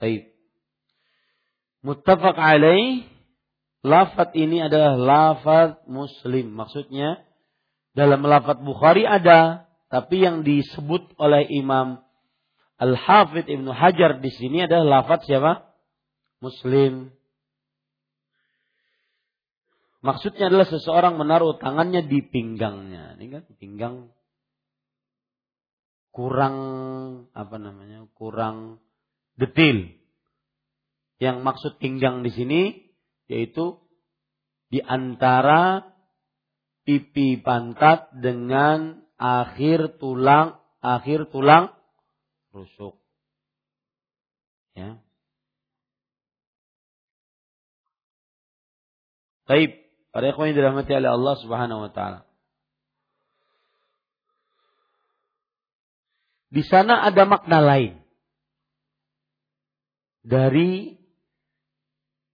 Baik. 0.00 0.32
Muttafaq 1.84 2.36
alaih. 2.40 3.04
Lafat 3.80 4.36
ini 4.36 4.60
adalah 4.60 4.96
lafat 4.96 5.84
muslim. 5.88 6.52
Maksudnya 6.52 7.24
dalam 7.92 8.24
lafat 8.24 8.64
Bukhari 8.64 9.04
ada. 9.04 9.68
Tapi 9.92 10.22
yang 10.22 10.46
disebut 10.46 11.18
oleh 11.18 11.48
Imam 11.50 12.00
Al-Hafidh 12.80 13.50
Ibnu 13.50 13.76
Hajar 13.76 14.24
di 14.24 14.30
sini 14.32 14.64
adalah 14.64 15.04
lafat 15.04 15.28
siapa? 15.28 15.68
Muslim. 16.40 17.12
Maksudnya 20.00 20.48
adalah 20.48 20.64
seseorang 20.64 21.20
menaruh 21.20 21.60
tangannya 21.60 22.08
di 22.08 22.24
pinggangnya. 22.24 23.20
Ini 23.20 23.26
kan 23.28 23.44
pinggang 23.60 23.96
kurang 26.08 26.56
apa 27.36 27.56
namanya? 27.60 28.08
kurang 28.16 28.80
detil. 29.40 29.96
Yang 31.16 31.36
maksud 31.40 31.72
pinggang 31.80 32.20
di 32.20 32.30
sini 32.32 32.62
yaitu 33.30 33.80
di 34.68 34.84
antara 34.84 35.90
pipi 36.84 37.40
pantat 37.40 38.12
dengan 38.20 39.00
akhir 39.16 40.00
tulang 40.00 40.60
akhir 40.80 41.28
tulang 41.32 41.72
rusuk. 42.52 42.96
Ya. 44.72 44.96
Baik, 49.44 49.82
para 50.14 50.30
ikhwan 50.30 50.54
yang 50.54 50.56
dirahmati 50.62 50.94
oleh 50.94 51.10
Allah 51.10 51.34
Subhanahu 51.42 51.80
wa 51.84 51.90
taala. 51.90 52.20
Di 56.50 56.66
sana 56.66 57.06
ada 57.06 57.26
makna 57.26 57.62
lain 57.62 57.99
dari 60.20 61.00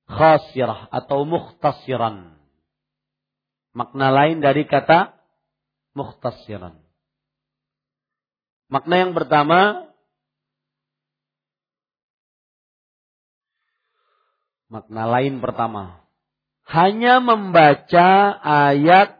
khasirah 0.06 0.90
atau 0.90 1.26
mukhtasiran. 1.26 2.38
Makna 3.76 4.08
lain 4.08 4.40
dari 4.40 4.64
kata 4.64 5.14
mukhtasiran. 5.92 6.78
Makna 8.66 8.94
yang 9.06 9.12
pertama 9.14 9.86
makna 14.66 15.06
lain 15.06 15.38
pertama 15.38 16.02
hanya 16.66 17.22
membaca 17.22 18.34
ayat 18.42 19.14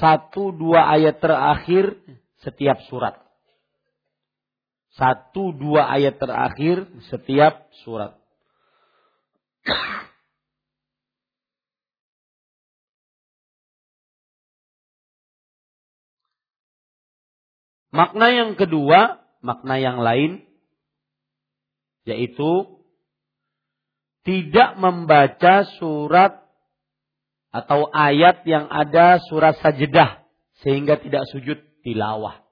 satu 0.00 0.56
dua 0.56 0.88
ayat 0.96 1.20
terakhir 1.20 2.00
setiap 2.40 2.80
surat. 2.88 3.20
Satu 5.00 5.56
dua 5.56 5.88
ayat 5.96 6.20
terakhir 6.20 6.84
setiap 7.08 7.72
surat. 7.80 8.20
Makna 17.96 18.28
yang 18.28 18.60
kedua, 18.60 19.24
makna 19.40 19.80
yang 19.80 20.04
lain, 20.04 20.44
yaitu 22.04 22.68
tidak 24.28 24.76
membaca 24.76 25.64
surat 25.80 26.44
atau 27.56 27.88
ayat 27.88 28.44
yang 28.44 28.68
ada 28.68 29.16
surat 29.32 29.56
sajadah 29.64 30.28
sehingga 30.60 31.00
tidak 31.00 31.24
sujud 31.32 31.56
tilawah. 31.82 32.49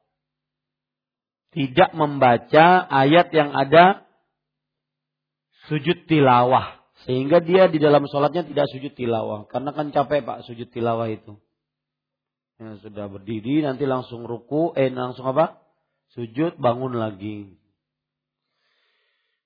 Tidak 1.58 1.90
membaca 1.98 2.86
ayat 2.86 3.34
yang 3.34 3.50
ada 3.50 4.06
sujud 5.66 6.06
tilawah 6.06 6.78
sehingga 7.02 7.42
dia 7.42 7.66
di 7.66 7.82
dalam 7.82 8.06
sholatnya 8.06 8.46
tidak 8.46 8.70
sujud 8.70 8.94
tilawah 8.94 9.50
karena 9.50 9.74
kan 9.74 9.90
capek 9.90 10.22
pak 10.22 10.46
sujud 10.46 10.70
tilawah 10.70 11.10
itu 11.10 11.34
ya, 12.62 12.78
sudah 12.78 13.10
berdiri 13.10 13.66
nanti 13.66 13.84
langsung 13.90 14.22
ruku 14.22 14.70
eh 14.78 14.90
langsung 14.90 15.26
apa 15.28 15.60
sujud 16.14 16.56
bangun 16.62 16.96
lagi 16.96 17.58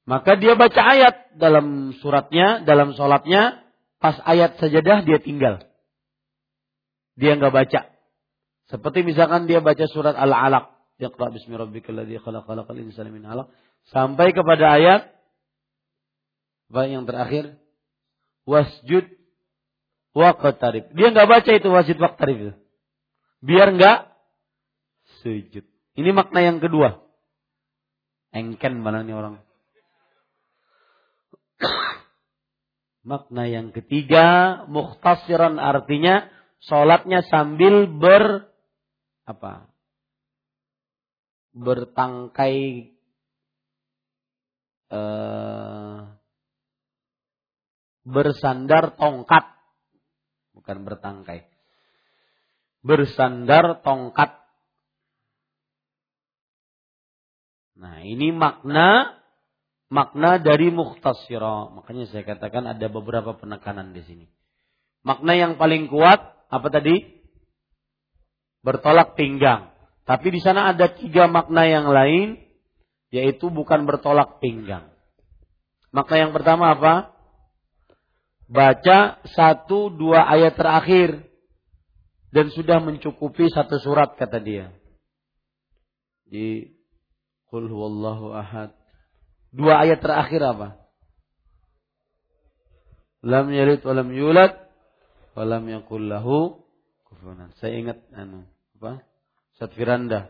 maka 0.02 0.34
dia 0.34 0.58
baca 0.58 0.82
ayat 0.82 1.38
dalam 1.38 1.94
suratnya, 2.02 2.66
dalam 2.66 2.94
sholatnya, 2.98 3.62
pas 4.02 4.18
ayat 4.26 4.58
sajadah 4.58 5.06
dia 5.06 5.22
tinggal. 5.22 5.62
Dia 7.14 7.38
nggak 7.38 7.54
baca. 7.54 7.80
Seperti 8.66 9.06
misalkan 9.06 9.46
dia 9.46 9.62
baca 9.62 9.84
surat 9.86 10.18
Al-Alaq. 10.18 10.74
Iqra 11.02 11.34
bismi 11.34 11.58
rabbikal 11.58 11.98
ladzi 11.98 12.22
khalaq 12.22 12.46
khalaqal 12.46 12.78
insana 12.78 13.10
min 13.10 13.26
'alaq 13.26 13.50
sampai 13.90 14.30
kepada 14.30 14.78
ayat 14.78 15.02
apa 16.72 16.88
yang 16.88 17.04
terakhir? 17.04 17.60
Wasjud 18.48 19.04
waqtarib. 20.16 20.88
Dia 20.96 21.12
nggak 21.12 21.28
baca 21.28 21.50
itu 21.52 21.68
wasjud 21.68 22.00
waqtarib 22.00 22.36
itu. 22.40 22.52
Biar 23.44 23.76
nggak 23.76 24.08
sujud. 25.20 25.68
Ini 26.00 26.10
makna 26.16 26.40
yang 26.40 26.64
kedua. 26.64 27.04
Engken 28.32 28.80
mana 28.80 29.04
nih 29.04 29.12
orang. 29.12 29.44
Makna 33.04 33.50
yang 33.50 33.74
ketiga, 33.74 34.62
mukhtasiran 34.70 35.60
artinya 35.60 36.30
sholatnya 36.64 37.26
sambil 37.28 37.90
ber 37.90 38.48
apa? 39.26 39.71
Bertangkai 41.52 42.56
eh, 44.92 46.00
bersandar 48.02 48.98
tongkat, 48.98 49.44
bukan 50.56 50.78
bertangkai. 50.82 51.46
Bersandar 52.82 53.78
tongkat. 53.86 54.42
Nah, 57.78 58.02
ini 58.02 58.34
makna 58.34 59.22
makna 59.92 60.38
dari 60.42 60.72
mukhtasira. 60.72 61.70
Makanya 61.70 62.10
saya 62.10 62.26
katakan 62.26 62.66
ada 62.66 62.86
beberapa 62.90 63.38
penekanan 63.38 63.94
di 63.94 64.02
sini. 64.02 64.26
Makna 65.02 65.34
yang 65.34 65.52
paling 65.58 65.90
kuat 65.90 66.20
apa 66.50 66.68
tadi? 66.70 67.22
Bertolak 68.62 69.18
pinggang. 69.18 69.71
Tapi 70.02 70.34
di 70.34 70.40
sana 70.42 70.74
ada 70.74 70.90
tiga 70.90 71.30
makna 71.30 71.66
yang 71.66 71.86
lain, 71.86 72.42
yaitu 73.14 73.52
bukan 73.52 73.86
bertolak 73.86 74.42
pinggang. 74.42 74.90
Makna 75.94 76.16
yang 76.28 76.32
pertama 76.34 76.74
apa? 76.74 76.94
Baca 78.52 79.22
satu 79.32 79.88
dua 79.88 80.28
ayat 80.28 80.58
terakhir 80.58 81.24
dan 82.32 82.52
sudah 82.52 82.80
mencukupi 82.80 83.48
satu 83.48 83.80
surat 83.80 84.16
kata 84.16 84.40
dia. 84.40 84.72
Di 86.28 86.72
Qul 87.52 87.68
huwallahu 87.68 88.32
ahad 88.32 88.72
Dua 89.52 89.84
ayat 89.84 90.00
terakhir 90.00 90.40
apa? 90.40 90.80
Lam 93.20 93.52
yalid 93.52 93.84
walam 93.84 94.08
yulad 94.08 94.56
walam 95.36 95.68
yakul 95.68 96.08
lahu 96.08 96.64
kufuwan. 97.04 97.52
Saya 97.60 97.76
ingat 97.76 98.00
anu 98.16 98.48
apa? 98.80 99.04
Sat 99.62 99.78
Firanda. 99.78 100.26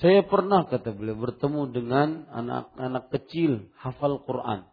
Saya 0.00 0.24
pernah 0.24 0.64
kata 0.64 0.96
beliau 0.96 1.20
bertemu 1.20 1.68
dengan 1.68 2.24
anak-anak 2.32 3.12
kecil 3.12 3.68
hafal 3.76 4.24
Quran. 4.24 4.64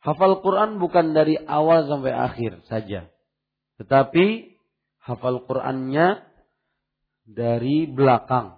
Hafal 0.00 0.40
Quran 0.40 0.80
bukan 0.80 1.12
dari 1.12 1.36
awal 1.36 1.92
sampai 1.92 2.08
akhir 2.08 2.64
saja. 2.72 3.12
Tetapi 3.76 4.56
hafal 5.04 5.44
Qurannya 5.44 6.24
dari 7.28 7.84
belakang. 7.84 8.56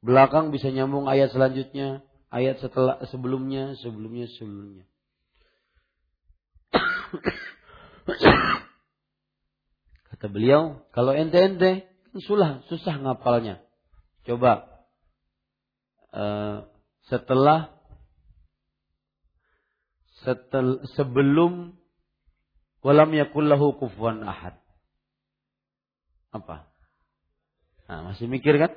Belakang 0.00 0.56
bisa 0.56 0.72
nyambung 0.72 1.04
ayat 1.04 1.28
selanjutnya, 1.36 2.00
ayat 2.32 2.64
setelah 2.64 2.96
sebelumnya, 3.12 3.76
sebelumnya, 3.76 4.24
sebelumnya. 4.40 4.88
Kata 10.08 10.26
beliau, 10.32 10.80
kalau 10.96 11.12
ente-ente 11.12 11.92
susah 12.16 12.96
ngapalnya. 12.96 13.60
Coba 14.22 14.70
uh, 16.14 16.66
setelah 17.10 17.74
setel, 20.22 20.86
sebelum 20.94 21.74
walam 22.86 23.10
yakullahu 23.10 23.78
kufuwan 23.82 24.22
ahad. 24.22 24.54
Apa? 26.30 26.70
Nah, 27.90 28.14
masih 28.14 28.30
mikir 28.30 28.56
kan? 28.56 28.72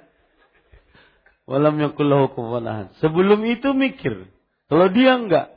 Walam 1.45 1.77
yakullahu 1.77 2.33
kufuwan 2.33 2.89
Sebelum 2.97 3.45
itu 3.45 3.69
mikir. 3.77 4.25
Kalau 4.65 4.89
dia 4.89 5.13
enggak. 5.13 5.53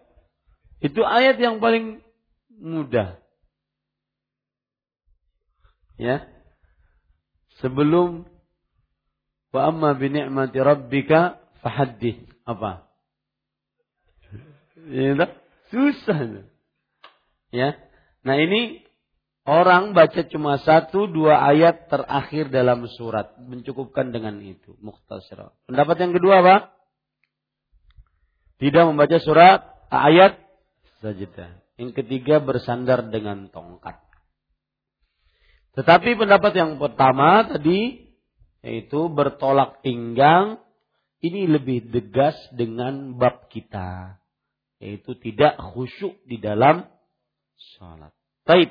Itu 0.85 1.01
ayat 1.03 1.41
yang 1.41 1.65
paling 1.65 2.05
mudah. 2.61 3.17
Ya. 5.97 6.29
Sebelum 7.59 8.29
wa 9.55 9.61
amma 9.69 9.97
bi 9.97 10.13
ni'mati 10.13 10.59
rabbika 10.61 11.41
fahaddith. 11.65 12.25
Apa? 12.45 12.89
Ya, 14.89 15.29
susah. 15.69 16.49
Ya. 17.53 17.77
Nah 18.25 18.37
ini 18.41 18.89
Orang 19.49 19.97
baca 19.97 20.29
cuma 20.29 20.61
satu 20.61 21.09
dua 21.09 21.41
ayat 21.41 21.89
terakhir 21.89 22.53
dalam 22.53 22.85
surat. 22.85 23.33
Mencukupkan 23.41 24.13
dengan 24.13 24.37
itu. 24.45 24.77
Mukhtasar. 24.85 25.57
Pendapat 25.65 25.97
yang 26.05 26.13
kedua 26.13 26.45
apa? 26.45 26.57
Tidak 28.61 28.85
membaca 28.85 29.17
surat 29.25 29.65
ayat 29.89 30.37
sajadah. 31.01 31.65
Yang 31.81 31.97
ketiga 31.97 32.45
bersandar 32.45 33.09
dengan 33.09 33.49
tongkat. 33.49 33.97
Tetapi 35.81 36.21
pendapat 36.21 36.53
yang 36.53 36.77
pertama 36.77 37.49
tadi 37.49 38.08
yaitu 38.63 39.07
bertolak 39.11 39.81
pinggang 39.83 40.59
ini 41.19 41.51
lebih 41.51 41.91
tegas 41.91 42.39
dengan 42.55 43.19
bab 43.19 43.51
kita 43.51 44.19
yaitu 44.79 45.19
tidak 45.19 45.59
khusyuk 45.59 46.15
di 46.23 46.39
dalam 46.39 46.87
salat. 47.79 48.15
Baik. 48.47 48.71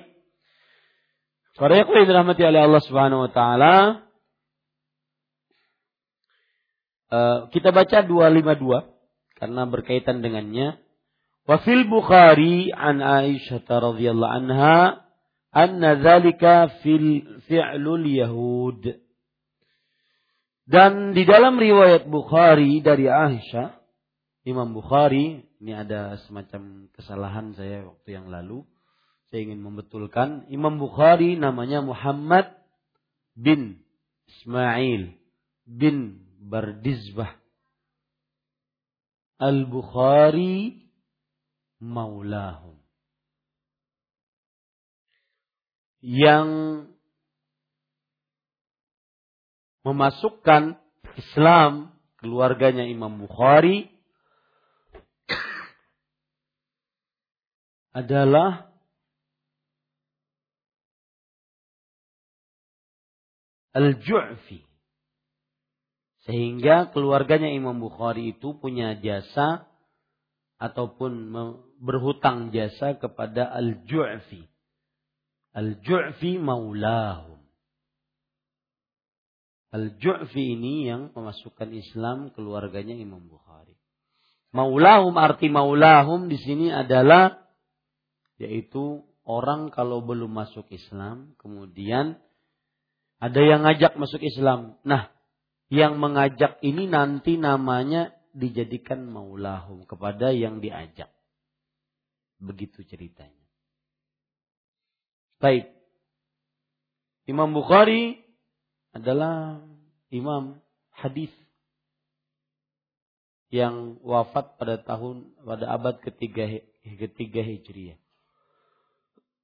Para 1.58 1.74
yang 1.74 1.90
dirahmati 1.90 2.44
oleh 2.46 2.62
Allah 2.64 2.84
Subhanahu 2.86 3.28
wa 3.28 3.32
taala 3.34 3.76
uh, 7.12 7.40
kita 7.52 7.76
baca 7.76 8.06
252 8.06 9.42
karena 9.42 9.62
berkaitan 9.68 10.24
dengannya. 10.24 10.80
Wa 11.48 11.64
fil 11.64 11.88
Bukhari 11.88 12.72
an 12.72 13.00
Aisyah 13.00 13.64
radhiyallahu 13.68 14.34
anha 14.44 15.08
anna 15.52 15.98
dzalika 15.98 16.82
fil 16.86 17.42
fi'lul 17.48 18.06
yahud. 18.06 19.07
Dan 20.68 21.16
di 21.16 21.24
dalam 21.24 21.56
riwayat 21.56 22.12
Bukhari 22.12 22.84
dari 22.84 23.08
Aisyah, 23.08 23.72
Imam 24.44 24.76
Bukhari, 24.76 25.40
ini 25.64 25.72
ada 25.72 26.20
semacam 26.28 26.92
kesalahan 26.92 27.56
saya 27.56 27.88
waktu 27.88 28.20
yang 28.20 28.28
lalu. 28.28 28.68
Saya 29.32 29.48
ingin 29.48 29.64
membetulkan, 29.64 30.44
Imam 30.52 30.76
Bukhari 30.76 31.40
namanya 31.40 31.80
Muhammad 31.80 32.52
bin 33.32 33.80
Ismail 34.28 35.16
bin 35.64 36.20
Bardizbah. 36.44 37.32
Al-Bukhari 39.40 40.84
maulahum. 41.80 42.76
Yang 46.04 46.50
memasukkan 49.88 50.76
Islam 51.16 51.96
keluarganya 52.20 52.84
Imam 52.84 53.24
Bukhari 53.24 53.88
adalah 57.96 58.68
Al-Ju'fi. 63.72 64.66
Sehingga 66.28 66.92
keluarganya 66.92 67.48
Imam 67.54 67.80
Bukhari 67.80 68.36
itu 68.36 68.58
punya 68.60 69.00
jasa 69.00 69.70
ataupun 70.60 71.32
berhutang 71.80 72.52
jasa 72.52 72.98
kepada 73.00 73.48
Al-Ju'fi. 73.54 74.44
Al-Ju'fi 75.56 76.42
maulahum. 76.42 77.37
Al-Ju'fi 79.68 80.56
ini 80.56 80.88
yang 80.88 81.12
memasukkan 81.12 81.76
Islam 81.76 82.32
keluarganya 82.32 82.96
Imam 82.96 83.28
Bukhari. 83.28 83.76
Maulahum 84.56 85.20
arti 85.20 85.52
maulahum 85.52 86.32
di 86.32 86.40
sini 86.40 86.72
adalah 86.72 87.44
yaitu 88.40 89.04
orang 89.28 89.68
kalau 89.74 90.00
belum 90.00 90.32
masuk 90.32 90.72
Islam 90.72 91.36
kemudian 91.36 92.16
ada 93.20 93.42
yang 93.44 93.66
ngajak 93.68 93.98
masuk 94.00 94.24
Islam. 94.24 94.80
Nah, 94.88 95.12
yang 95.68 96.00
mengajak 96.00 96.64
ini 96.64 96.88
nanti 96.88 97.36
namanya 97.36 98.16
dijadikan 98.32 99.04
maulahum 99.04 99.84
kepada 99.84 100.32
yang 100.32 100.64
diajak. 100.64 101.12
Begitu 102.38 102.86
ceritanya. 102.86 103.48
Baik. 105.42 105.74
Imam 107.28 107.52
Bukhari 107.52 108.27
adalah 108.98 109.62
imam 110.10 110.58
hadis 110.90 111.30
yang 113.48 113.96
wafat 114.04 114.58
pada 114.60 114.82
tahun 114.84 115.32
pada 115.46 115.72
abad 115.72 116.02
ketiga 116.04 116.66
ketiga 116.84 117.46
hijriah. 117.46 117.96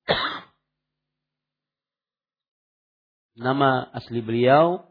Nama 3.40 3.88
asli 3.96 4.20
beliau 4.20 4.84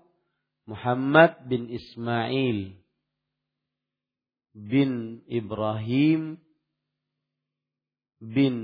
Muhammad 0.64 1.44
bin 1.50 1.68
Ismail 1.68 2.78
bin 4.56 5.20
Ibrahim 5.28 6.38
bin 8.22 8.56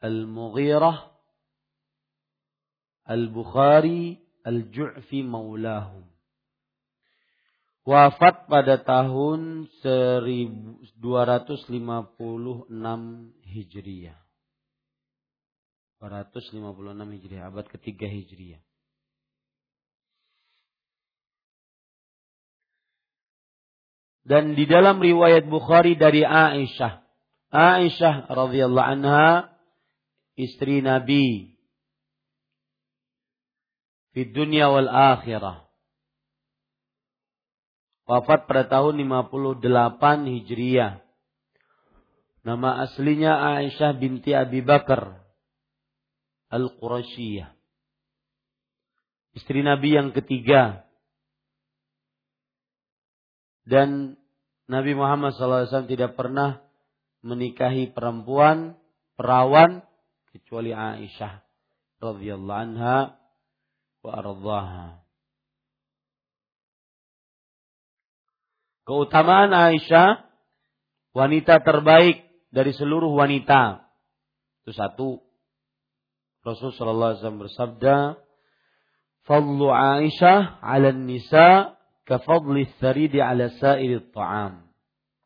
Al-Mughirah 0.00 1.12
Al-Bukhari 3.08 4.27
Al-Ju'fi 4.48 5.20
maulahum. 5.20 6.08
Wafat 7.84 8.48
pada 8.48 8.80
tahun 8.80 9.68
1256 9.80 10.88
Hijriah. 13.44 14.20
256 16.00 17.16
Hijriah, 17.16 17.44
abad 17.52 17.66
ketiga 17.68 18.08
Hijriah. 18.08 18.60
dan 24.28 24.52
di 24.52 24.68
dalam 24.68 25.00
riwayat 25.00 25.48
Bukhari 25.48 25.96
dari 25.96 26.20
Aisyah. 26.20 27.00
Aisyah 27.48 28.28
radhiyallahu 28.28 28.90
anha 29.00 29.48
istri 30.36 30.84
Nabi 30.84 31.56
di 34.18 34.26
dunia 34.34 34.66
wal 34.66 34.90
akhirah. 34.90 35.62
Wafat 38.10 38.50
pada 38.50 38.66
tahun 38.66 38.98
58 38.98 39.62
Hijriah. 40.26 40.98
Nama 42.42 42.82
aslinya 42.82 43.38
Aisyah 43.62 43.94
binti 43.94 44.34
Abi 44.34 44.58
Bakar 44.58 45.22
Al-Qurasyiyah. 46.50 47.54
Istri 49.38 49.62
Nabi 49.62 49.94
yang 49.94 50.10
ketiga 50.10 50.82
dan 53.62 54.18
Nabi 54.66 54.98
Muhammad 54.98 55.38
SAW 55.38 55.86
tidak 55.86 56.18
pernah 56.18 56.58
menikahi 57.22 57.94
perempuan 57.94 58.74
perawan 59.14 59.78
kecuali 60.34 60.74
Aisyah 60.74 61.38
radhiyallahu 62.02 62.62
anha 62.66 63.18
ardhaha. 64.08 65.04
Keutamaan 68.88 69.52
Aisyah 69.52 70.24
wanita 71.12 71.60
terbaik 71.60 72.24
dari 72.48 72.72
seluruh 72.72 73.12
wanita. 73.12 73.84
Itu 74.64 74.72
satu. 74.72 75.10
Rasul 76.40 76.72
sallallahu 76.72 77.10
alaihi 77.12 77.20
wasallam 77.20 77.44
bersabda, 77.44 77.96
"Fadlu 79.28 79.68
Aisyah 79.68 80.64
'ala 80.64 80.96
nisa 80.96 81.76
kafadli 82.08 82.64
saridi 82.80 83.20
ala 83.20 83.52
sa'iri 83.52 84.08
ta'am. 84.08 84.64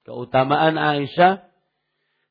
Keutamaan 0.02 0.74
Aisyah 0.74 1.46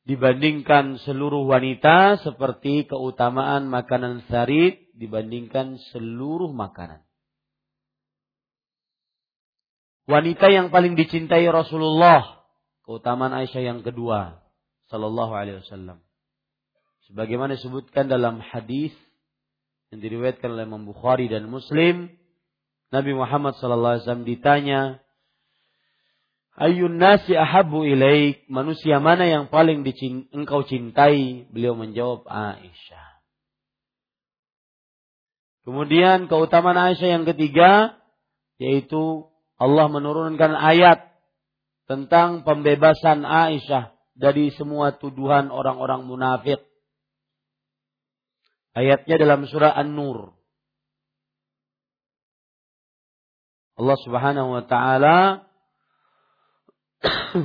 dibandingkan 0.03 0.99
seluruh 1.07 1.47
wanita 1.47 2.19
seperti 2.19 2.91
keutamaan 2.91 3.71
makanan 3.71 4.27
sarid 4.27 4.90
dibandingkan 5.01 5.81
seluruh 5.89 6.53
makanan. 6.53 7.01
Wanita 10.05 10.53
yang 10.53 10.69
paling 10.69 10.93
dicintai 10.93 11.49
Rasulullah, 11.49 12.45
keutamaan 12.85 13.33
Aisyah 13.33 13.63
yang 13.65 13.79
kedua, 13.81 14.45
sallallahu 14.93 15.33
alaihi 15.33 15.65
wasallam. 15.65 16.05
Sebagaimana 17.09 17.57
disebutkan 17.57 18.05
dalam 18.11 18.37
hadis 18.45 18.93
yang 19.89 20.05
diriwayatkan 20.05 20.53
oleh 20.53 20.69
Imam 20.69 20.85
Bukhari 20.85 21.25
dan 21.27 21.49
Muslim, 21.49 22.13
Nabi 22.91 23.11
Muhammad 23.15 23.57
SAW 23.57 24.27
ditanya, 24.27 25.01
Ayun 26.59 26.99
nasi 26.99 27.33
ahabu 27.33 27.87
ilaik, 27.87 28.45
manusia 28.51 28.99
mana 28.99 29.23
yang 29.23 29.47
paling 29.47 29.87
dicint 29.87 30.27
engkau 30.35 30.67
cintai? 30.67 31.47
Beliau 31.47 31.73
menjawab 31.73 32.27
Aisyah. 32.27 33.10
Kemudian 35.61 36.25
keutamaan 36.25 36.77
Aisyah 36.77 37.21
yang 37.21 37.25
ketiga, 37.29 38.01
yaitu 38.57 39.29
Allah 39.61 39.85
menurunkan 39.93 40.57
ayat 40.57 41.13
tentang 41.85 42.41
pembebasan 42.41 43.21
Aisyah 43.21 43.93
dari 44.17 44.49
semua 44.57 44.97
tuduhan 44.97 45.53
orang-orang 45.53 46.09
munafik. 46.09 46.65
Ayatnya 48.73 49.21
dalam 49.21 49.45
surah 49.45 49.75
An-Nur. 49.75 50.33
Allah 53.77 53.97
Subhanahu 54.05 54.49
wa 54.55 54.63
taala 54.65 55.17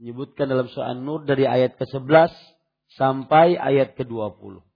menyebutkan 0.00 0.48
dalam 0.48 0.68
surah 0.72 0.96
An-Nur 0.96 1.28
dari 1.28 1.44
ayat 1.44 1.76
ke-11 1.76 2.32
sampai 2.96 3.60
ayat 3.60 3.96
ke-20. 4.00 4.69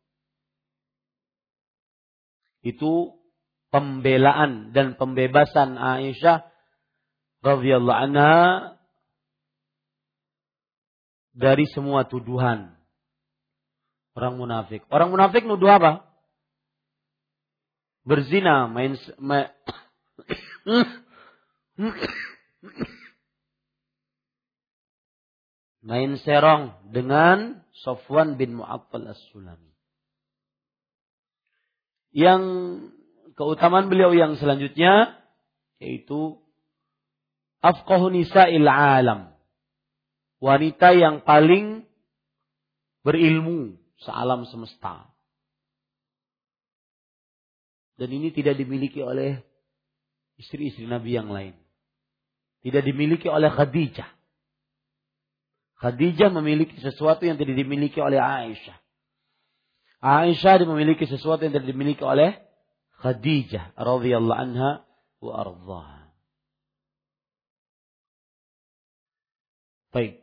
Itu 2.64 3.20
pembelaan 3.68 4.72
dan 4.72 4.96
pembebasan 4.96 5.76
Aisyah 5.76 6.48
radhiyallahu 7.44 8.00
anha 8.08 8.34
dari 11.36 11.68
semua 11.68 12.08
tuduhan 12.08 12.72
orang 14.14 14.34
munafik. 14.38 14.86
Orang 14.88 15.10
munafik 15.10 15.44
nuduh 15.44 15.74
apa? 15.74 16.06
Berzina, 18.06 18.70
main 18.70 18.94
ma, 19.18 19.50
main 25.82 26.10
serong 26.22 26.94
dengan 26.94 27.64
Sofwan 27.82 28.38
bin 28.38 28.60
Mu'attal 28.60 29.10
As-Sulami. 29.10 29.73
Yang 32.14 32.42
keutamaan 33.34 33.90
beliau 33.90 34.14
yang 34.14 34.38
selanjutnya 34.38 35.18
yaitu 35.82 36.38
afqahu 37.58 38.14
nisa'il 38.14 38.64
alam. 38.70 39.34
Wanita 40.38 40.94
yang 40.94 41.26
paling 41.26 41.88
berilmu 43.02 43.74
sealam 43.98 44.46
semesta. 44.46 45.10
Dan 47.94 48.10
ini 48.10 48.34
tidak 48.34 48.58
dimiliki 48.58 49.02
oleh 49.02 49.42
istri-istri 50.38 50.84
Nabi 50.84 51.14
yang 51.14 51.30
lain. 51.30 51.54
Tidak 52.62 52.82
dimiliki 52.82 53.30
oleh 53.30 53.50
Khadijah. 53.50 54.08
Khadijah 55.78 56.30
memiliki 56.32 56.80
sesuatu 56.80 57.26
yang 57.28 57.36
tidak 57.36 57.54
dimiliki 57.54 58.00
oleh 58.00 58.18
Aisyah. 58.18 58.83
Aisyah 60.04 60.68
memiliki 60.68 61.08
sesuatu 61.08 61.48
yang 61.48 61.56
tidak 61.56 61.72
dimiliki 61.72 62.04
oleh 62.04 62.36
Khadijah 63.00 63.72
radhiyallahu 63.72 64.36
anha 64.36 64.84
wa 65.24 65.32
ardhaha. 65.32 66.12
Baik. 69.96 70.20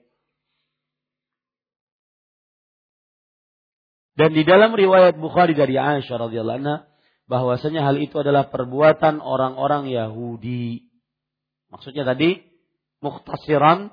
Dan 4.14 4.38
di 4.38 4.46
dalam 4.46 4.78
riwayat 4.78 5.18
Bukhari 5.18 5.58
dari 5.58 5.82
Aisyah 5.82 6.30
radhiyallahu 6.30 6.60
anha 6.62 6.86
bahwasanya 7.26 7.82
hal 7.82 7.98
itu 7.98 8.22
adalah 8.22 8.54
perbuatan 8.54 9.18
orang-orang 9.18 9.90
Yahudi. 9.90 10.86
Maksudnya 11.74 12.06
tadi 12.06 12.38
mukhtasiran 13.02 13.90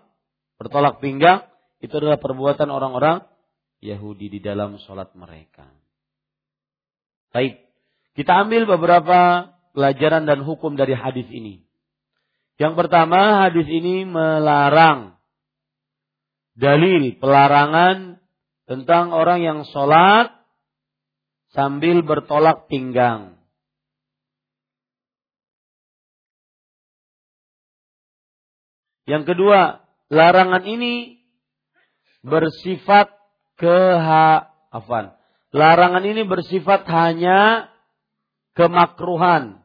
bertolak 0.60 1.00
pinggang 1.00 1.48
itu 1.80 1.96
adalah 1.96 2.20
perbuatan 2.20 2.68
orang-orang 2.68 3.24
Yahudi 3.78 4.26
di 4.36 4.40
dalam 4.42 4.76
sholat 4.82 5.14
mereka. 5.14 5.77
Baik. 7.32 7.60
Kita 8.16 8.46
ambil 8.46 8.66
beberapa 8.66 9.52
pelajaran 9.76 10.26
dan 10.26 10.42
hukum 10.42 10.74
dari 10.74 10.96
hadis 10.96 11.28
ini. 11.30 11.62
Yang 12.58 12.74
pertama, 12.74 13.46
hadis 13.46 13.70
ini 13.70 14.02
melarang 14.02 15.14
dalil 16.58 17.14
pelarangan 17.22 18.18
tentang 18.66 19.14
orang 19.14 19.40
yang 19.46 19.60
sholat 19.70 20.34
sambil 21.54 22.02
bertolak 22.02 22.66
pinggang. 22.66 23.38
Yang 29.08 29.32
kedua, 29.32 29.80
larangan 30.12 30.68
ini 30.68 31.24
bersifat 32.20 33.08
keha 33.56 34.52
afan. 34.68 35.17
Larangan 35.48 36.04
ini 36.04 36.28
bersifat 36.28 36.84
hanya 36.92 37.72
kemakruhan. 38.52 39.64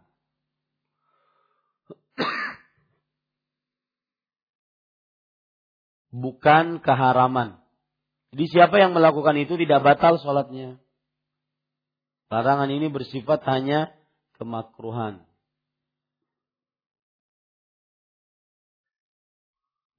Bukan 6.14 6.80
keharaman. 6.80 7.60
Jadi 8.32 8.46
siapa 8.48 8.80
yang 8.80 8.96
melakukan 8.96 9.36
itu 9.36 9.60
tidak 9.60 9.82
batal 9.84 10.22
sholatnya. 10.22 10.80
Larangan 12.32 12.70
ini 12.70 12.88
bersifat 12.88 13.44
hanya 13.50 13.92
kemakruhan. 14.38 15.26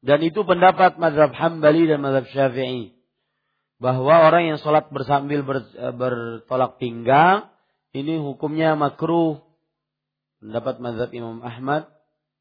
Dan 0.04 0.20
itu 0.22 0.46
pendapat 0.46 0.96
mazhab 0.96 1.34
Hambali 1.34 1.88
dan 1.88 1.98
mazhab 1.98 2.24
Syafi'i. 2.30 2.93
Bahwa 3.82 4.24
orang 4.26 4.54
yang 4.54 4.58
sholat 4.62 4.88
bersambil 4.88 5.42
bertolak 5.94 6.78
pinggang 6.78 7.50
ini 7.94 8.18
hukumnya 8.18 8.74
makruh. 8.74 9.40
Pendapat 10.42 10.76
mazhab 10.82 11.10
Imam 11.14 11.40
Ahmad 11.40 11.88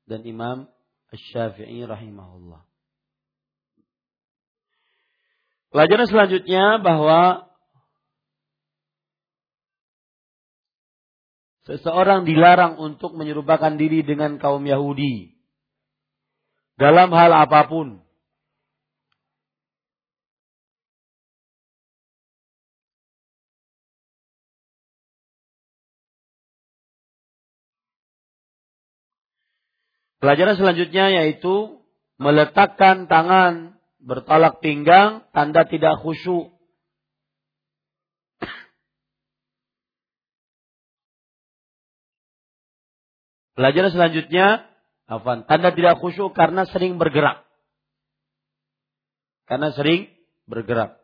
dan 0.09 0.27
Imam 0.27 0.67
Asy-Syafi'i 1.13 1.87
rahimahullah. 1.87 2.67
Pelajaran 5.71 6.05
selanjutnya 6.05 6.83
bahwa 6.83 7.49
seseorang 11.63 12.27
dilarang 12.27 12.75
untuk 12.77 13.15
menyerupakan 13.15 13.73
diri 13.79 14.03
dengan 14.03 14.37
kaum 14.37 14.61
Yahudi 14.67 15.33
dalam 16.75 17.09
hal 17.15 17.31
apa 17.31 17.71
pun. 17.71 18.02
Pelajaran 30.23 30.55
selanjutnya 30.55 31.11
yaitu 31.11 31.83
meletakkan 32.15 33.11
tangan 33.11 33.75
bertolak 33.99 34.63
pinggang 34.63 35.27
tanda 35.35 35.67
tidak 35.67 35.99
khusyuk. 35.99 36.47
Pelajaran 43.59 43.91
selanjutnya 43.91 44.63
apa? 45.11 45.43
Tanda 45.43 45.75
tidak 45.75 45.99
khusyuk 45.99 46.31
karena 46.31 46.63
sering 46.71 46.95
bergerak. 46.95 47.43
Karena 49.43 49.75
sering 49.75 50.07
bergerak. 50.47 51.03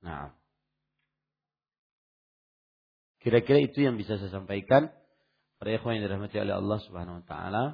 Nah. 0.00 0.37
Kira-kira 3.28 3.60
itu 3.60 3.84
yang 3.84 4.00
bisa 4.00 4.16
saya 4.16 4.32
sampaikan. 4.32 4.88
Para 5.60 5.76
ikhwan 5.76 6.00
yang 6.00 6.08
dirahmati 6.08 6.40
oleh 6.40 6.56
Allah 6.56 6.80
Subhanahu 6.80 7.20
wa 7.20 7.24
taala. 7.28 7.64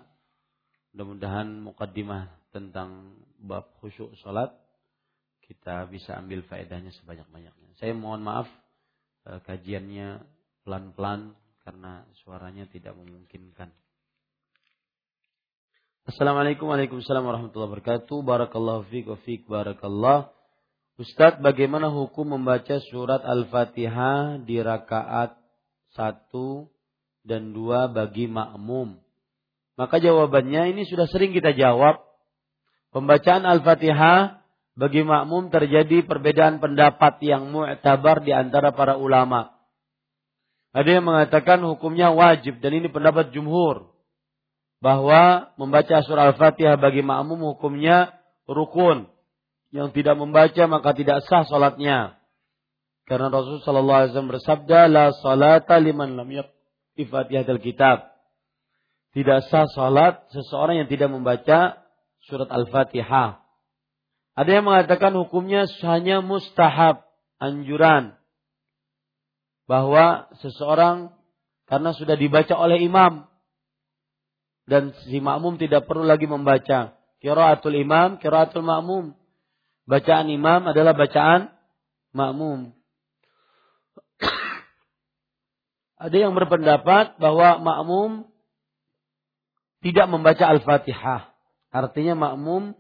Mudah-mudahan 0.91 1.47
mukaddimah 1.63 2.27
tentang 2.51 3.15
bab 3.39 3.71
khusyuk 3.79 4.19
salat 4.19 4.51
kita 5.47 5.87
bisa 5.87 6.19
ambil 6.19 6.43
faedahnya 6.43 6.91
sebanyak-banyaknya. 6.99 7.71
Saya 7.79 7.95
mohon 7.95 8.27
maaf 8.27 8.51
eh, 9.31 9.39
kajiannya 9.47 10.27
pelan-pelan 10.67 11.39
karena 11.63 12.03
suaranya 12.27 12.67
tidak 12.67 12.99
memungkinkan. 12.99 13.71
Assalamualaikum 16.11 16.67
warahmatullahi 16.67 17.71
wabarakatuh. 17.79 18.19
Barakallahu 18.27 18.91
fiik 18.91 19.07
wa 19.07 19.19
fiik 19.23 19.47
barakallah. 19.47 20.35
Ustadz, 20.99 21.39
bagaimana 21.39 21.95
hukum 21.95 22.35
membaca 22.35 22.83
surat 22.91 23.23
Al-Fatihah 23.23 24.43
di 24.43 24.59
rakaat 24.59 25.44
satu 25.95 26.69
dan 27.25 27.55
dua 27.55 27.89
bagi 27.89 28.27
makmum? 28.29 28.99
Maka 29.75 29.99
jawabannya 29.99 30.75
ini 30.75 30.87
sudah 30.87 31.11
sering 31.11 31.35
kita 31.35 31.55
jawab. 31.55 31.99
Pembacaan 32.95 33.43
Al-Fatihah 33.43 34.39
bagi 34.79 35.03
makmum 35.03 35.51
terjadi 35.51 36.07
perbedaan 36.07 36.63
pendapat 36.63 37.19
yang 37.23 37.51
mu'tabar 37.51 38.23
di 38.23 38.31
antara 38.31 38.71
para 38.71 38.95
ulama. 38.95 39.51
Ada 40.75 40.99
yang 40.99 41.07
mengatakan 41.07 41.63
hukumnya 41.63 42.11
wajib 42.11 42.59
dan 42.59 42.75
ini 42.75 42.91
pendapat 42.91 43.31
jumhur. 43.35 43.95
Bahwa 44.79 45.55
membaca 45.59 46.03
surah 46.03 46.35
Al-Fatihah 46.35 46.79
bagi 46.79 47.03
makmum 47.03 47.55
hukumnya 47.55 48.15
rukun 48.47 49.11
yang 49.75 49.91
tidak 49.91 50.15
membaca 50.15 50.63
maka 50.71 50.95
tidak 50.95 51.27
sah 51.27 51.43
salatnya. 51.47 52.19
Karena 53.05 53.29
Rasul 53.29 53.61
sallallahu 53.61 53.99
alaihi 54.01 54.11
wasallam 54.17 54.33
bersabda 54.33 54.81
la 54.89 55.13
salata 55.13 55.77
liman 55.77 56.17
lam 56.17 56.29
Kitab. 57.61 57.99
Tidak 59.15 59.39
sah 59.47 59.69
salat 59.71 60.27
seseorang 60.35 60.83
yang 60.83 60.89
tidak 60.91 61.11
membaca 61.13 61.85
surat 62.27 62.51
Al-Fatihah. 62.51 63.45
Ada 64.35 64.51
yang 64.51 64.67
mengatakan 64.67 65.15
hukumnya 65.15 65.71
hanya 65.87 66.19
mustahab, 66.19 67.07
anjuran. 67.39 68.19
Bahwa 69.71 70.27
seseorang 70.43 71.15
karena 71.71 71.95
sudah 71.95 72.19
dibaca 72.19 72.59
oleh 72.59 72.83
imam 72.83 73.31
dan 74.65 74.97
si 75.05 75.21
makmum 75.21 75.61
tidak 75.61 75.85
perlu 75.85 76.05
lagi 76.05 76.25
membaca. 76.25 76.97
Kiraatul 77.21 77.79
imam, 77.81 78.21
kiraatul 78.21 78.65
makmum 78.65 79.17
bacaan 79.89 80.29
imam 80.33 80.69
adalah 80.69 80.93
bacaan 80.97 81.53
makmum. 82.13 82.73
Ada 86.05 86.17
yang 86.21 86.37
berpendapat 86.37 87.17
bahwa 87.17 87.65
makmum 87.65 88.11
tidak 89.81 90.05
membaca 90.05 90.45
Al-Fatihah. 90.53 91.33
Artinya 91.73 92.13
makmum 92.13 92.77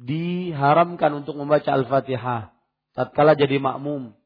diharamkan 0.00 1.12
untuk 1.12 1.36
membaca 1.36 1.68
Al-Fatihah 1.68 2.56
tatkala 2.96 3.36
jadi 3.36 3.60
makmum. 3.60 4.16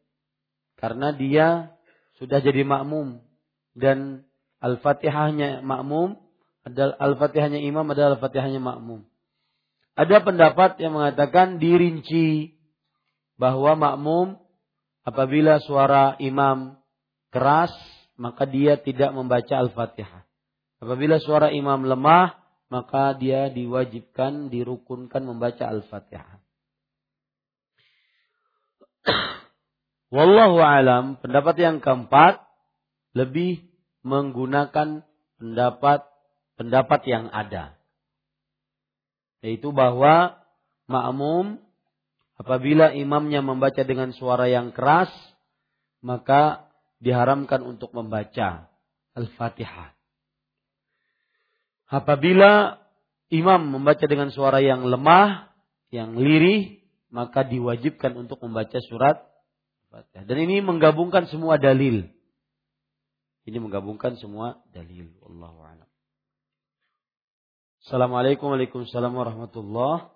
Karena 0.78 1.11
dia 1.11 1.74
sudah 2.23 2.39
jadi 2.39 2.62
makmum 2.62 3.27
dan 3.74 4.23
Al-Fatihahnya 4.62 5.66
makmum 5.66 6.15
adalah 6.62 6.94
Al-Fatihahnya 7.03 7.59
imam 7.59 7.90
adalah 7.90 8.15
Al-Fatihahnya 8.15 8.62
makmum. 8.62 9.03
Ada 9.99 10.23
pendapat 10.23 10.78
yang 10.78 10.94
mengatakan 10.94 11.59
dirinci 11.59 12.55
bahwa 13.35 13.74
makmum 13.74 14.39
apabila 15.03 15.59
suara 15.59 16.15
imam 16.23 16.78
keras 17.35 17.74
maka 18.17 18.45
dia 18.49 18.77
tidak 18.81 19.13
membaca 19.17 19.55
Al-Fatihah. 19.57 20.25
Apabila 20.83 21.23
suara 21.23 21.55
imam 21.55 21.87
lemah 21.87 22.43
maka 22.73 23.13
dia 23.13 23.53
diwajibkan 23.53 24.49
dirukunkan 24.49 25.23
membaca 25.29 25.69
Al-Fatihah. 25.69 26.41
Wallahu 30.15 30.57
alam, 30.61 31.21
pendapat 31.21 31.57
yang 31.61 31.77
keempat 31.85 32.41
lebih 33.13 33.61
menggunakan 34.03 35.05
pendapat 35.37 36.01
pendapat 36.57 37.01
yang 37.05 37.29
ada. 37.29 37.77
Yaitu 39.45 39.75
bahwa 39.75 40.41
makmum 40.89 41.61
apabila 42.41 42.95
imamnya 42.97 43.45
membaca 43.45 43.83
dengan 43.85 44.17
suara 44.17 44.49
yang 44.49 44.73
keras, 44.73 45.13
maka 46.01 46.72
diharamkan 47.03 47.66
untuk 47.66 47.91
membaca 47.91 48.70
Al-Fatihah. 49.19 49.91
Apabila 51.91 52.81
imam 53.29 53.61
membaca 53.69 54.07
dengan 54.07 54.31
suara 54.31 54.62
yang 54.62 54.87
lemah, 54.87 55.51
yang 55.93 56.16
lirih, 56.16 56.81
maka 57.12 57.45
diwajibkan 57.45 58.16
untuk 58.16 58.41
membaca 58.41 58.79
surat 58.87 59.20
Fatihah. 59.91 60.24
Dan 60.24 60.47
ini 60.49 60.62
menggabungkan 60.62 61.29
semua 61.29 61.59
dalil. 61.59 62.07
Ini 63.45 63.59
menggabungkan 63.59 64.16
semua 64.16 64.62
dalil. 64.70 65.11
Wallahu 65.20 65.59
a'lam. 65.66 65.91
Assalamualaikum 67.83 68.55
warahmatullahi 68.55 70.07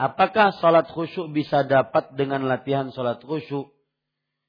Apakah 0.00 0.56
sholat 0.56 0.88
khusyuk 0.88 1.28
bisa 1.28 1.60
dapat 1.68 2.16
dengan 2.16 2.48
latihan 2.48 2.88
sholat 2.88 3.20
khusyuk 3.20 3.68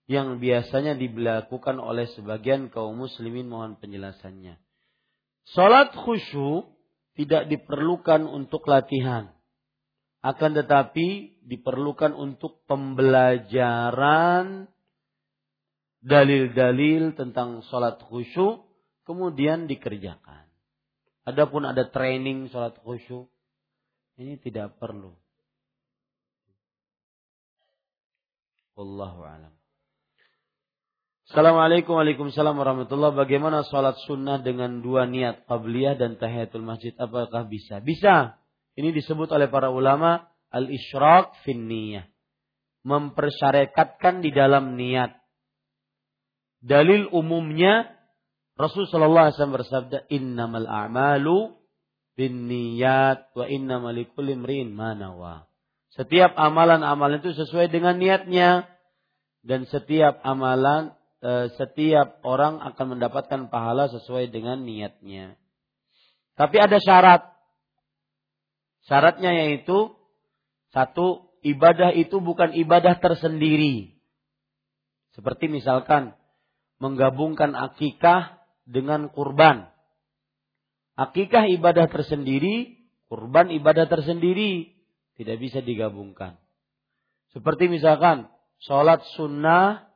yang 0.08 0.40
biasanya 0.40 0.96
dilakukan 0.96 1.76
oleh 1.76 2.08
sebagian 2.16 2.72
kaum 2.72 2.96
muslimin 2.96 3.52
mohon 3.52 3.76
penjelasannya. 3.76 4.56
Sholat 5.52 5.92
khusyuk 5.92 6.72
tidak 7.20 7.52
diperlukan 7.52 8.32
untuk 8.32 8.64
latihan. 8.72 9.36
Akan 10.24 10.56
tetapi 10.56 11.44
diperlukan 11.44 12.16
untuk 12.16 12.64
pembelajaran 12.72 14.72
dalil-dalil 16.00 17.12
tentang 17.20 17.60
sholat 17.68 18.00
khusyuk 18.08 18.72
kemudian 19.04 19.68
dikerjakan. 19.68 20.48
Adapun 21.28 21.68
ada 21.68 21.92
training 21.92 22.48
sholat 22.48 22.80
khusyuk, 22.80 23.28
ini 24.16 24.40
tidak 24.40 24.80
perlu. 24.80 25.21
Wallahu 28.82 29.22
alam. 29.22 29.54
Assalamualaikum 31.30 32.02
Waalaikumsalam 32.02 32.58
warahmatullahi 32.58 33.14
Bagaimana 33.14 33.62
sholat 33.70 33.94
sunnah 34.10 34.42
dengan 34.42 34.82
dua 34.82 35.06
niat 35.06 35.46
qabliyah 35.46 36.02
dan 36.02 36.18
tahiyatul 36.18 36.66
masjid? 36.66 36.98
Apakah 36.98 37.46
bisa? 37.46 37.78
Bisa. 37.78 38.42
Ini 38.74 38.90
disebut 38.90 39.30
oleh 39.30 39.54
para 39.54 39.70
ulama 39.70 40.26
al-isyraq 40.50 41.46
fin 41.46 41.70
niyah. 41.70 42.10
Di 42.82 44.32
dalam 44.34 44.74
niat. 44.74 45.12
Dalil 46.66 47.06
umumnya 47.14 47.86
Rasulullah 48.58 49.30
wasallam 49.30 49.62
bersabda, 49.62 50.10
"Innamal 50.10 50.66
a'malu 50.66 51.54
binniyat 52.18 53.38
wa 53.38 53.46
innamal 53.46 53.94
likulli 53.94 54.34
imrin 54.34 54.74
ma 54.74 54.98
nawa." 54.98 55.46
Setiap 55.92 56.34
amalan-amalan 56.40 57.20
itu 57.20 57.36
sesuai 57.36 57.68
dengan 57.68 58.00
niatnya 58.00 58.71
dan 59.42 59.66
setiap 59.70 60.22
amalan 60.22 60.94
eh, 61.22 61.54
setiap 61.58 62.22
orang 62.26 62.62
akan 62.62 62.98
mendapatkan 62.98 63.42
pahala 63.50 63.90
sesuai 63.90 64.30
dengan 64.30 64.62
niatnya. 64.62 65.38
Tapi 66.38 66.58
ada 66.58 66.78
syarat. 66.82 67.22
Syaratnya 68.86 69.46
yaitu 69.46 69.94
satu 70.74 71.38
ibadah 71.46 71.94
itu 71.94 72.18
bukan 72.18 72.54
ibadah 72.58 72.98
tersendiri. 72.98 73.94
Seperti 75.14 75.52
misalkan 75.52 76.16
menggabungkan 76.82 77.54
akikah 77.54 78.42
dengan 78.66 79.12
kurban. 79.14 79.70
Akikah 80.96 81.46
ibadah 81.52 81.92
tersendiri, 81.92 82.80
kurban 83.12 83.52
ibadah 83.54 83.86
tersendiri. 83.86 84.74
Tidak 85.20 85.38
bisa 85.38 85.62
digabungkan. 85.62 86.40
Seperti 87.36 87.70
misalkan 87.70 88.32
sholat 88.66 89.02
sunnah 89.18 89.90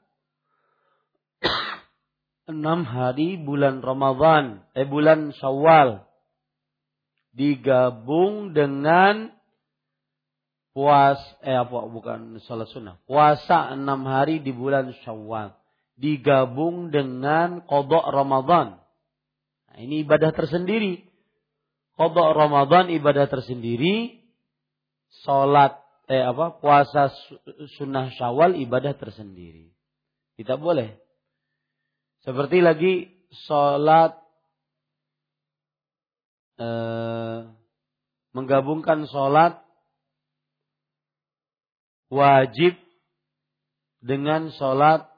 enam 2.51 2.85
hari 2.85 3.37
bulan 3.37 3.81
Ramadan, 3.81 4.65
eh 4.73 4.85
bulan 4.85 5.33
Syawal 5.37 6.05
digabung 7.35 8.55
dengan 8.55 9.33
puas 10.71 11.19
eh 11.43 11.55
apa 11.55 11.87
bukan 11.87 12.39
sholat 12.43 12.67
sunnah 12.71 12.95
puasa 13.07 13.75
enam 13.75 14.03
hari 14.07 14.39
di 14.39 14.51
bulan 14.51 14.91
Syawal 15.03 15.55
digabung 15.95 16.91
dengan 16.91 17.63
kodok 17.63 18.11
Ramadan. 18.11 18.79
Nah, 19.71 19.77
ini 19.79 20.03
ibadah 20.03 20.35
tersendiri. 20.35 21.07
Kodok 21.95 22.35
Ramadan 22.35 22.91
ibadah 22.91 23.31
tersendiri. 23.31 24.19
Sholat 25.23 25.79
eh 26.05 26.21
apa 26.21 26.61
puasa 26.61 27.09
sunnah 27.77 28.13
Syawal 28.13 28.57
ibadah 28.61 28.93
tersendiri. 28.93 29.73
Tidak 30.37 30.59
boleh. 30.61 30.99
Seperti 32.21 32.61
lagi 32.61 32.93
sholat 33.47 34.17
eh, 36.61 37.39
menggabungkan 38.33 39.05
sholat 39.09 39.61
wajib 42.09 42.77
dengan 44.01 44.53
sholat 44.53 45.09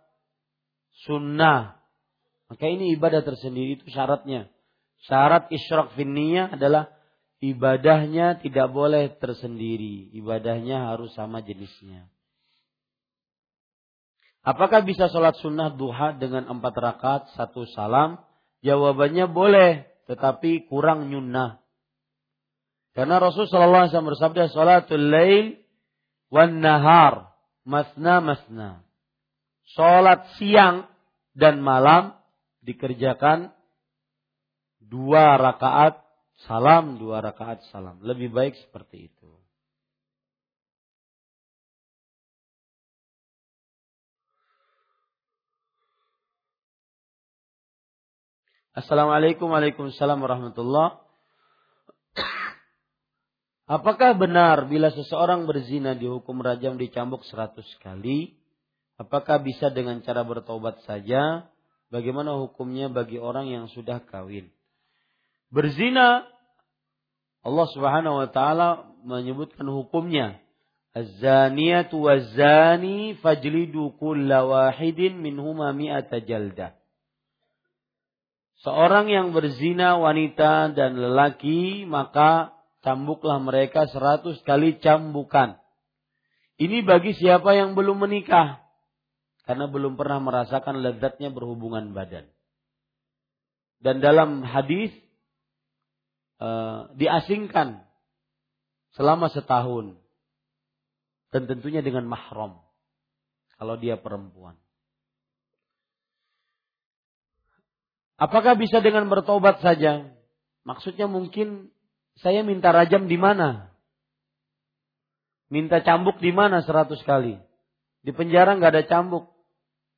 sunnah. 1.04 1.80
Maka 2.48 2.64
ini 2.64 2.96
ibadah 2.96 3.28
tersendiri 3.28 3.76
itu 3.80 3.92
syaratnya. 3.92 4.48
Syarat 5.04 5.52
isyrak 5.52 5.94
finniyah 6.00 6.56
adalah 6.56 6.97
ibadahnya 7.44 8.42
tidak 8.42 8.74
boleh 8.74 9.14
tersendiri. 9.18 10.10
Ibadahnya 10.18 10.94
harus 10.94 11.14
sama 11.14 11.42
jenisnya. 11.46 12.10
Apakah 14.48 14.88
bisa 14.88 15.12
sholat 15.12 15.36
sunnah 15.44 15.76
duha 15.76 16.16
dengan 16.16 16.48
empat 16.48 16.74
rakaat 16.80 17.24
satu 17.36 17.68
salam? 17.76 18.24
Jawabannya 18.64 19.28
boleh, 19.28 19.86
tetapi 20.08 20.72
kurang 20.72 21.12
nyunnah. 21.12 21.60
Karena 22.96 23.20
Rasulullah 23.20 23.92
SAW 23.92 24.16
bersabda, 24.16 24.50
sholatul 24.50 25.12
lail 25.12 25.60
wan 26.32 26.64
nahar, 26.64 27.36
masna 27.68 28.24
masna. 28.24 28.88
Sholat 29.76 30.40
siang 30.40 30.88
dan 31.36 31.60
malam 31.60 32.16
dikerjakan 32.64 33.52
dua 34.80 35.36
rakaat 35.36 36.07
salam, 36.46 37.02
dua 37.02 37.24
rakaat 37.26 37.66
salam. 37.74 37.98
Lebih 38.06 38.30
baik 38.30 38.54
seperti 38.68 39.10
itu. 39.10 39.32
Assalamualaikum 48.78 49.50
Waalaikumsalam 49.50 50.22
warahmatullah. 50.22 51.02
Apakah 53.82 54.14
benar 54.14 54.70
bila 54.70 54.94
seseorang 54.94 55.50
berzina 55.50 55.98
dihukum 55.98 56.38
rajam 56.46 56.78
dicambuk 56.78 57.26
seratus 57.26 57.66
kali? 57.82 58.38
Apakah 59.02 59.42
bisa 59.42 59.74
dengan 59.74 59.98
cara 60.06 60.22
bertobat 60.22 60.78
saja? 60.86 61.50
Bagaimana 61.90 62.38
hukumnya 62.38 62.86
bagi 62.86 63.18
orang 63.18 63.50
yang 63.50 63.66
sudah 63.74 63.98
kawin? 64.06 64.54
Berzina 65.48 66.28
Allah 67.44 67.68
Subhanahu 67.72 68.16
wa 68.20 68.30
taala 68.32 68.92
menyebutkan 69.08 69.64
hukumnya 69.72 70.44
Az-zaniyatu 70.98 72.02
waz-zani 72.02 73.14
fajlidu 73.22 73.94
kulla 74.02 74.50
wahidin 74.50 75.22
minhuma 75.22 75.70
mi'ata 75.70 76.26
jaldah. 76.26 76.74
Seorang 78.66 79.06
yang 79.06 79.30
berzina 79.38 80.02
wanita 80.02 80.74
dan 80.74 80.98
lelaki 80.98 81.86
maka 81.86 82.58
cambuklah 82.82 83.38
mereka 83.38 83.86
seratus 83.86 84.42
kali 84.42 84.82
cambukan. 84.82 85.62
Ini 86.58 86.82
bagi 86.82 87.14
siapa 87.14 87.54
yang 87.54 87.78
belum 87.78 88.10
menikah. 88.10 88.66
Karena 89.46 89.70
belum 89.70 89.94
pernah 90.02 90.18
merasakan 90.18 90.82
lezatnya 90.82 91.30
berhubungan 91.30 91.94
badan. 91.94 92.26
Dan 93.78 94.02
dalam 94.02 94.42
hadis 94.42 94.90
uh, 96.42 96.90
diasingkan 96.98 97.86
selama 98.98 99.30
setahun. 99.30 99.98
Dan 101.30 101.46
tentunya 101.46 101.84
dengan 101.84 102.08
mahram. 102.08 102.64
Kalau 103.58 103.76
dia 103.76 103.98
perempuan. 103.98 104.56
Apakah 108.18 108.58
bisa 108.58 108.82
dengan 108.82 109.06
bertobat 109.12 109.62
saja? 109.62 110.10
Maksudnya 110.66 111.06
mungkin 111.06 111.70
saya 112.18 112.42
minta 112.42 112.74
rajam 112.74 113.06
di 113.06 113.18
mana? 113.18 113.70
Minta 115.48 115.80
cambuk 115.86 116.18
di 116.18 116.34
mana 116.34 116.66
seratus 116.66 117.00
kali? 117.06 117.38
Di 118.02 118.12
penjara 118.12 118.58
nggak 118.58 118.74
ada 118.74 118.84
cambuk. 118.90 119.30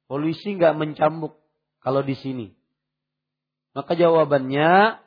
Polisi 0.06 0.58
nggak 0.60 0.76
mencambuk 0.76 1.40
kalau 1.80 2.04
di 2.04 2.14
sini. 2.20 2.48
Maka 3.72 3.96
jawabannya, 3.96 5.00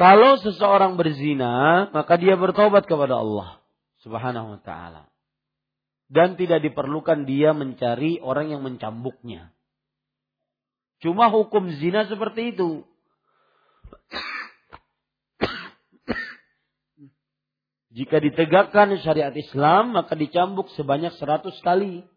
kalau 0.00 0.40
seseorang 0.40 0.96
berzina, 0.96 1.84
maka 1.92 2.16
dia 2.16 2.32
bertobat 2.32 2.88
kepada 2.88 3.20
Allah 3.20 3.60
Subhanahu 4.00 4.56
wa 4.56 4.60
taala. 4.64 5.12
Dan 6.08 6.40
tidak 6.40 6.64
diperlukan 6.64 7.28
dia 7.28 7.52
mencari 7.52 8.16
orang 8.16 8.48
yang 8.48 8.64
mencambuknya. 8.64 9.52
Cuma 11.04 11.28
hukum 11.28 11.68
zina 11.76 12.08
seperti 12.08 12.56
itu. 12.56 12.88
Jika 17.92 18.24
ditegakkan 18.24 18.96
syariat 19.04 19.36
Islam, 19.36 19.92
maka 19.92 20.16
dicambuk 20.16 20.72
sebanyak 20.80 21.12
seratus 21.20 21.60
kali. 21.60 22.08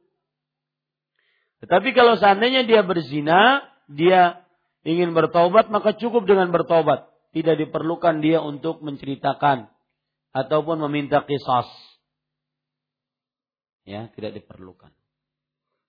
Tetapi 1.60 1.92
kalau 1.92 2.16
seandainya 2.16 2.64
dia 2.64 2.80
berzina, 2.80 3.60
dia 3.92 4.40
ingin 4.88 5.12
bertobat, 5.12 5.68
maka 5.68 5.92
cukup 6.00 6.24
dengan 6.24 6.48
bertobat. 6.48 7.13
Tidak 7.34 7.58
diperlukan 7.58 8.22
dia 8.22 8.40
untuk 8.46 8.86
menceritakan 8.86 9.68
ataupun 10.38 10.78
meminta 10.86 11.26
kisah. 11.26 11.66
Ya, 13.84 14.08
tidak 14.14 14.38
diperlukan. 14.38 14.94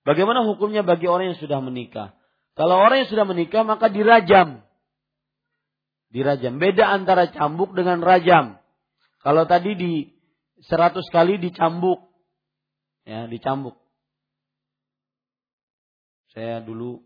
Bagaimana 0.05 0.45
hukumnya 0.45 0.85
bagi 0.85 1.09
orang 1.09 1.33
yang 1.33 1.41
sudah 1.41 1.61
menikah? 1.65 2.17
Kalau 2.55 2.77
orang 2.81 3.05
yang 3.05 3.11
sudah 3.11 3.27
menikah 3.29 3.63
maka 3.65 3.89
dirajam. 3.89 4.65
Dirajam. 6.13 6.61
Beda 6.61 6.93
antara 6.93 7.29
cambuk 7.33 7.77
dengan 7.77 8.05
rajam. 8.05 8.61
Kalau 9.25 9.49
tadi 9.49 9.75
di 9.75 9.93
seratus 10.69 11.09
kali 11.09 11.41
dicambuk. 11.41 12.05
Ya, 13.05 13.29
dicambuk. 13.29 13.77
Saya 16.35 16.61
dulu 16.61 17.05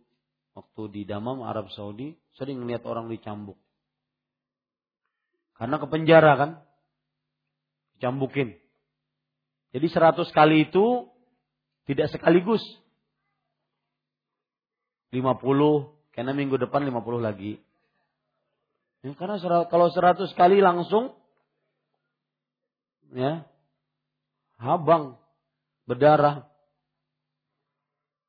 waktu 0.57 0.83
di 0.91 1.03
Damam 1.05 1.45
Arab 1.45 1.71
Saudi 1.71 2.17
sering 2.35 2.65
melihat 2.65 2.89
orang 2.89 3.13
dicambuk. 3.13 3.61
Karena 5.59 5.77
ke 5.77 5.87
penjara 5.91 6.33
kan. 6.39 6.51
Dicambukin. 7.99 8.55
Jadi 9.75 9.87
seratus 9.91 10.31
kali 10.31 10.71
itu 10.71 11.11
tidak 11.85 12.09
sekaligus. 12.15 12.63
lima 15.09 15.41
puluh 15.41 15.97
karena 16.13 16.37
minggu 16.37 16.61
depan 16.61 16.85
lima 16.85 17.01
puluh 17.01 17.17
lagi. 17.17 17.57
Ya, 19.01 19.15
karena 19.17 19.41
kalau 19.73 19.89
seratus 19.89 20.35
kali 20.37 20.61
langsung 20.61 21.17
ya 23.15 23.47
habang 24.59 25.17
berdarah. 25.89 26.45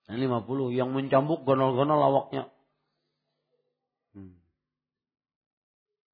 Ini 0.10 0.26
50 0.26 0.74
yang 0.74 0.90
mencambuk 0.90 1.46
gonol-gonol 1.46 2.02
awaknya. 2.02 2.50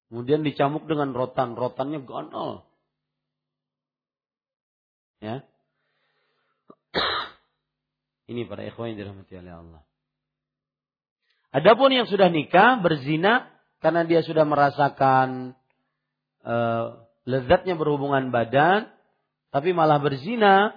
Kemudian 0.06 0.46
dicambuk 0.46 0.86
dengan 0.86 1.10
rotan, 1.10 1.58
rotannya 1.58 2.06
gonol. 2.06 2.62
Ya. 5.18 5.42
Ini 8.30 8.46
para 8.46 8.62
ikhwan 8.62 8.94
yang 8.94 8.98
dirahmati 9.02 9.34
oleh 9.34 9.54
Allah. 9.54 9.82
Adapun 11.50 11.90
yang 11.90 12.06
sudah 12.06 12.30
nikah 12.30 12.78
berzina 12.84 13.50
karena 13.80 14.04
dia 14.04 14.20
sudah 14.22 14.44
merasakan 14.44 15.56
uh, 16.44 16.86
lezatnya 17.24 17.74
berhubungan 17.74 18.30
badan, 18.30 18.92
tapi 19.50 19.72
malah 19.72 19.98
berzina, 19.98 20.76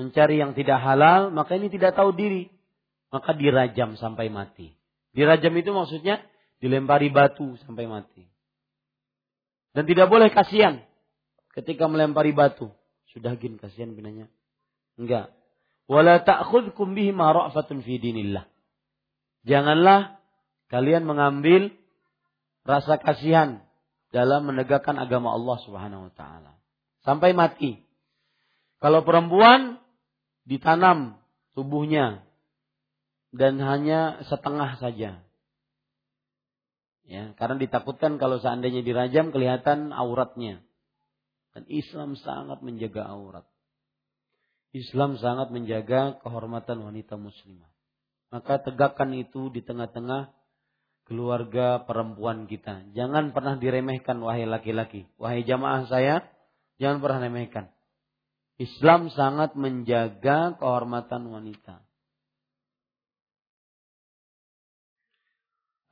mencari 0.00 0.40
yang 0.40 0.56
tidak 0.56 0.80
halal, 0.80 1.28
maka 1.30 1.60
ini 1.60 1.68
tidak 1.68 1.94
tahu 1.94 2.16
diri. 2.16 2.48
Maka 3.12 3.36
dirajam 3.36 4.00
sampai 4.00 4.32
mati. 4.32 4.72
Dirajam 5.12 5.52
itu 5.52 5.70
maksudnya 5.76 6.24
dilempari 6.56 7.12
batu 7.12 7.60
sampai 7.68 7.84
mati. 7.84 8.31
Dan 9.72 9.88
tidak 9.88 10.12
boleh 10.12 10.28
kasihan 10.28 10.84
ketika 11.56 11.88
melempari 11.88 12.32
batu. 12.36 12.68
Sudah 13.12 13.36
gin 13.36 13.56
kasihan 13.60 13.92
binanya. 13.92 14.28
Enggak. 14.96 15.32
Wala 15.88 16.20
ta'khudhukum 16.24 16.96
bihi 16.96 17.12
ra'fatun 17.12 17.84
fi 17.84 18.00
dinillah. 18.00 18.48
Janganlah 19.44 20.22
kalian 20.70 21.04
mengambil 21.04 21.74
rasa 22.62 22.96
kasihan 22.96 23.60
dalam 24.14 24.46
menegakkan 24.46 24.96
agama 25.00 25.34
Allah 25.34 25.56
Subhanahu 25.66 26.08
wa 26.08 26.12
taala 26.14 26.52
sampai 27.02 27.34
mati. 27.34 27.82
Kalau 28.78 29.02
perempuan 29.02 29.82
ditanam 30.46 31.18
tubuhnya 31.54 32.22
dan 33.34 33.58
hanya 33.58 34.22
setengah 34.28 34.78
saja. 34.78 35.22
Ya, 37.02 37.34
karena 37.34 37.58
ditakutkan 37.58 38.16
kalau 38.16 38.38
seandainya 38.38 38.80
dirajam 38.86 39.34
kelihatan 39.34 39.90
auratnya. 39.90 40.62
Dan 41.52 41.68
Islam 41.68 42.16
sangat 42.16 42.64
menjaga 42.64 43.04
aurat. 43.04 43.44
Islam 44.72 45.20
sangat 45.20 45.52
menjaga 45.52 46.16
kehormatan 46.24 46.80
wanita 46.80 47.20
muslimah. 47.20 47.68
Maka 48.32 48.64
tegakkan 48.64 49.12
itu 49.12 49.52
di 49.52 49.60
tengah-tengah 49.60 50.32
keluarga 51.04 51.84
perempuan 51.84 52.48
kita. 52.48 52.88
Jangan 52.96 53.36
pernah 53.36 53.60
diremehkan 53.60 54.16
wahai 54.24 54.48
laki-laki. 54.48 55.04
Wahai 55.20 55.44
jamaah 55.44 55.84
saya, 55.92 56.24
jangan 56.80 57.04
pernah 57.04 57.28
remehkan. 57.28 57.68
Islam 58.56 59.12
sangat 59.12 59.52
menjaga 59.52 60.56
kehormatan 60.56 61.28
wanita. 61.28 61.84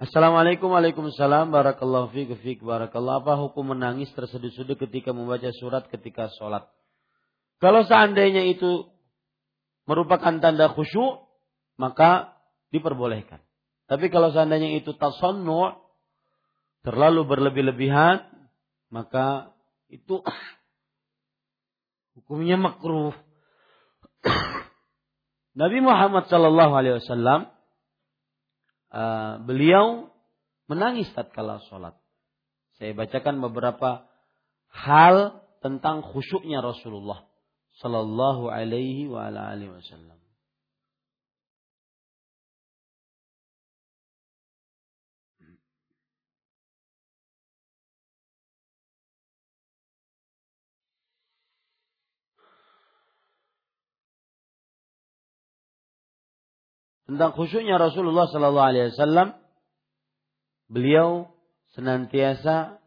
Assalamualaikum 0.00 0.72
Waalaikumsalam 0.72 1.52
Barakallahu 1.52 2.08
fiqh 2.16 2.32
fiqh 2.40 2.64
Barakallahu. 2.64 3.20
Apa 3.20 3.36
hukum 3.36 3.76
menangis 3.76 4.08
terseduh-seduh 4.16 4.80
ketika 4.80 5.12
membaca 5.12 5.52
surat 5.52 5.84
ketika 5.92 6.32
sholat? 6.40 6.64
Kalau 7.60 7.84
seandainya 7.84 8.48
itu 8.48 8.88
merupakan 9.84 10.40
tanda 10.40 10.72
khusyuk 10.72 11.28
Maka 11.76 12.32
diperbolehkan. 12.72 13.44
Tapi 13.92 14.08
kalau 14.08 14.32
seandainya 14.32 14.80
itu 14.80 14.96
tasannu 14.96 15.76
terlalu 16.80 17.28
berlebih-lebihan, 17.28 18.24
maka 18.88 19.52
itu 19.92 20.24
hukumnya 22.16 22.56
makruh. 22.56 23.12
Nabi 25.60 25.78
Muhammad 25.84 26.28
Shallallahu 26.28 26.72
Alaihi 26.72 26.96
Wasallam 27.04 27.59
uh, 28.92 29.42
beliau 29.42 30.10
menangis 30.70 31.10
tatkala 31.16 31.58
sholat. 31.66 31.98
Saya 32.78 32.94
bacakan 32.94 33.42
beberapa 33.42 34.06
hal 34.70 35.42
tentang 35.60 36.06
khusyuknya 36.06 36.62
Rasulullah 36.62 37.26
Shallallahu 37.82 38.52
Alaihi 38.52 39.08
Wasallam. 39.08 40.19
Tentang 57.10 57.34
khusyuknya 57.34 57.74
Rasulullah 57.82 58.30
Sallallahu 58.30 58.68
Alaihi 58.70 58.94
Wasallam, 58.94 59.34
beliau 60.70 61.34
senantiasa 61.74 62.78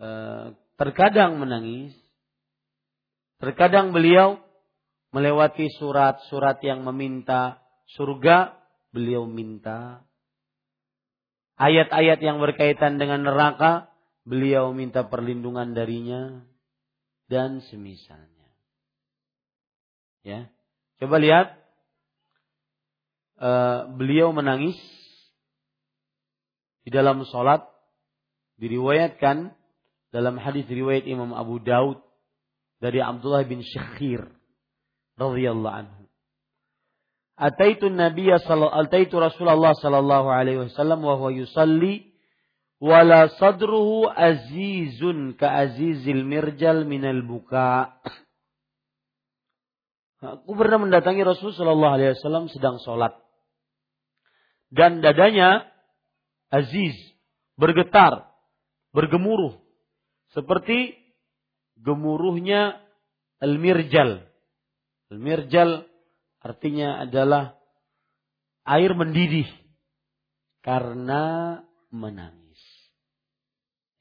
eh, 0.00 0.56
terkadang 0.80 1.36
menangis, 1.36 1.92
Terkadang 3.36 3.92
beliau 3.92 4.40
melewati 5.12 5.68
surat-surat 5.76 6.56
yang 6.64 6.84
meminta 6.88 7.60
surga, 7.96 8.56
beliau 8.96 9.28
minta. 9.28 10.04
Ayat-ayat 11.56 12.20
yang 12.20 12.40
berkaitan 12.40 12.96
dengan 12.96 13.28
neraka, 13.28 13.92
beliau 14.24 14.72
minta 14.72 15.08
perlindungan 15.08 15.76
darinya 15.76 16.44
dan 17.28 17.60
semisalnya. 17.68 18.48
Ya. 20.24 20.48
Coba 20.96 21.20
lihat 21.20 21.60
uh, 23.40 23.88
beliau 23.96 24.32
menangis 24.32 24.76
di 26.86 26.90
dalam 26.94 27.24
sholat 27.26 27.66
diriwayatkan 28.62 29.52
dalam 30.14 30.40
hadis 30.40 30.64
riwayat 30.70 31.04
Imam 31.04 31.34
Abu 31.36 31.60
Daud 31.60 32.00
dari 32.80 33.02
Abdullah 33.02 33.44
bin 33.44 33.60
Syekhir 33.60 34.28
radhiyallahu 35.20 35.76
anhu. 35.76 36.02
Ataitu 37.36 37.92
Nabi 37.92 38.32
sallallahu 38.32 39.20
Rasulullah 39.20 39.76
sallallahu 39.76 40.28
alaihi 40.32 40.70
wasallam 40.70 41.04
wa 41.04 41.20
huwa 41.20 41.36
yusalli 41.36 42.16
wala 42.80 43.28
sadruhu 43.36 44.08
azizun 44.08 45.36
ka 45.36 45.68
azizil 45.68 46.24
mirjal 46.24 46.88
minal 46.88 47.20
buka. 47.28 48.00
Aku 50.24 50.56
pernah 50.56 50.80
mendatangi 50.80 51.20
Rasul 51.28 51.52
sallallahu 51.52 51.92
alaihi 52.00 52.16
wasallam 52.16 52.48
sedang 52.48 52.80
sholat. 52.80 53.25
Dan 54.70 55.00
dadanya 55.00 55.66
aziz, 56.50 56.94
bergetar, 57.54 58.26
bergemuruh 58.90 59.56
seperti 60.34 60.96
gemuruhnya 61.78 62.80
al-mirjal. 63.38 64.24
Al-mirjal 65.12 65.86
artinya 66.42 67.04
adalah 67.04 67.54
air 68.66 68.90
mendidih 68.92 69.46
karena 70.66 71.62
menangis. 71.94 72.58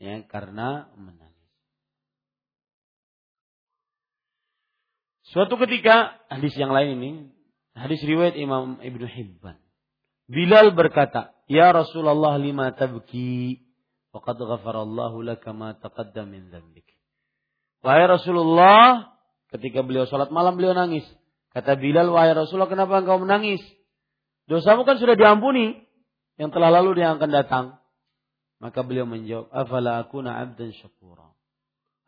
Ya, 0.02 0.20
karena 0.28 0.92
menangis. 0.98 1.26
Suatu 5.32 5.56
ketika 5.62 6.20
hadis 6.28 6.56
yang 6.56 6.72
lain 6.72 7.00
ini, 7.00 7.12
hadis 7.76 8.02
riwayat 8.04 8.36
Imam 8.36 8.80
Ibnu 8.80 9.08
Hibban. 9.08 9.65
Bilal 10.26 10.74
berkata, 10.74 11.38
"Ya 11.46 11.70
Rasulullah 11.70 12.38
lima 12.42 12.74
tabki? 12.74 13.62
Faqad 14.10 14.42
ghafarallahu 14.42 15.22
laka 15.22 15.54
ma 15.54 15.78
taqaddam 15.78 16.34
min 16.34 16.50
dzambik." 16.50 16.86
Wahai 17.86 18.10
Rasulullah, 18.10 19.14
ketika 19.54 19.86
beliau 19.86 20.10
sholat 20.10 20.34
malam 20.34 20.58
beliau 20.58 20.74
nangis. 20.74 21.06
Kata 21.54 21.78
Bilal, 21.78 22.10
wahai 22.10 22.34
Rasulullah 22.34 22.68
kenapa 22.68 23.00
engkau 23.00 23.22
menangis? 23.22 23.62
Dosamu 24.50 24.84
kan 24.84 24.98
sudah 24.98 25.14
diampuni. 25.14 25.86
Yang 26.36 26.52
telah 26.52 26.70
lalu 26.74 27.00
dia 27.00 27.14
akan 27.16 27.32
datang. 27.32 27.66
Maka 28.60 28.84
beliau 28.84 29.08
menjawab, 29.08 29.48
Afala 29.54 30.04
akuna 30.04 30.42
abdan 30.42 30.74
syakura. 30.76 31.32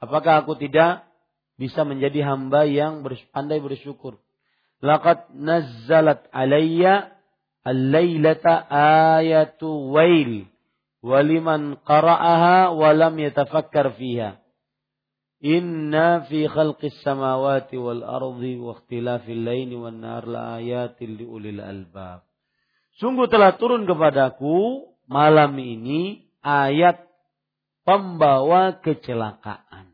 Apakah 0.02 0.46
aku 0.46 0.58
tidak 0.60 1.08
bisa 1.58 1.86
menjadi 1.88 2.26
hamba 2.28 2.66
yang 2.68 3.06
pandai 3.34 3.62
bersyukur? 3.62 4.22
Laqad 4.84 5.34
nazzalat 5.34 6.30
alayya 6.30 7.17
al-laylata 7.68 8.64
ayatu 9.20 9.92
wail. 9.92 10.48
Waliman 11.04 11.78
qara'aha 11.84 12.72
walam 12.74 13.20
yatafakkar 13.20 13.96
fiha. 14.00 14.40
Inna 15.44 16.26
fi 16.26 16.50
khalqis 16.50 16.98
samawati 17.06 17.78
wal 17.78 18.02
ardi 18.02 18.58
wa 18.58 18.74
ikhtilafil 18.74 19.46
laini 19.46 19.78
wan 19.78 20.02
nar 20.02 20.26
la 20.26 20.58
ayatil 20.58 21.14
liulil 21.14 21.62
albab. 21.62 22.26
Sungguh 22.98 23.30
telah 23.30 23.54
turun 23.62 23.86
kepadaku 23.86 24.90
malam 25.06 25.54
ini 25.62 26.26
ayat 26.42 27.06
pembawa 27.86 28.82
kecelakaan. 28.82 29.94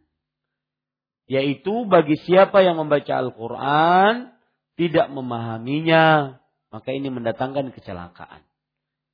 Yaitu 1.27 1.83
bagi 1.91 2.15
siapa 2.23 2.63
yang 2.63 2.79
membaca 2.79 3.19
Al-Quran 3.19 4.31
tidak 4.79 5.11
memahaminya, 5.11 6.39
maka 6.73 6.89
ini 6.89 7.13
mendatangkan 7.13 7.69
kecelakaan. 7.69 8.41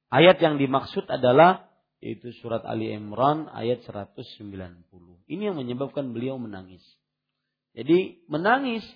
Ayat 0.08 0.40
yang 0.40 0.56
dimaksud 0.56 1.12
adalah 1.12 1.68
yaitu 2.00 2.32
surat 2.40 2.64
Ali 2.64 2.96
Imran 2.96 3.52
ayat 3.52 3.84
190. 3.84 4.88
Ini 5.28 5.52
yang 5.52 5.60
menyebabkan 5.60 6.16
beliau 6.16 6.40
menangis. 6.40 6.80
Jadi 7.76 8.24
menangis 8.32 8.88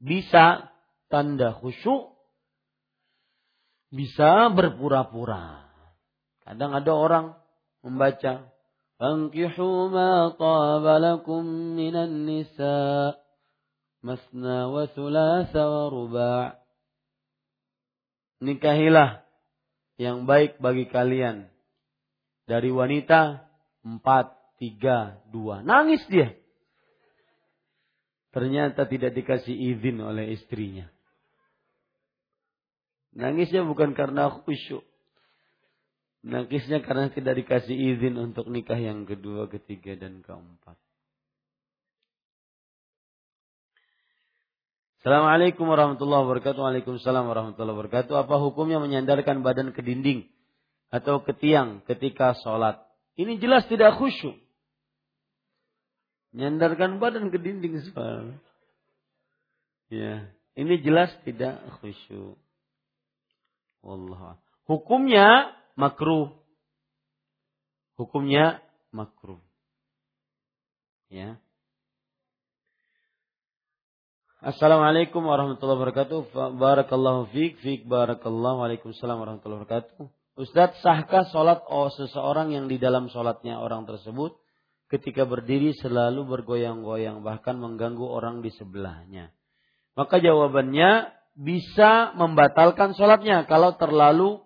bisa 0.00 0.70
tanda 1.10 1.58
khusyuk, 1.58 2.14
bisa 3.90 4.54
berpura-pura. 4.54 5.66
Kadang 6.46 6.72
ada 6.78 6.92
orang 6.94 7.26
membaca 7.82 8.46
Taba 9.00 10.94
lakum 11.00 11.40
minan 11.72 12.28
nisa 12.28 13.16
masna 14.04 14.68
wa 14.68 14.84
thulatha 14.92 15.62
wa 15.64 15.88
ruba' 15.88 16.60
nikahilah 18.44 19.24
yang 19.96 20.28
baik 20.28 20.60
bagi 20.60 20.84
kalian. 20.92 21.48
Dari 22.44 22.68
wanita 22.68 23.40
empat 23.88 24.36
tiga 24.60 25.16
dua. 25.32 25.64
Nangis 25.64 26.04
dia. 26.12 26.36
Ternyata 28.36 28.84
tidak 28.84 29.16
dikasih 29.16 29.56
izin 29.56 29.96
oleh 30.04 30.36
istrinya. 30.36 30.92
Nangisnya 33.16 33.64
bukan 33.64 33.96
karena 33.96 34.28
khusyuk 34.44 34.89
nangisnya 36.20 36.84
karena 36.84 37.08
tidak 37.08 37.40
dikasih 37.44 37.72
izin 37.72 38.20
untuk 38.20 38.48
nikah 38.48 38.76
yang 38.76 39.08
kedua 39.08 39.48
ketiga 39.48 39.96
dan 39.96 40.20
keempat 40.20 40.76
Assalamualaikum 45.00 45.64
warahmatullahi 45.64 46.28
wabarakatuh. 46.28 46.60
Waalaikumsalam 46.60 47.24
warahmatullahi 47.24 47.72
wabarakatuh. 47.72 48.20
Apa 48.20 48.36
hukumnya 48.36 48.84
menyandarkan 48.84 49.40
badan 49.40 49.72
ke 49.72 49.80
dinding 49.80 50.28
atau 50.92 51.24
ke 51.24 51.32
tiang 51.40 51.80
ketika 51.88 52.36
sholat? 52.36 52.84
Ini 53.16 53.40
jelas 53.40 53.64
tidak 53.72 53.96
khusyuk. 53.96 54.36
Menyandarkan 56.36 57.00
badan 57.00 57.32
ke 57.32 57.40
dinding 57.40 57.80
soal. 57.96 58.36
Ya, 59.88 60.28
ini 60.52 60.84
jelas 60.84 61.16
tidak 61.24 61.64
khusyuk. 61.80 62.36
Allah. 63.80 64.36
Hukumnya 64.68 65.56
makruh. 65.76 66.32
Hukumnya 68.00 68.64
makruh. 68.90 69.38
Ya. 71.10 71.36
Assalamualaikum 74.40 75.20
warahmatullahi 75.20 75.76
wabarakatuh. 75.84 76.20
Barakallahu 76.56 77.28
fiik, 77.28 77.60
fiik 77.60 77.82
barakallahu 77.84 78.64
waalaikumsalam 78.64 79.20
warahmatullahi 79.20 79.68
wabarakatuh. 79.68 80.08
Ustadz, 80.40 80.80
sahkah 80.80 81.28
sholat 81.28 81.60
oh, 81.68 81.92
seseorang 81.92 82.56
yang 82.56 82.64
di 82.64 82.80
dalam 82.80 83.12
sholatnya 83.12 83.60
orang 83.60 83.84
tersebut 83.84 84.32
ketika 84.88 85.28
berdiri 85.28 85.76
selalu 85.76 86.24
bergoyang-goyang 86.24 87.20
bahkan 87.20 87.60
mengganggu 87.60 88.00
orang 88.08 88.40
di 88.40 88.48
sebelahnya? 88.56 89.28
Maka 89.92 90.24
jawabannya 90.24 91.12
bisa 91.36 92.16
membatalkan 92.16 92.96
sholatnya 92.96 93.44
kalau 93.44 93.76
terlalu 93.76 94.40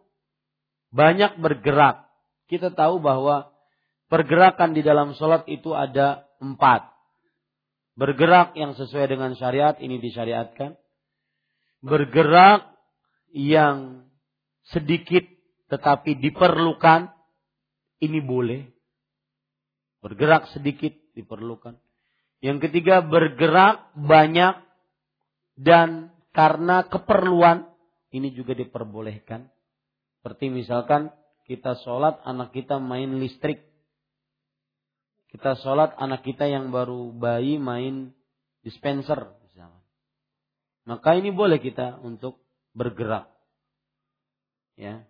banyak 0.95 1.43
bergerak. 1.43 2.07
Kita 2.47 2.71
tahu 2.71 3.03
bahwa 3.03 3.51
pergerakan 4.07 4.79
di 4.79 4.87
dalam 4.87 5.19
sholat 5.19 5.43
itu 5.51 5.75
ada 5.75 6.23
empat 6.39 6.95
Bergerak 7.95 8.59
yang 8.59 8.75
sesuai 8.75 9.07
dengan 9.07 9.39
syariat 9.39 9.79
ini 9.79 10.03
disyariatkan. 10.03 10.75
Bergerak 11.79 12.75
yang 13.31 14.11
sedikit 14.75 15.23
tetapi 15.71 16.19
diperlukan 16.19 17.15
ini 18.03 18.19
boleh. 18.19 18.67
Bergerak 20.03 20.51
sedikit 20.51 20.91
diperlukan. 21.15 21.79
Yang 22.43 22.69
ketiga 22.69 22.99
bergerak 23.07 23.95
banyak 23.95 24.59
dan 25.55 26.11
karena 26.35 26.91
keperluan 26.91 27.71
ini 28.11 28.35
juga 28.35 28.59
diperbolehkan. 28.59 29.54
Seperti 30.25 30.49
misalkan 30.49 31.13
kita 31.45 31.77
sholat 31.85 32.17
anak 32.25 32.57
kita 32.57 32.81
main 32.81 33.21
listrik 33.21 33.61
kita 35.35 35.61
sholat 35.61 35.93
anak 36.01 36.25
kita 36.25 36.49
yang 36.49 36.73
baru 36.73 37.13
bayi 37.13 37.61
main 37.61 38.17
dispenser. 38.65 39.35
Maka 40.87 41.19
ini 41.19 41.35
boleh 41.35 41.59
kita 41.59 42.01
untuk 42.07 42.39
bergerak. 42.71 43.27
Ya. 44.79 45.05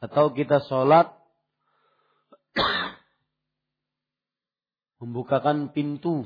Atau 0.00 0.32
kita 0.32 0.64
sholat 0.64 1.12
Membukakan 5.04 5.76
pintu. 5.76 6.24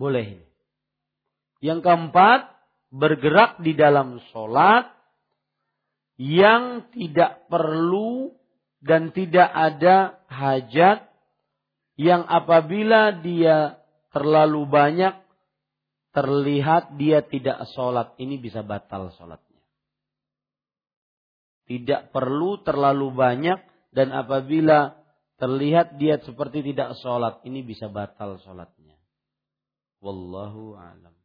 Boleh. 0.00 0.40
Yang 1.60 1.84
keempat, 1.84 2.57
bergerak 2.88 3.60
di 3.60 3.76
dalam 3.76 4.20
sholat 4.32 4.88
yang 6.18 6.88
tidak 6.90 7.46
perlu 7.46 8.32
dan 8.82 9.14
tidak 9.14 9.48
ada 9.50 10.18
hajat 10.26 11.06
yang 11.98 12.22
apabila 12.26 13.10
dia 13.22 13.82
terlalu 14.14 14.66
banyak 14.70 15.14
terlihat 16.14 16.96
dia 16.96 17.22
tidak 17.26 17.68
sholat 17.74 18.14
ini 18.18 18.38
bisa 18.40 18.62
batal 18.62 19.12
sholatnya. 19.14 19.62
Tidak 21.68 22.14
perlu 22.14 22.64
terlalu 22.64 23.12
banyak 23.12 23.60
dan 23.92 24.14
apabila 24.14 24.96
terlihat 25.36 26.00
dia 26.00 26.18
seperti 26.22 26.64
tidak 26.64 26.96
sholat 26.98 27.44
ini 27.44 27.60
bisa 27.66 27.90
batal 27.92 28.40
sholatnya. 28.40 28.96
Wallahu 30.00 30.78
alam. 30.78 31.17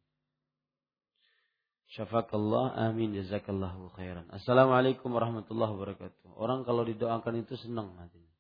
Syafakallah, 1.93 2.73
amin, 2.89 3.13
jazakallahu 3.13 3.93
khairan. 3.93 4.25
Assalamualaikum 4.33 5.13
warahmatullahi 5.13 5.77
wabarakatuh. 5.77 6.33
Orang 6.41 6.65
kalau 6.65 6.81
didoakan 6.89 7.45
itu 7.45 7.53
senang 7.61 7.93
hatinya. 8.01 8.33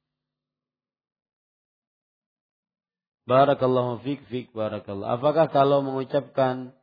Barakallahu 3.29 4.01
fik, 4.01 4.25
fik, 4.25 4.57
barakallah. 4.57 5.21
Apakah 5.21 5.53
kalau 5.53 5.85
mengucapkan 5.85 6.73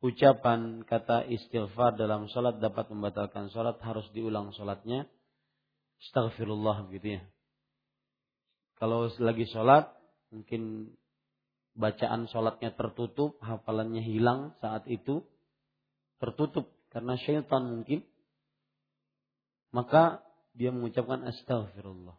ucapan 0.00 0.80
kata 0.88 1.28
istighfar 1.28 2.00
dalam 2.00 2.32
sholat 2.32 2.56
dapat 2.56 2.88
membatalkan 2.88 3.52
sholat 3.52 3.76
harus 3.84 4.08
diulang 4.16 4.56
sholatnya? 4.56 5.04
Astaghfirullah 6.08 6.88
gitu 6.88 7.20
ya. 7.20 7.22
Kalau 8.80 9.12
lagi 9.12 9.44
sholat 9.52 9.92
mungkin 10.32 10.88
bacaan 11.74 12.30
sholatnya 12.30 12.72
tertutup, 12.74 13.38
hafalannya 13.42 14.00
hilang 14.00 14.54
saat 14.62 14.86
itu, 14.86 15.26
tertutup 16.22 16.70
karena 16.94 17.18
syaitan 17.18 17.66
mungkin, 17.66 18.06
maka 19.74 20.22
dia 20.54 20.70
mengucapkan 20.70 21.26
astagfirullah. 21.26 22.14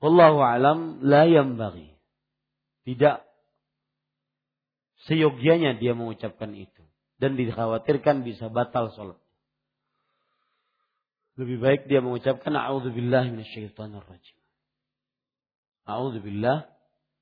Wallahu 0.00 0.40
alam 0.40 1.04
la 1.04 1.28
bagi. 1.28 1.92
Tidak 2.84 3.16
seyogianya 5.08 5.76
dia 5.80 5.92
mengucapkan 5.92 6.52
itu. 6.56 6.84
Dan 7.20 7.36
dikhawatirkan 7.36 8.24
bisa 8.24 8.48
batal 8.48 8.92
sholat. 8.96 9.20
Lebih 11.40 11.56
baik 11.60 11.80
dia 11.88 12.04
mengucapkan 12.04 12.52
a'udzubillah 12.52 13.26
minasyaitonir 13.32 14.04
rajim. 14.04 14.38
A'udzubillah 15.88 16.73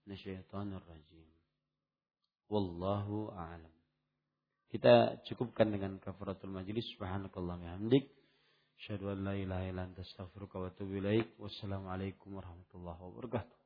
minasyaitonir 0.04 0.82
rajim. 0.82 1.28
Wallahu 2.52 3.32
a'lam. 3.32 3.72
Kita 4.72 5.20
cukupkan 5.28 5.68
dengan 5.68 6.00
kafaratul 6.00 6.52
majlis. 6.52 6.84
Subhanakallah 6.96 7.60
hamdik. 7.76 8.08
Asyhadu 8.80 9.12
an 9.12 9.24
la 9.24 9.34
ilaha 9.36 9.64
illa 9.68 9.82
anta 9.84 10.02
astaghfiruka 10.02 10.58
wa 10.58 10.66
atubu 10.72 10.98
ilaik. 10.98 11.38
Wassalamualaikum 11.38 12.34
warahmatullahi 12.34 12.98
wabarakatuh. 12.98 13.61